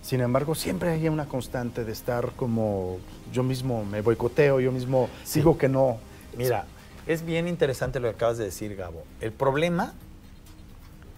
sin 0.02 0.20
embargo, 0.20 0.54
siempre 0.54 0.90
hay 0.90 1.08
una 1.08 1.26
constante 1.26 1.84
de 1.84 1.92
estar 1.92 2.32
como 2.32 2.98
yo 3.32 3.42
mismo 3.42 3.84
me 3.84 4.00
boicoteo, 4.02 4.60
yo 4.60 4.72
mismo 4.72 5.08
Sí. 5.24 5.38
digo 5.40 5.56
que 5.56 5.68
no. 5.68 5.98
Mira, 6.36 6.64
es 7.06 7.24
bien 7.24 7.46
interesante 7.48 8.00
lo 8.00 8.08
que 8.10 8.16
acabas 8.16 8.38
de 8.38 8.44
decir, 8.44 8.74
Gabo. 8.76 9.04
El 9.20 9.32
problema 9.32 9.92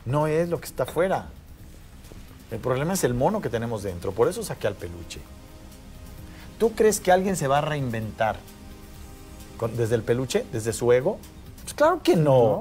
no 0.05 0.26
es 0.26 0.49
lo 0.49 0.61
que 0.61 0.66
está 0.66 0.82
afuera. 0.85 1.26
El 2.51 2.59
problema 2.59 2.93
es 2.93 3.03
el 3.05 3.14
mono 3.14 3.41
que 3.41 3.49
tenemos 3.49 3.82
dentro. 3.82 4.12
Por 4.12 4.28
eso 4.28 4.43
saqué 4.43 4.66
al 4.66 4.74
peluche. 4.74 5.20
¿Tú 6.59 6.72
crees 6.72 7.01
que 7.01 7.11
alguien 7.11 7.37
se 7.37 7.49
va 7.49 7.59
a 7.59 7.62
reinventar 7.62 8.37
con- 9.57 9.76
desde 9.76 9.95
el 9.97 10.03
peluche, 10.03 10.45
desde 10.53 10.72
su 10.72 10.93
ego? 10.93 11.18
Pues 11.62 11.74
claro 11.74 12.01
que 12.03 12.16
no. 12.16 12.61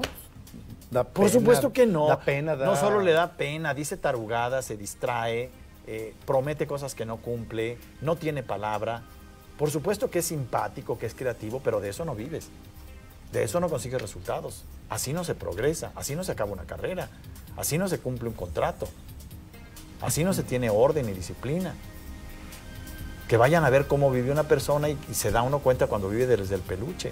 Da 0.90 1.04
Por 1.04 1.26
pena, 1.26 1.38
supuesto 1.38 1.72
que 1.72 1.86
no. 1.86 2.06
Da 2.08 2.20
pena, 2.20 2.56
da- 2.56 2.66
No 2.66 2.76
solo 2.76 3.00
le 3.00 3.12
da 3.12 3.32
pena, 3.32 3.74
dice 3.74 3.96
tarugadas, 3.96 4.64
se 4.64 4.76
distrae, 4.76 5.50
eh, 5.86 6.14
promete 6.26 6.66
cosas 6.66 6.94
que 6.94 7.04
no 7.04 7.18
cumple, 7.18 7.78
no 8.00 8.16
tiene 8.16 8.42
palabra. 8.42 9.02
Por 9.58 9.70
supuesto 9.70 10.10
que 10.10 10.20
es 10.20 10.26
simpático, 10.26 10.98
que 10.98 11.06
es 11.06 11.14
creativo, 11.14 11.60
pero 11.62 11.80
de 11.80 11.90
eso 11.90 12.04
no 12.04 12.14
vives. 12.14 12.48
De 13.32 13.42
eso 13.42 13.60
no 13.60 13.68
consigues 13.68 14.00
resultados. 14.00 14.64
Así 14.88 15.12
no 15.12 15.24
se 15.24 15.34
progresa, 15.34 15.92
así 15.94 16.16
no 16.16 16.24
se 16.24 16.32
acaba 16.32 16.52
una 16.52 16.64
carrera, 16.64 17.08
así 17.56 17.78
no 17.78 17.88
se 17.88 17.98
cumple 17.98 18.28
un 18.28 18.34
contrato, 18.34 18.88
así 20.00 20.24
no 20.24 20.32
se 20.32 20.42
tiene 20.42 20.70
orden 20.70 21.08
y 21.08 21.12
disciplina. 21.12 21.74
Que 23.28 23.36
vayan 23.36 23.64
a 23.64 23.70
ver 23.70 23.86
cómo 23.86 24.10
vive 24.10 24.30
una 24.30 24.44
persona 24.44 24.88
y, 24.88 24.98
y 25.10 25.14
se 25.14 25.30
da 25.30 25.42
uno 25.42 25.60
cuenta 25.60 25.86
cuando 25.86 26.08
vive 26.08 26.26
desde 26.26 26.54
el 26.54 26.60
peluche. 26.60 27.10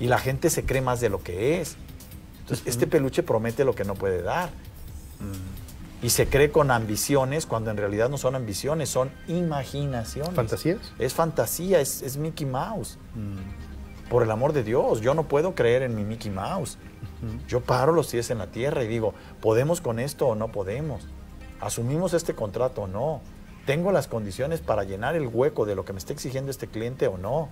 Y 0.00 0.06
la 0.06 0.18
gente 0.18 0.50
se 0.50 0.64
cree 0.64 0.80
más 0.80 1.00
de 1.00 1.08
lo 1.08 1.22
que 1.22 1.60
es. 1.60 1.76
Entonces, 2.40 2.66
este 2.66 2.86
peluche 2.86 3.22
promete 3.22 3.64
lo 3.64 3.74
que 3.74 3.84
no 3.84 3.94
puede 3.94 4.22
dar. 4.22 4.50
Y 6.02 6.10
se 6.10 6.28
cree 6.28 6.50
con 6.50 6.72
ambiciones 6.72 7.46
cuando 7.46 7.70
en 7.70 7.76
realidad 7.76 8.08
no 8.10 8.18
son 8.18 8.34
ambiciones, 8.34 8.88
son 8.88 9.12
imaginaciones. 9.28 10.34
¿Fantasías? 10.34 10.92
Es 10.98 11.14
fantasía, 11.14 11.80
es, 11.80 12.02
es 12.02 12.16
Mickey 12.16 12.44
Mouse. 12.44 12.98
Por 14.10 14.24
el 14.24 14.30
amor 14.32 14.52
de 14.52 14.64
Dios, 14.64 15.00
yo 15.00 15.14
no 15.14 15.28
puedo 15.28 15.54
creer 15.54 15.82
en 15.82 15.94
mi 15.94 16.02
Mickey 16.02 16.30
Mouse. 16.30 16.76
Yo 17.46 17.60
paro 17.60 17.92
los 17.92 18.08
pies 18.08 18.30
en 18.30 18.38
la 18.38 18.48
tierra 18.48 18.82
y 18.82 18.88
digo, 18.88 19.14
¿podemos 19.40 19.80
con 19.80 20.00
esto 20.00 20.26
o 20.26 20.34
no 20.34 20.50
podemos? 20.50 21.06
¿Asumimos 21.60 22.14
este 22.14 22.34
contrato 22.34 22.82
o 22.82 22.86
no? 22.88 23.20
¿Tengo 23.64 23.92
las 23.92 24.08
condiciones 24.08 24.60
para 24.60 24.82
llenar 24.82 25.14
el 25.14 25.28
hueco 25.28 25.66
de 25.66 25.76
lo 25.76 25.84
que 25.84 25.92
me 25.92 26.00
está 26.00 26.12
exigiendo 26.12 26.50
este 26.50 26.66
cliente 26.66 27.06
o 27.06 27.16
no? 27.16 27.48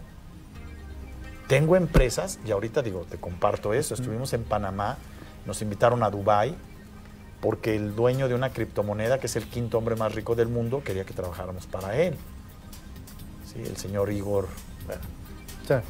Tengo 1.46 1.76
empresas, 1.76 2.40
y 2.44 2.50
ahorita 2.50 2.82
digo, 2.82 3.06
te 3.08 3.16
comparto 3.16 3.74
eso, 3.74 3.94
estuvimos 3.94 4.32
en 4.32 4.42
Panamá, 4.42 4.98
nos 5.46 5.62
invitaron 5.62 6.02
a 6.02 6.10
Dubái 6.10 6.56
porque 7.40 7.74
el 7.76 7.94
dueño 7.94 8.28
de 8.28 8.34
una 8.34 8.50
criptomoneda, 8.50 9.18
que 9.18 9.26
es 9.26 9.36
el 9.36 9.44
quinto 9.44 9.78
hombre 9.78 9.96
más 9.96 10.14
rico 10.14 10.34
del 10.34 10.48
mundo, 10.48 10.82
quería 10.84 11.04
que 11.04 11.14
trabajáramos 11.14 11.66
para 11.66 11.96
él. 11.96 12.16
Sí, 13.52 13.62
el 13.66 13.76
señor 13.76 14.12
Igor. 14.12 14.48
bueno, 14.86 15.02
sea, 15.66 15.82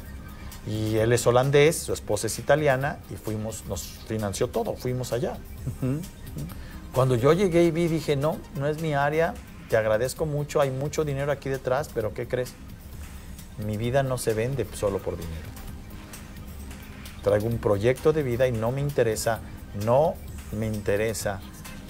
y 0.67 0.97
él 0.97 1.11
es 1.11 1.25
holandés, 1.25 1.75
su 1.75 1.93
esposa 1.93 2.27
es 2.27 2.37
italiana 2.37 2.99
y 3.09 3.15
fuimos, 3.15 3.65
nos 3.65 3.81
financió 3.81 4.47
todo, 4.47 4.75
fuimos 4.75 5.11
allá. 5.11 5.37
Cuando 6.93 7.15
yo 7.15 7.33
llegué 7.33 7.63
y 7.63 7.71
vi, 7.71 7.87
dije, 7.87 8.15
no, 8.15 8.37
no 8.55 8.67
es 8.67 8.81
mi 8.81 8.93
área, 8.93 9.33
te 9.69 9.77
agradezco 9.77 10.25
mucho, 10.25 10.61
hay 10.61 10.69
mucho 10.69 11.03
dinero 11.03 11.31
aquí 11.31 11.49
detrás, 11.49 11.89
pero 11.93 12.13
¿qué 12.13 12.27
crees? 12.27 12.53
Mi 13.65 13.77
vida 13.77 14.03
no 14.03 14.17
se 14.17 14.33
vende 14.33 14.67
solo 14.73 14.99
por 14.99 15.17
dinero. 15.17 15.47
Traigo 17.23 17.47
un 17.47 17.57
proyecto 17.57 18.13
de 18.13 18.23
vida 18.23 18.47
y 18.47 18.51
no 18.51 18.71
me 18.71 18.81
interesa, 18.81 19.39
no 19.85 20.15
me 20.51 20.67
interesa 20.67 21.41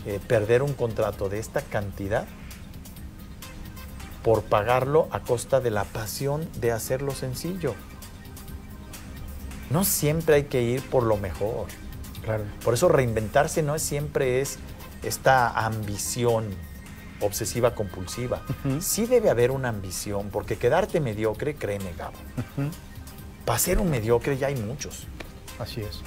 eh, 0.05 0.19
perder 0.27 0.63
un 0.63 0.73
contrato 0.73 1.29
de 1.29 1.39
esta 1.39 1.61
cantidad 1.61 2.27
por 4.23 4.43
pagarlo 4.43 5.07
a 5.11 5.21
costa 5.21 5.59
de 5.59 5.71
la 5.71 5.83
pasión 5.83 6.47
de 6.59 6.71
hacerlo 6.71 7.11
sencillo. 7.13 7.75
No 9.69 9.83
siempre 9.83 10.35
hay 10.35 10.43
que 10.43 10.61
ir 10.61 10.81
por 10.89 11.03
lo 11.03 11.17
mejor. 11.17 11.67
claro. 12.23 12.43
Por 12.63 12.73
eso 12.73 12.89
reinventarse 12.89 13.63
no 13.63 13.75
es 13.75 13.81
siempre 13.81 14.41
es 14.41 14.59
esta 15.03 15.49
ambición 15.49 16.49
obsesiva 17.21 17.73
compulsiva. 17.75 18.41
Sí 18.79 19.05
debe 19.05 19.29
haber 19.29 19.51
una 19.51 19.69
ambición, 19.69 20.29
porque 20.31 20.57
quedarte 20.57 20.99
mediocre, 20.99 21.55
créeme, 21.55 21.93
Gabo. 21.97 22.17
Para 23.45 23.59
ser 23.59 23.79
un 23.79 23.89
mediocre 23.89 24.37
ya 24.37 24.47
hay 24.47 24.55
muchos. 24.55 25.07
Así 25.59 25.81
es. 25.81 26.01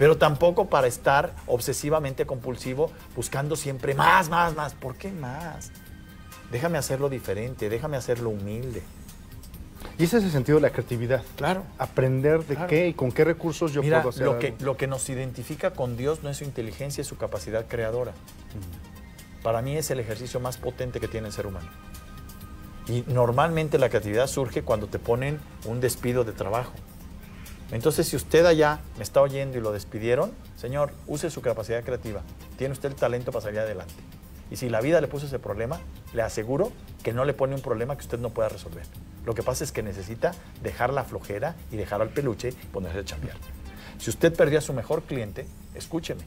Pero 0.00 0.16
tampoco 0.16 0.70
para 0.70 0.86
estar 0.86 1.34
obsesivamente 1.46 2.24
compulsivo 2.24 2.90
buscando 3.14 3.54
siempre 3.54 3.94
más, 3.94 4.30
más, 4.30 4.56
más. 4.56 4.72
¿Por 4.72 4.96
qué 4.96 5.12
más? 5.12 5.70
Déjame 6.50 6.78
hacerlo 6.78 7.10
diferente, 7.10 7.68
déjame 7.68 7.98
hacerlo 7.98 8.30
humilde. 8.30 8.82
Y 9.98 10.04
ese 10.04 10.16
es 10.16 10.24
el 10.24 10.30
sentido 10.30 10.56
de 10.56 10.62
la 10.62 10.70
creatividad. 10.70 11.22
Claro. 11.36 11.64
Aprender 11.76 12.46
de 12.46 12.54
Claro. 12.54 12.68
qué 12.70 12.88
y 12.88 12.94
con 12.94 13.12
qué 13.12 13.24
recursos 13.24 13.74
yo 13.74 13.82
Mira, 13.82 13.98
puedo 14.00 14.08
hacer 14.08 14.24
lo 14.24 14.38
que, 14.38 14.46
algo. 14.46 14.64
lo 14.64 14.76
que 14.78 14.86
nos 14.86 15.06
identifica 15.10 15.72
con 15.72 15.98
Dios 15.98 16.22
no 16.22 16.30
es 16.30 16.38
su 16.38 16.44
inteligencia, 16.44 17.02
es 17.02 17.06
su 17.06 17.18
capacidad 17.18 17.66
creadora. 17.68 18.12
Para 19.42 19.60
mí 19.60 19.76
es 19.76 19.90
el 19.90 20.00
ejercicio 20.00 20.40
más 20.40 20.56
potente 20.56 20.98
que 20.98 21.08
tiene 21.08 21.26
el 21.26 21.34
ser 21.34 21.46
humano. 21.46 21.68
Y 22.88 23.04
normalmente 23.06 23.76
la 23.78 23.90
creatividad 23.90 24.28
surge 24.28 24.62
cuando 24.62 24.86
te 24.86 24.98
ponen 24.98 25.38
un 25.66 25.82
despido 25.82 26.24
de 26.24 26.32
trabajo. 26.32 26.72
Entonces, 27.72 28.08
si 28.08 28.16
usted 28.16 28.46
allá 28.46 28.80
me 28.96 29.04
está 29.04 29.20
oyendo 29.20 29.56
y 29.56 29.60
lo 29.60 29.72
despidieron, 29.72 30.32
señor, 30.56 30.92
use 31.06 31.30
su 31.30 31.40
capacidad 31.40 31.84
creativa. 31.84 32.22
Tiene 32.58 32.72
usted 32.72 32.90
el 32.90 32.96
talento 32.96 33.30
para 33.30 33.44
salir 33.44 33.60
adelante. 33.60 33.94
Y 34.50 34.56
si 34.56 34.68
la 34.68 34.80
vida 34.80 35.00
le 35.00 35.06
puso 35.06 35.26
ese 35.26 35.38
problema, 35.38 35.80
le 36.12 36.22
aseguro 36.22 36.72
que 37.04 37.12
no 37.12 37.24
le 37.24 37.34
pone 37.34 37.54
un 37.54 37.62
problema 37.62 37.96
que 37.96 38.02
usted 38.02 38.18
no 38.18 38.30
pueda 38.30 38.48
resolver. 38.48 38.84
Lo 39.24 39.34
que 39.34 39.42
pasa 39.42 39.62
es 39.62 39.70
que 39.70 39.82
necesita 39.82 40.32
dejar 40.62 40.92
la 40.92 41.04
flojera 41.04 41.54
y 41.70 41.76
dejar 41.76 42.02
al 42.02 42.08
peluche 42.08 42.48
y 42.48 42.66
ponerse 42.66 42.98
a 42.98 43.04
chambear. 43.04 43.36
Si 43.98 44.10
usted 44.10 44.34
perdió 44.34 44.58
a 44.58 44.62
su 44.62 44.72
mejor 44.72 45.02
cliente, 45.02 45.46
escúcheme. 45.74 46.24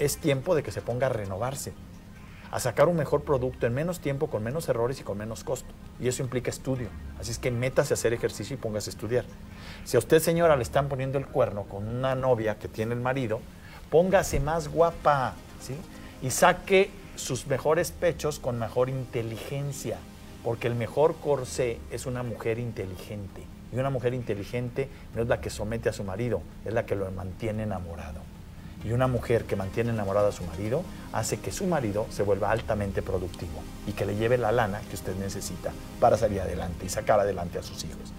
Es 0.00 0.16
tiempo 0.16 0.56
de 0.56 0.64
que 0.64 0.72
se 0.72 0.82
ponga 0.82 1.06
a 1.06 1.10
renovarse, 1.10 1.72
a 2.50 2.60
sacar 2.60 2.88
un 2.88 2.96
mejor 2.96 3.22
producto 3.22 3.66
en 3.66 3.74
menos 3.74 4.00
tiempo, 4.00 4.28
con 4.28 4.42
menos 4.42 4.68
errores 4.68 5.00
y 5.00 5.02
con 5.02 5.18
menos 5.18 5.44
costo. 5.44 5.68
Y 6.00 6.08
eso 6.08 6.22
implica 6.22 6.50
estudio. 6.50 6.88
Así 7.20 7.30
es 7.30 7.38
que 7.38 7.50
métase 7.50 7.92
a 7.92 7.96
hacer 7.96 8.12
ejercicio 8.12 8.54
y 8.54 8.58
póngase 8.58 8.90
a 8.90 8.92
estudiar. 8.92 9.24
Si 9.84 9.96
a 9.96 10.00
usted, 10.00 10.20
señora, 10.20 10.56
le 10.56 10.62
están 10.62 10.88
poniendo 10.88 11.18
el 11.18 11.26
cuerno 11.26 11.64
con 11.64 11.86
una 11.88 12.14
novia 12.14 12.58
que 12.58 12.68
tiene 12.68 12.94
el 12.94 13.00
marido, 13.00 13.40
póngase 13.90 14.40
más 14.40 14.68
guapa, 14.68 15.34
¿sí? 15.60 15.74
Y 16.22 16.30
saque 16.30 16.90
sus 17.16 17.46
mejores 17.46 17.90
pechos 17.90 18.38
con 18.38 18.58
mejor 18.58 18.88
inteligencia, 18.88 19.98
porque 20.44 20.68
el 20.68 20.74
mejor 20.74 21.16
corsé 21.16 21.78
es 21.90 22.06
una 22.06 22.22
mujer 22.22 22.58
inteligente. 22.58 23.42
Y 23.72 23.76
una 23.76 23.90
mujer 23.90 24.14
inteligente 24.14 24.88
no 25.14 25.22
es 25.22 25.28
la 25.28 25.40
que 25.40 25.50
somete 25.50 25.90
a 25.90 25.92
su 25.92 26.04
marido, 26.04 26.40
es 26.64 26.72
la 26.72 26.86
que 26.86 26.96
lo 26.96 27.10
mantiene 27.10 27.64
enamorado. 27.64 28.20
Y 28.84 28.92
una 28.92 29.08
mujer 29.08 29.44
que 29.44 29.56
mantiene 29.56 29.90
enamorado 29.90 30.28
a 30.28 30.32
su 30.32 30.44
marido 30.44 30.82
hace 31.12 31.40
que 31.40 31.50
su 31.50 31.66
marido 31.66 32.06
se 32.10 32.22
vuelva 32.22 32.50
altamente 32.50 33.02
productivo 33.02 33.60
y 33.86 33.92
que 33.92 34.06
le 34.06 34.14
lleve 34.16 34.38
la 34.38 34.52
lana 34.52 34.80
que 34.88 34.94
usted 34.94 35.16
necesita 35.16 35.72
para 36.00 36.16
salir 36.16 36.40
adelante 36.40 36.86
y 36.86 36.88
sacar 36.88 37.18
adelante 37.20 37.58
a 37.58 37.62
sus 37.62 37.84
hijos. 37.84 38.12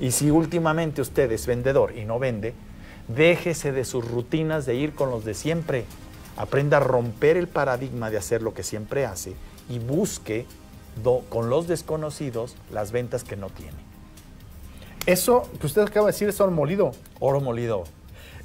Y 0.00 0.10
si 0.10 0.30
últimamente 0.30 1.00
usted 1.00 1.30
es 1.30 1.46
vendedor 1.46 1.96
y 1.96 2.04
no 2.04 2.18
vende, 2.18 2.54
déjese 3.08 3.70
de 3.70 3.84
sus 3.84 4.06
rutinas 4.08 4.66
de 4.66 4.74
ir 4.74 4.94
con 4.94 5.10
los 5.10 5.24
de 5.24 5.34
siempre. 5.34 5.84
Aprenda 6.36 6.78
a 6.78 6.80
romper 6.80 7.36
el 7.36 7.46
paradigma 7.46 8.10
de 8.10 8.16
hacer 8.16 8.42
lo 8.42 8.54
que 8.54 8.62
siempre 8.64 9.06
hace 9.06 9.34
y 9.68 9.78
busque 9.78 10.46
do- 11.04 11.22
con 11.28 11.48
los 11.50 11.68
desconocidos 11.68 12.56
las 12.72 12.90
ventas 12.90 13.22
que 13.22 13.36
no 13.36 13.50
tiene. 13.50 13.76
Eso 15.06 15.48
que 15.60 15.66
usted 15.66 15.82
acaba 15.82 16.06
de 16.06 16.12
decir 16.12 16.28
es 16.28 16.40
oro 16.40 16.52
molido. 16.52 16.92
Oro 17.20 17.40
molido. 17.40 17.84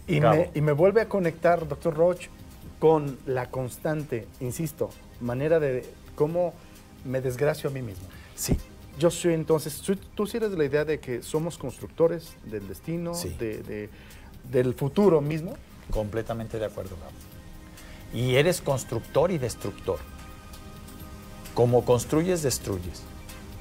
Y 0.08 0.20
me, 0.22 0.50
y 0.56 0.62
me 0.62 0.72
vuelve 0.72 1.02
a 1.02 1.10
conectar, 1.10 1.68
doctor 1.68 1.94
Roch, 1.96 2.28
con 2.80 3.18
la 3.26 3.50
constante, 3.50 4.28
insisto, 4.40 4.90
manera 5.20 5.60
de 5.60 5.86
cómo 6.16 6.54
me 7.06 7.22
desgracio 7.22 7.70
a 7.70 7.74
mí 7.74 7.82
mismo. 7.82 8.08
Sí, 8.36 8.58
Yo 9.00 9.12
soy 9.12 9.34
entonces, 9.36 9.74
soy- 9.74 10.00
tú 10.16 10.26
sí 10.26 10.38
eres 10.38 10.50
de 10.50 10.58
la 10.58 10.66
idea 10.66 10.84
de 10.84 11.00
que 11.00 11.22
somos 11.22 11.60
constructores 11.60 12.34
del 12.46 12.68
destino, 12.68 13.14
Sí. 13.14 13.30
de- 13.38 13.62
de- 13.62 13.90
del 14.52 14.74
futuro 14.74 15.22
mismo. 15.22 15.54
Completamente 15.92 16.58
de 16.58 16.66
acuerdo, 16.66 16.96
Gabo. 17.00 17.12
Y 18.12 18.36
eres 18.38 18.60
constructor 18.60 19.30
y 19.32 19.38
destructor. 19.38 20.00
Como 21.54 21.86
construyes, 21.86 22.42
destruyes. 22.42 23.04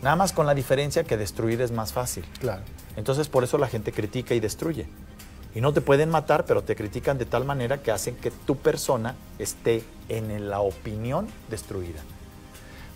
Nada 0.02 0.16
más 0.16 0.32
con 0.32 0.46
la 0.46 0.54
diferencia 0.54 1.04
que 1.04 1.16
destruir 1.18 1.60
es 1.60 1.70
más 1.70 1.92
fácil. 1.92 2.24
Claro. 2.40 2.62
Entonces 2.96 3.28
por 3.28 3.44
eso 3.44 3.58
la 3.58 3.68
gente 3.68 3.92
critica 3.92 4.34
y 4.34 4.40
destruye. 4.40 4.86
Y 5.56 5.62
no 5.62 5.72
te 5.72 5.80
pueden 5.80 6.10
matar, 6.10 6.44
pero 6.44 6.62
te 6.62 6.76
critican 6.76 7.16
de 7.16 7.24
tal 7.24 7.46
manera 7.46 7.78
que 7.78 7.90
hacen 7.90 8.14
que 8.16 8.30
tu 8.30 8.58
persona 8.58 9.14
esté 9.38 9.82
en 10.10 10.50
la 10.50 10.60
opinión 10.60 11.28
destruida. 11.48 12.02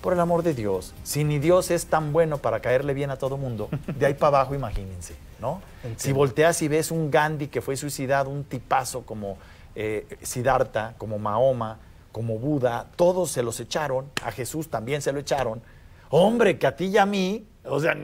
Por 0.03 0.13
el 0.13 0.21
amor 0.21 0.43
de 0.43 0.53
Dios, 0.53 0.93
si 1.03 1.25
ni 1.25 1.39
Dios 1.39 1.71
es 1.71 1.87
tan 1.87 2.13
bueno 2.13 2.37
para 2.37 2.61
caerle 2.61 2.93
bien 2.93 3.09
a 3.09 3.17
todo 3.17 3.39
mundo, 3.39 3.71
de 3.99 4.05
ahí 4.05 4.13
para 4.13 4.41
abajo 4.41 4.55
imagínense, 4.55 5.17
¿no? 5.41 5.63
Si 5.97 6.13
volteas 6.13 6.61
y 6.61 6.69
ves 6.69 6.91
un 6.91 7.11
Gandhi 7.11 7.49
que 7.49 7.63
fue 7.63 7.79
suicidado, 7.79 8.29
un 8.29 8.45
tipazo 8.45 9.07
como 9.07 9.39
eh, 9.75 10.19
Siddhartha, 10.21 10.97
como 10.99 11.19
Mahoma, 11.19 11.79
como 12.13 12.39
Buda, 12.39 12.89
todos 12.95 13.31
se 13.31 13.43
los 13.43 13.59
echaron, 13.59 14.11
a 14.23 14.33
Jesús 14.33 14.69
también 14.69 15.01
se 15.01 15.13
lo 15.13 15.21
echaron. 15.21 15.63
Hombre, 16.11 16.59
que 16.59 16.67
a 16.67 16.77
ti 16.77 16.89
y 16.89 16.99
a 16.99 17.07
mí, 17.07 17.47
o 17.65 17.81
sea, 17.81 17.97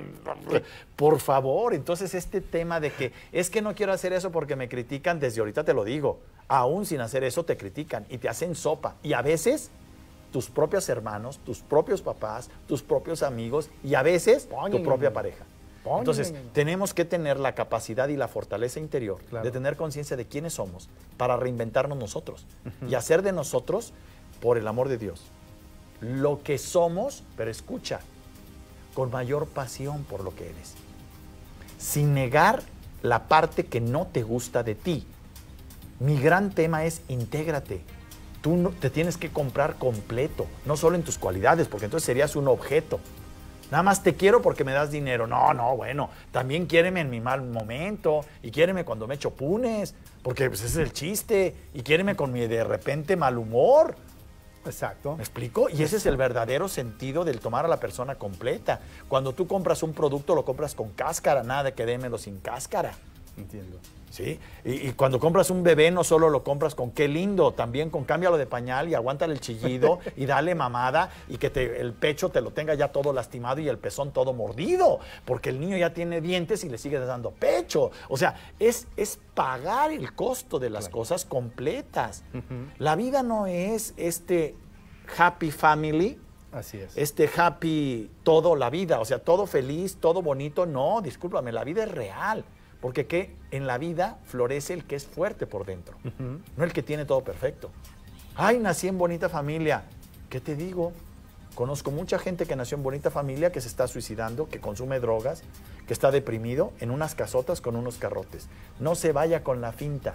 por 0.96 1.18
favor, 1.18 1.74
entonces 1.74 2.14
este 2.14 2.40
tema 2.40 2.78
de 2.80 2.90
que 2.92 3.12
es 3.32 3.48
que 3.50 3.62
no 3.62 3.74
quiero 3.74 3.92
hacer 3.92 4.12
eso 4.12 4.30
porque 4.30 4.56
me 4.56 4.68
critican, 4.68 5.18
desde 5.18 5.40
ahorita 5.40 5.64
te 5.64 5.72
lo 5.72 5.84
digo, 5.84 6.20
aún 6.48 6.86
sin 6.86 7.00
hacer 7.00 7.24
eso 7.24 7.44
te 7.44 7.56
critican 7.56 8.06
y 8.08 8.18
te 8.18 8.28
hacen 8.28 8.54
sopa. 8.54 8.96
Y 9.02 9.14
a 9.14 9.22
veces 9.22 9.70
tus 10.32 10.50
propios 10.50 10.88
hermanos, 10.88 11.38
tus 11.38 11.60
propios 11.60 12.02
papás, 12.02 12.50
tus 12.68 12.82
propios 12.82 13.22
amigos 13.22 13.70
y 13.82 13.94
a 13.94 14.02
veces 14.02 14.48
tu 14.70 14.82
propia 14.82 15.12
pareja. 15.12 15.44
Entonces, 15.98 16.34
tenemos 16.52 16.92
que 16.94 17.04
tener 17.04 17.38
la 17.38 17.54
capacidad 17.54 18.08
y 18.08 18.16
la 18.16 18.26
fortaleza 18.26 18.80
interior 18.80 19.24
de 19.30 19.50
tener 19.50 19.76
conciencia 19.76 20.16
de 20.16 20.26
quiénes 20.26 20.54
somos 20.54 20.88
para 21.16 21.36
reinventarnos 21.36 21.96
nosotros 21.96 22.44
y 22.88 22.94
hacer 22.94 23.22
de 23.22 23.32
nosotros, 23.32 23.92
por 24.40 24.58
el 24.58 24.66
amor 24.66 24.88
de 24.88 24.98
Dios, 24.98 25.22
lo 26.00 26.42
que 26.42 26.58
somos, 26.58 27.24
pero 27.36 27.50
escucha, 27.50 28.00
con 28.96 29.10
mayor 29.10 29.46
pasión 29.46 30.04
por 30.04 30.24
lo 30.24 30.34
que 30.34 30.48
eres, 30.48 30.72
sin 31.76 32.14
negar 32.14 32.62
la 33.02 33.28
parte 33.28 33.66
que 33.66 33.78
no 33.78 34.06
te 34.06 34.22
gusta 34.22 34.62
de 34.62 34.74
ti. 34.74 35.06
Mi 36.00 36.18
gran 36.18 36.50
tema 36.50 36.86
es 36.86 37.02
intégrate. 37.08 37.82
Tú 38.40 38.56
no, 38.56 38.70
te 38.70 38.88
tienes 38.88 39.18
que 39.18 39.30
comprar 39.30 39.74
completo, 39.74 40.46
no 40.64 40.78
solo 40.78 40.96
en 40.96 41.02
tus 41.02 41.18
cualidades, 41.18 41.68
porque 41.68 41.84
entonces 41.84 42.06
serías 42.06 42.36
un 42.36 42.48
objeto. 42.48 42.98
Nada 43.70 43.82
más 43.82 44.02
te 44.02 44.14
quiero 44.14 44.40
porque 44.40 44.64
me 44.64 44.72
das 44.72 44.90
dinero. 44.90 45.26
No, 45.26 45.52
no, 45.52 45.76
bueno, 45.76 46.08
también 46.32 46.64
quiéreme 46.64 47.02
en 47.02 47.10
mi 47.10 47.20
mal 47.20 47.42
momento 47.42 48.22
y 48.42 48.50
quiéreme 48.50 48.86
cuando 48.86 49.06
me 49.06 49.16
echo 49.16 49.30
punes, 49.30 49.94
porque 50.22 50.48
pues, 50.48 50.62
ese 50.62 50.80
es 50.80 50.88
el 50.88 50.94
chiste, 50.94 51.54
y 51.74 51.82
quiéreme 51.82 52.16
con 52.16 52.32
mi 52.32 52.46
de 52.46 52.64
repente 52.64 53.14
mal 53.14 53.36
humor. 53.36 53.94
Exacto. 54.66 55.16
¿Me 55.16 55.22
explico? 55.22 55.68
Y 55.70 55.82
ese 55.82 55.96
es 55.96 56.06
el 56.06 56.16
verdadero 56.16 56.68
sentido 56.68 57.24
del 57.24 57.40
tomar 57.40 57.64
a 57.64 57.68
la 57.68 57.78
persona 57.78 58.16
completa. 58.16 58.80
Cuando 59.08 59.32
tú 59.32 59.46
compras 59.46 59.82
un 59.82 59.92
producto, 59.92 60.34
lo 60.34 60.44
compras 60.44 60.74
con 60.74 60.90
cáscara, 60.90 61.42
nada 61.42 61.74
que 61.74 61.86
démelo 61.86 62.18
sin 62.18 62.40
cáscara. 62.40 62.92
Entiendo. 63.36 63.78
¿Sí? 64.10 64.40
Y, 64.64 64.92
cuando 64.92 65.20
compras 65.20 65.50
un 65.50 65.62
bebé, 65.62 65.90
no 65.90 66.02
solo 66.02 66.30
lo 66.30 66.42
compras 66.42 66.74
con 66.74 66.90
qué 66.90 67.06
lindo, 67.06 67.52
también 67.52 67.90
con 67.90 68.04
cámbialo 68.04 68.38
de 68.38 68.46
pañal 68.46 68.88
y 68.88 68.94
aguántale 68.94 69.34
el 69.34 69.40
chillido 69.40 69.98
y 70.16 70.24
dale 70.24 70.54
mamada 70.54 71.10
y 71.28 71.36
que 71.36 71.50
te, 71.50 71.80
el 71.80 71.92
pecho 71.92 72.30
te 72.30 72.40
lo 72.40 72.52
tenga 72.52 72.72
ya 72.74 72.88
todo 72.88 73.12
lastimado 73.12 73.60
y 73.60 73.68
el 73.68 73.78
pezón 73.78 74.12
todo 74.12 74.32
mordido, 74.32 75.00
porque 75.26 75.50
el 75.50 75.60
niño 75.60 75.76
ya 75.76 75.92
tiene 75.92 76.22
dientes 76.22 76.64
y 76.64 76.70
le 76.70 76.78
sigues 76.78 77.06
dando 77.06 77.30
pecho. 77.32 77.90
O 78.08 78.16
sea, 78.16 78.36
es, 78.58 78.86
es 78.96 79.18
pagar 79.34 79.92
el 79.92 80.14
costo 80.14 80.58
de 80.58 80.70
las 80.70 80.88
cosas 80.88 81.26
completas. 81.26 82.24
La 82.78 82.96
vida 82.96 83.22
no 83.22 83.46
es 83.46 83.92
este 83.98 84.54
happy 85.18 85.50
family 85.50 86.18
Así 86.52 86.78
es. 86.78 86.96
Este 86.96 87.28
happy 87.36 88.10
todo 88.22 88.56
la 88.56 88.70
vida, 88.70 88.98
o 89.00 89.04
sea, 89.04 89.18
todo 89.18 89.46
feliz, 89.46 89.98
todo 90.00 90.22
bonito. 90.22 90.64
No, 90.64 91.02
discúlpame, 91.02 91.52
la 91.52 91.64
vida 91.64 91.84
es 91.84 91.90
real. 91.90 92.46
Porque 92.86 93.06
¿qué? 93.06 93.30
en 93.50 93.66
la 93.66 93.78
vida 93.78 94.16
florece 94.26 94.72
el 94.72 94.84
que 94.84 94.94
es 94.94 95.06
fuerte 95.06 95.44
por 95.44 95.66
dentro, 95.66 95.96
no 96.56 96.62
el 96.62 96.72
que 96.72 96.84
tiene 96.84 97.04
todo 97.04 97.24
perfecto. 97.24 97.72
Ay, 98.36 98.60
nací 98.60 98.86
en 98.86 98.96
bonita 98.96 99.28
familia. 99.28 99.82
¿Qué 100.30 100.40
te 100.40 100.54
digo? 100.54 100.92
Conozco 101.56 101.90
mucha 101.90 102.20
gente 102.20 102.46
que 102.46 102.54
nació 102.54 102.76
en 102.76 102.84
bonita 102.84 103.10
familia, 103.10 103.50
que 103.50 103.60
se 103.60 103.66
está 103.66 103.88
suicidando, 103.88 104.48
que 104.48 104.60
consume 104.60 105.00
drogas, 105.00 105.42
que 105.88 105.92
está 105.92 106.12
deprimido 106.12 106.72
en 106.78 106.92
unas 106.92 107.16
casotas 107.16 107.60
con 107.60 107.74
unos 107.74 107.96
carrotes. 107.96 108.46
No 108.78 108.94
se 108.94 109.10
vaya 109.10 109.42
con 109.42 109.60
la 109.60 109.72
finta. 109.72 110.14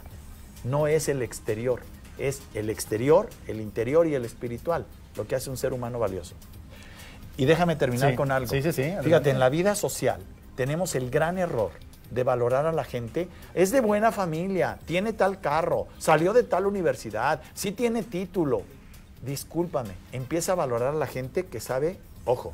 No 0.63 0.88
es 0.88 1.09
el 1.09 1.24
exterior, 1.24 1.82
es 2.17 2.41
el 2.53 2.69
exterior, 2.69 3.28
el 3.47 3.59
interior 3.59 4.07
y 4.07 4.15
el 4.15 4.24
espiritual, 4.24 4.86
lo 5.17 5.28
que 5.28 5.36
hace 5.36 5.49
un 5.49 5.57
ser 5.57 5.74
humano 5.74 5.99
valioso. 5.99 6.36
Y 7.36 7.43
déjame 7.43 7.76
terminar 7.76 8.15
con 8.15 8.32
algo. 8.32 8.47
Sí, 8.47 8.61
sí, 8.61 8.72
sí. 8.72 8.93
Fíjate, 9.03 9.30
en 9.30 9.39
la 9.39 9.49
vida 9.49 9.76
social 9.76 10.22
tenemos 10.55 10.95
el 10.95 11.09
gran 11.09 11.38
error 11.38 11.72
de 12.12 12.24
valorar 12.24 12.68
a 12.68 12.72
la 12.72 12.84
gente. 12.84 13.28
Es 13.55 13.72
de 13.72 13.82
buena 13.82 14.12
familia, 14.12 14.78
tiene 14.86 15.14
tal 15.14 15.39
carro, 15.39 15.88
salió 15.97 16.34
de 16.34 16.43
tal 16.43 16.68
universidad, 16.68 17.41
sí 17.55 17.72
tiene 17.72 18.03
título. 18.03 18.62
Discúlpame, 19.26 19.91
empieza 20.12 20.51
a 20.51 20.55
valorar 20.55 20.93
a 20.93 20.97
la 20.97 21.07
gente 21.07 21.45
que 21.45 21.59
sabe, 21.59 21.97
ojo, 22.26 22.53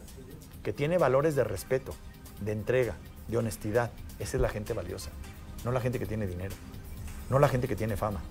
que 0.64 0.74
tiene 0.74 0.97
valores 0.97 1.36
de 1.36 1.43
respeto, 1.43 1.93
de 2.41 2.51
entrega, 2.51 2.95
de 3.28 3.38
honestidad. 3.38 3.91
Esa 4.20 4.38
es 4.38 4.41
la 4.41 4.49
gente 4.49 4.74
valiosa, 4.74 5.10
no 5.66 5.72
la 5.72 5.82
gente 5.82 5.99
que 5.99 6.05
tiene 6.05 6.28
dinero, 6.28 6.55
no 7.30 7.39
la 7.39 7.47
gente 7.47 7.68
que 7.68 7.76
tiene 7.76 7.97
fama, 7.97 8.22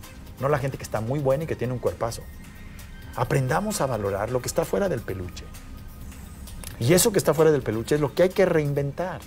no 0.40 0.48
la 0.48 0.58
gente 0.58 0.76
que 0.76 0.82
está 0.82 1.00
muy 1.00 1.18
buena 1.18 1.44
y 1.44 1.46
que 1.46 1.56
tiene 1.56 1.72
un 1.72 1.78
cuerpazo. 1.78 2.22
Aprendamos 3.16 3.80
a 3.80 3.86
valorar 3.86 4.30
lo 4.30 4.42
que 4.42 4.48
está 4.48 4.64
fuera 4.66 4.88
del 4.88 5.00
peluche. 5.00 5.44
Y 6.78 6.92
eso 6.92 7.10
que 7.10 7.18
está 7.18 7.32
fuera 7.32 7.50
del 7.50 7.62
peluche 7.62 7.94
es 7.94 8.00
lo 8.02 8.14
que 8.14 8.24
hay 8.24 8.28
que 8.28 8.44
reinventar 8.44 9.22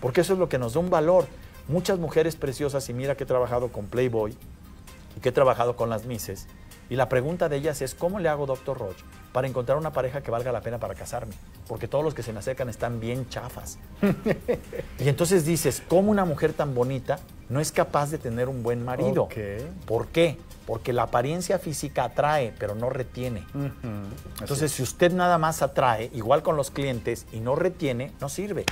porque 0.00 0.22
eso 0.22 0.32
es 0.32 0.38
lo 0.38 0.48
que 0.48 0.58
nos 0.58 0.74
da 0.74 0.80
un 0.80 0.90
valor. 0.90 1.26
Muchas 1.68 1.98
mujeres 1.98 2.36
preciosas, 2.36 2.88
y 2.88 2.94
mira 2.94 3.16
que 3.16 3.24
he 3.24 3.26
trabajado 3.26 3.68
con 3.68 3.86
Playboy 3.86 4.36
y 5.16 5.20
que 5.20 5.28
he 5.28 5.32
trabajado 5.32 5.76
con 5.76 5.90
las 5.90 6.04
Mises, 6.04 6.46
y 6.90 6.96
la 6.96 7.08
pregunta 7.08 7.48
de 7.48 7.56
ellas 7.56 7.80
es, 7.82 7.94
¿cómo 7.94 8.18
le 8.18 8.28
hago, 8.28 8.46
doctor 8.46 8.76
Roche, 8.76 9.04
para 9.32 9.46
encontrar 9.46 9.78
una 9.78 9.92
pareja 9.92 10.22
que 10.22 10.32
valga 10.32 10.50
la 10.50 10.60
pena 10.60 10.78
para 10.78 10.96
casarme? 10.96 11.34
Porque 11.68 11.86
todos 11.86 12.04
los 12.04 12.14
que 12.14 12.24
se 12.24 12.32
me 12.32 12.40
acercan 12.40 12.68
están 12.68 12.98
bien 12.98 13.28
chafas. 13.28 13.78
y 14.98 15.08
entonces 15.08 15.44
dices, 15.44 15.84
¿cómo 15.88 16.10
una 16.10 16.24
mujer 16.24 16.52
tan 16.52 16.74
bonita 16.74 17.20
no 17.48 17.60
es 17.60 17.70
capaz 17.70 18.10
de 18.10 18.18
tener 18.18 18.48
un 18.48 18.64
buen 18.64 18.84
marido? 18.84 19.28
¿Por 19.86 20.08
qué? 20.08 20.36
Porque 20.66 20.92
la 20.92 21.04
apariencia 21.04 21.60
física 21.60 22.04
atrae, 22.04 22.52
pero 22.58 22.74
no 22.74 22.90
retiene. 22.90 23.46
Entonces, 24.40 24.72
si 24.72 24.82
usted 24.82 25.12
nada 25.12 25.38
más 25.38 25.62
atrae, 25.62 26.10
igual 26.12 26.42
con 26.42 26.56
los 26.56 26.72
clientes, 26.72 27.24
y 27.32 27.38
no 27.38 27.54
retiene, 27.54 28.10
no 28.20 28.28
sirve. 28.28 28.64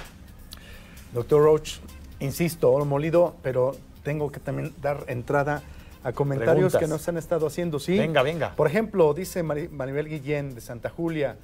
Doctor 1.13 1.43
Roach, 1.43 1.79
insisto, 2.21 2.85
molido, 2.85 3.37
pero 3.43 3.75
tengo 4.03 4.31
que 4.31 4.41
también 4.41 4.73
dar 4.81 5.05
entrada 5.09 5.63
a 6.03 6.13
comentarios 6.13 6.77
que 6.77 6.87
nos 6.87 7.07
han 7.09 7.17
estado 7.17 7.47
haciendo. 7.47 7.79
Sí. 7.79 7.99
Venga, 7.99 8.23
venga. 8.23 8.55
Por 8.55 8.67
ejemplo, 8.67 9.13
dice 9.15 9.43
Maribel 9.43 10.09
Guillén 10.09 10.55
de 10.55 10.61
Santa 10.61 10.91
Julia. 10.91 11.37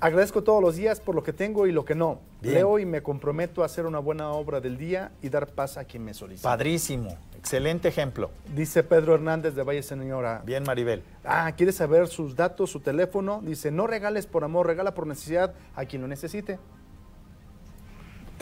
Agradezco 0.00 0.42
todos 0.42 0.60
los 0.60 0.74
días 0.74 0.98
por 0.98 1.14
lo 1.14 1.22
que 1.22 1.32
tengo 1.32 1.68
y 1.68 1.72
lo 1.72 1.84
que 1.84 1.94
no. 1.94 2.18
Leo 2.40 2.80
y 2.80 2.84
me 2.84 3.04
comprometo 3.04 3.62
a 3.62 3.66
hacer 3.66 3.86
una 3.86 4.00
buena 4.00 4.32
obra 4.32 4.60
del 4.60 4.76
día 4.76 5.12
y 5.22 5.28
dar 5.28 5.46
paz 5.46 5.76
a 5.76 5.84
quien 5.84 6.04
me 6.04 6.12
solicita. 6.12 6.48
Padrísimo. 6.48 7.16
Excelente 7.38 7.86
ejemplo. 7.88 8.32
Dice 8.52 8.82
Pedro 8.82 9.14
Hernández 9.14 9.54
de 9.54 9.62
Valle 9.62 9.82
Señora. 9.84 10.42
Bien, 10.44 10.64
Maribel. 10.64 11.04
Ah, 11.24 11.52
¿quiere 11.56 11.70
saber 11.70 12.08
sus 12.08 12.34
datos, 12.34 12.70
su 12.70 12.80
teléfono? 12.80 13.42
Dice, 13.44 13.70
no 13.70 13.86
regales 13.86 14.26
por 14.26 14.42
amor, 14.42 14.66
regala 14.66 14.92
por 14.92 15.06
necesidad 15.06 15.54
a 15.76 15.84
quien 15.84 16.02
lo 16.02 16.08
necesite. 16.08 16.58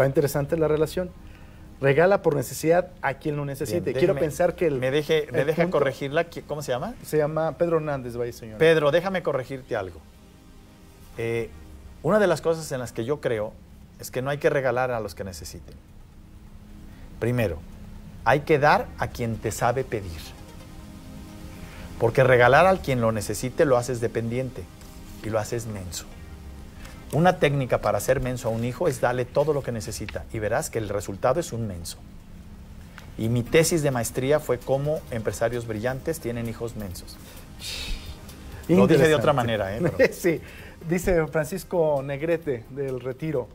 Está 0.01 0.07
interesante 0.07 0.57
la 0.57 0.66
relación. 0.66 1.11
Regala 1.78 2.22
por 2.22 2.34
necesidad 2.34 2.88
a 3.03 3.14
quien 3.14 3.36
lo 3.36 3.44
necesite. 3.44 3.92
Quiero 3.92 4.14
pensar 4.14 4.55
que 4.55 4.66
el. 4.66 4.78
Me, 4.78 4.90
deje, 4.90 5.28
me 5.30 5.44
deja 5.44 5.68
corregirla. 5.68 6.26
¿Cómo 6.46 6.62
se 6.62 6.72
llama? 6.72 6.94
Se 7.05 7.18
llama 7.18 7.59
Pedro 7.59 7.76
Hernández, 7.76 8.16
vaya 8.16 8.32
señor. 8.32 8.57
Pedro, 8.57 8.92
déjame 8.92 9.22
corregirte 9.22 9.76
algo. 9.76 10.01
Eh, 11.18 11.51
una 12.03 12.18
de 12.18 12.26
las 12.26 12.40
cosas 12.40 12.72
en 12.72 12.78
las 12.78 12.92
que 12.92 13.05
yo 13.05 13.20
creo 13.20 13.53
es 13.98 14.11
que 14.11 14.22
no 14.22 14.30
hay 14.30 14.38
que 14.38 14.48
regalar 14.48 14.90
a 14.90 15.01
los 15.01 15.14
que 15.14 15.22
necesiten. 15.22 15.74
Primero, 17.18 17.59
hay 18.24 18.40
que 18.40 18.59
dar 18.59 18.86
a 18.96 19.09
quien 19.09 19.36
te 19.36 19.51
sabe 19.51 19.84
pedir. 19.84 20.20
Porque 21.98 22.24
regalar 22.24 22.64
al 22.64 22.80
quien 22.80 23.03
lo 23.03 23.12
necesite 23.12 23.66
lo 23.66 23.76
haces 23.76 24.01
dependiente 24.01 24.64
y 25.22 25.28
lo 25.28 25.38
haces 25.38 25.66
menso. 25.66 26.07
Una 27.12 27.38
técnica 27.38 27.80
para 27.80 27.98
hacer 27.98 28.20
menso 28.20 28.48
a 28.48 28.50
un 28.52 28.64
hijo 28.64 28.86
es 28.86 29.00
darle 29.00 29.24
todo 29.24 29.52
lo 29.52 29.62
que 29.62 29.72
necesita 29.72 30.24
y 30.32 30.38
verás 30.38 30.70
que 30.70 30.78
el 30.78 30.88
resultado 30.88 31.40
es 31.40 31.52
un 31.52 31.66
menso. 31.66 31.98
Y 33.18 33.28
mi 33.28 33.42
tesis 33.42 33.82
de 33.82 33.90
maestría 33.90 34.38
fue 34.38 34.58
cómo 34.58 35.00
empresarios 35.11 35.66
brillantes 35.66 36.20
tienen 36.20 36.48
hijos 36.48 36.76
mensos. 36.76 37.16
Lo 38.68 38.86
dije 38.86 39.08
de 39.08 39.14
otra 39.14 39.32
manera, 39.32 39.76
¿eh? 39.76 40.12
sí, 40.12 40.40
dice 40.88 41.26
Francisco 41.26 42.00
Negrete 42.04 42.64
del 42.70 43.00
Retiro. 43.00 43.48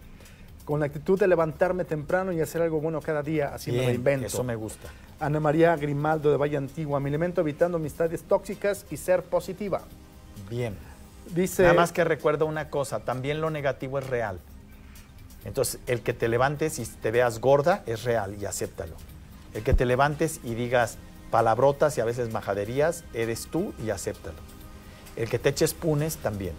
Con 0.66 0.80
la 0.80 0.88
actitud 0.88 1.18
de 1.18 1.28
levantarme 1.28 1.86
temprano 1.86 2.32
y 2.32 2.42
hacer 2.42 2.62
algo 2.62 2.82
bueno 2.82 3.00
cada 3.00 3.22
día, 3.22 3.54
así 3.54 3.72
me 3.72 3.86
reinvento. 3.86 4.26
Eso 4.26 4.44
me 4.44 4.56
gusta. 4.56 4.90
Ana 5.20 5.40
María 5.40 5.76
Grimaldo 5.78 6.32
de 6.32 6.38
Valle 6.38 6.58
Antigua, 6.58 7.00
mi 7.00 7.10
elemento 7.10 7.42
evitando 7.42 7.78
amistades 7.78 8.24
tóxicas 8.24 8.86
y 8.90 8.98
ser 8.98 9.24
positiva. 9.24 9.84
Bien. 10.50 10.76
Nada 11.60 11.74
más 11.74 11.92
que 11.92 12.04
recuerda 12.04 12.46
una 12.46 12.70
cosa, 12.70 13.00
también 13.00 13.42
lo 13.42 13.50
negativo 13.50 14.00
es 14.00 14.08
real. 14.08 14.40
Entonces, 15.44 15.80
el 15.88 16.02
que 16.02 16.14
te 16.14 16.28
levantes 16.28 16.80
y 16.80 16.86
te 16.86 17.12
veas 17.12 17.40
gorda 17.40 17.84
es 17.86 18.04
real 18.04 18.36
y 18.40 18.46
acéptalo. 18.46 18.96
El 19.54 19.64
que 19.64 19.74
te 19.74 19.86
levantes 19.86 20.40
y 20.44 20.56
digas 20.56 20.98
palabrotas 21.32 21.98
y 21.98 22.02
a 22.02 22.06
veces 22.06 22.32
majaderías, 22.32 23.04
eres 23.14 23.48
tú 23.48 23.74
y 23.84 23.90
acéptalo. 23.90 24.38
El 25.16 25.30
que 25.30 25.40
te 25.40 25.50
eches 25.50 25.74
punes, 25.74 26.18
también. 26.18 26.56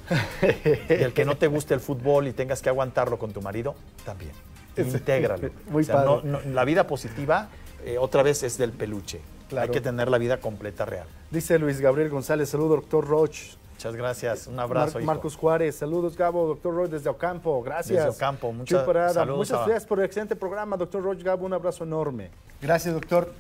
y 0.89 0.93
el 1.03 1.13
que 1.13 1.25
no 1.25 1.37
te 1.37 1.47
guste 1.47 1.75
el 1.75 1.81
fútbol 1.81 2.27
y 2.29 2.33
tengas 2.33 2.63
que 2.63 2.69
aguantarlo 2.69 3.19
con 3.19 3.33
tu 3.33 3.43
marido, 3.43 3.75
también. 4.05 4.33
Intégralo. 4.77 5.51
Muy 5.69 5.83
O 5.83 5.87
sea, 5.87 5.97
no- 6.05 6.17
padre. 6.23 6.29
no- 6.31 6.41
la 6.55 6.65
vida 6.65 6.87
positiva, 6.87 7.49
eh, 7.85 7.99
otra 7.99 8.23
vez, 8.23 8.43
es 8.43 8.57
del 8.57 8.73
peluche. 8.73 9.21
Claro. 9.49 9.67
Hay 9.67 9.73
que 9.75 9.81
tener 9.81 10.09
la 10.09 10.19
vida 10.19 10.39
completa 10.41 10.85
real. 10.87 11.07
Dice 11.31 11.59
Luis 11.59 11.81
Gabriel 11.81 12.09
González, 12.09 12.49
saludo 12.49 12.77
doctor 12.77 13.07
Roch. 13.07 13.37
Muchas 13.77 13.95
gracias. 13.95 14.47
Un 14.47 14.55
Mar- 14.57 14.65
abrazo, 14.65 14.99
hijo. 14.99 15.07
Marcos 15.07 15.37
Juárez, 15.37 15.77
saludos 15.77 16.17
Gabo, 16.17 16.47
doctor 16.47 16.75
Roch 16.75 16.89
desde 16.91 17.11
Ocampo, 17.11 17.63
gracias. 17.63 18.05
Desde 18.05 18.09
Ocampo, 18.17 18.51
mucha- 18.53 18.77
Chuy 18.79 18.87
Parada, 18.87 19.11
saludos 19.13 19.39
Muchas 19.51 19.67
gracias 19.67 19.87
por 19.87 19.99
el 20.01 20.07
excelente 20.07 20.35
programa, 20.35 20.77
doctor 20.77 21.03
Roch 21.03 21.23
Gabo, 21.23 21.45
un 21.47 21.53
abrazo 21.53 21.85
enorme. 21.85 22.31
Gracias 22.63 22.95
doctor. 22.95 23.33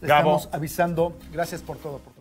Gabo. 0.00 0.36
Estamos 0.36 0.48
avisando, 0.52 1.12
gracias 1.32 1.60
por 1.60 1.76
todo. 1.76 1.98
por 1.98 2.12
todo. 2.14 2.17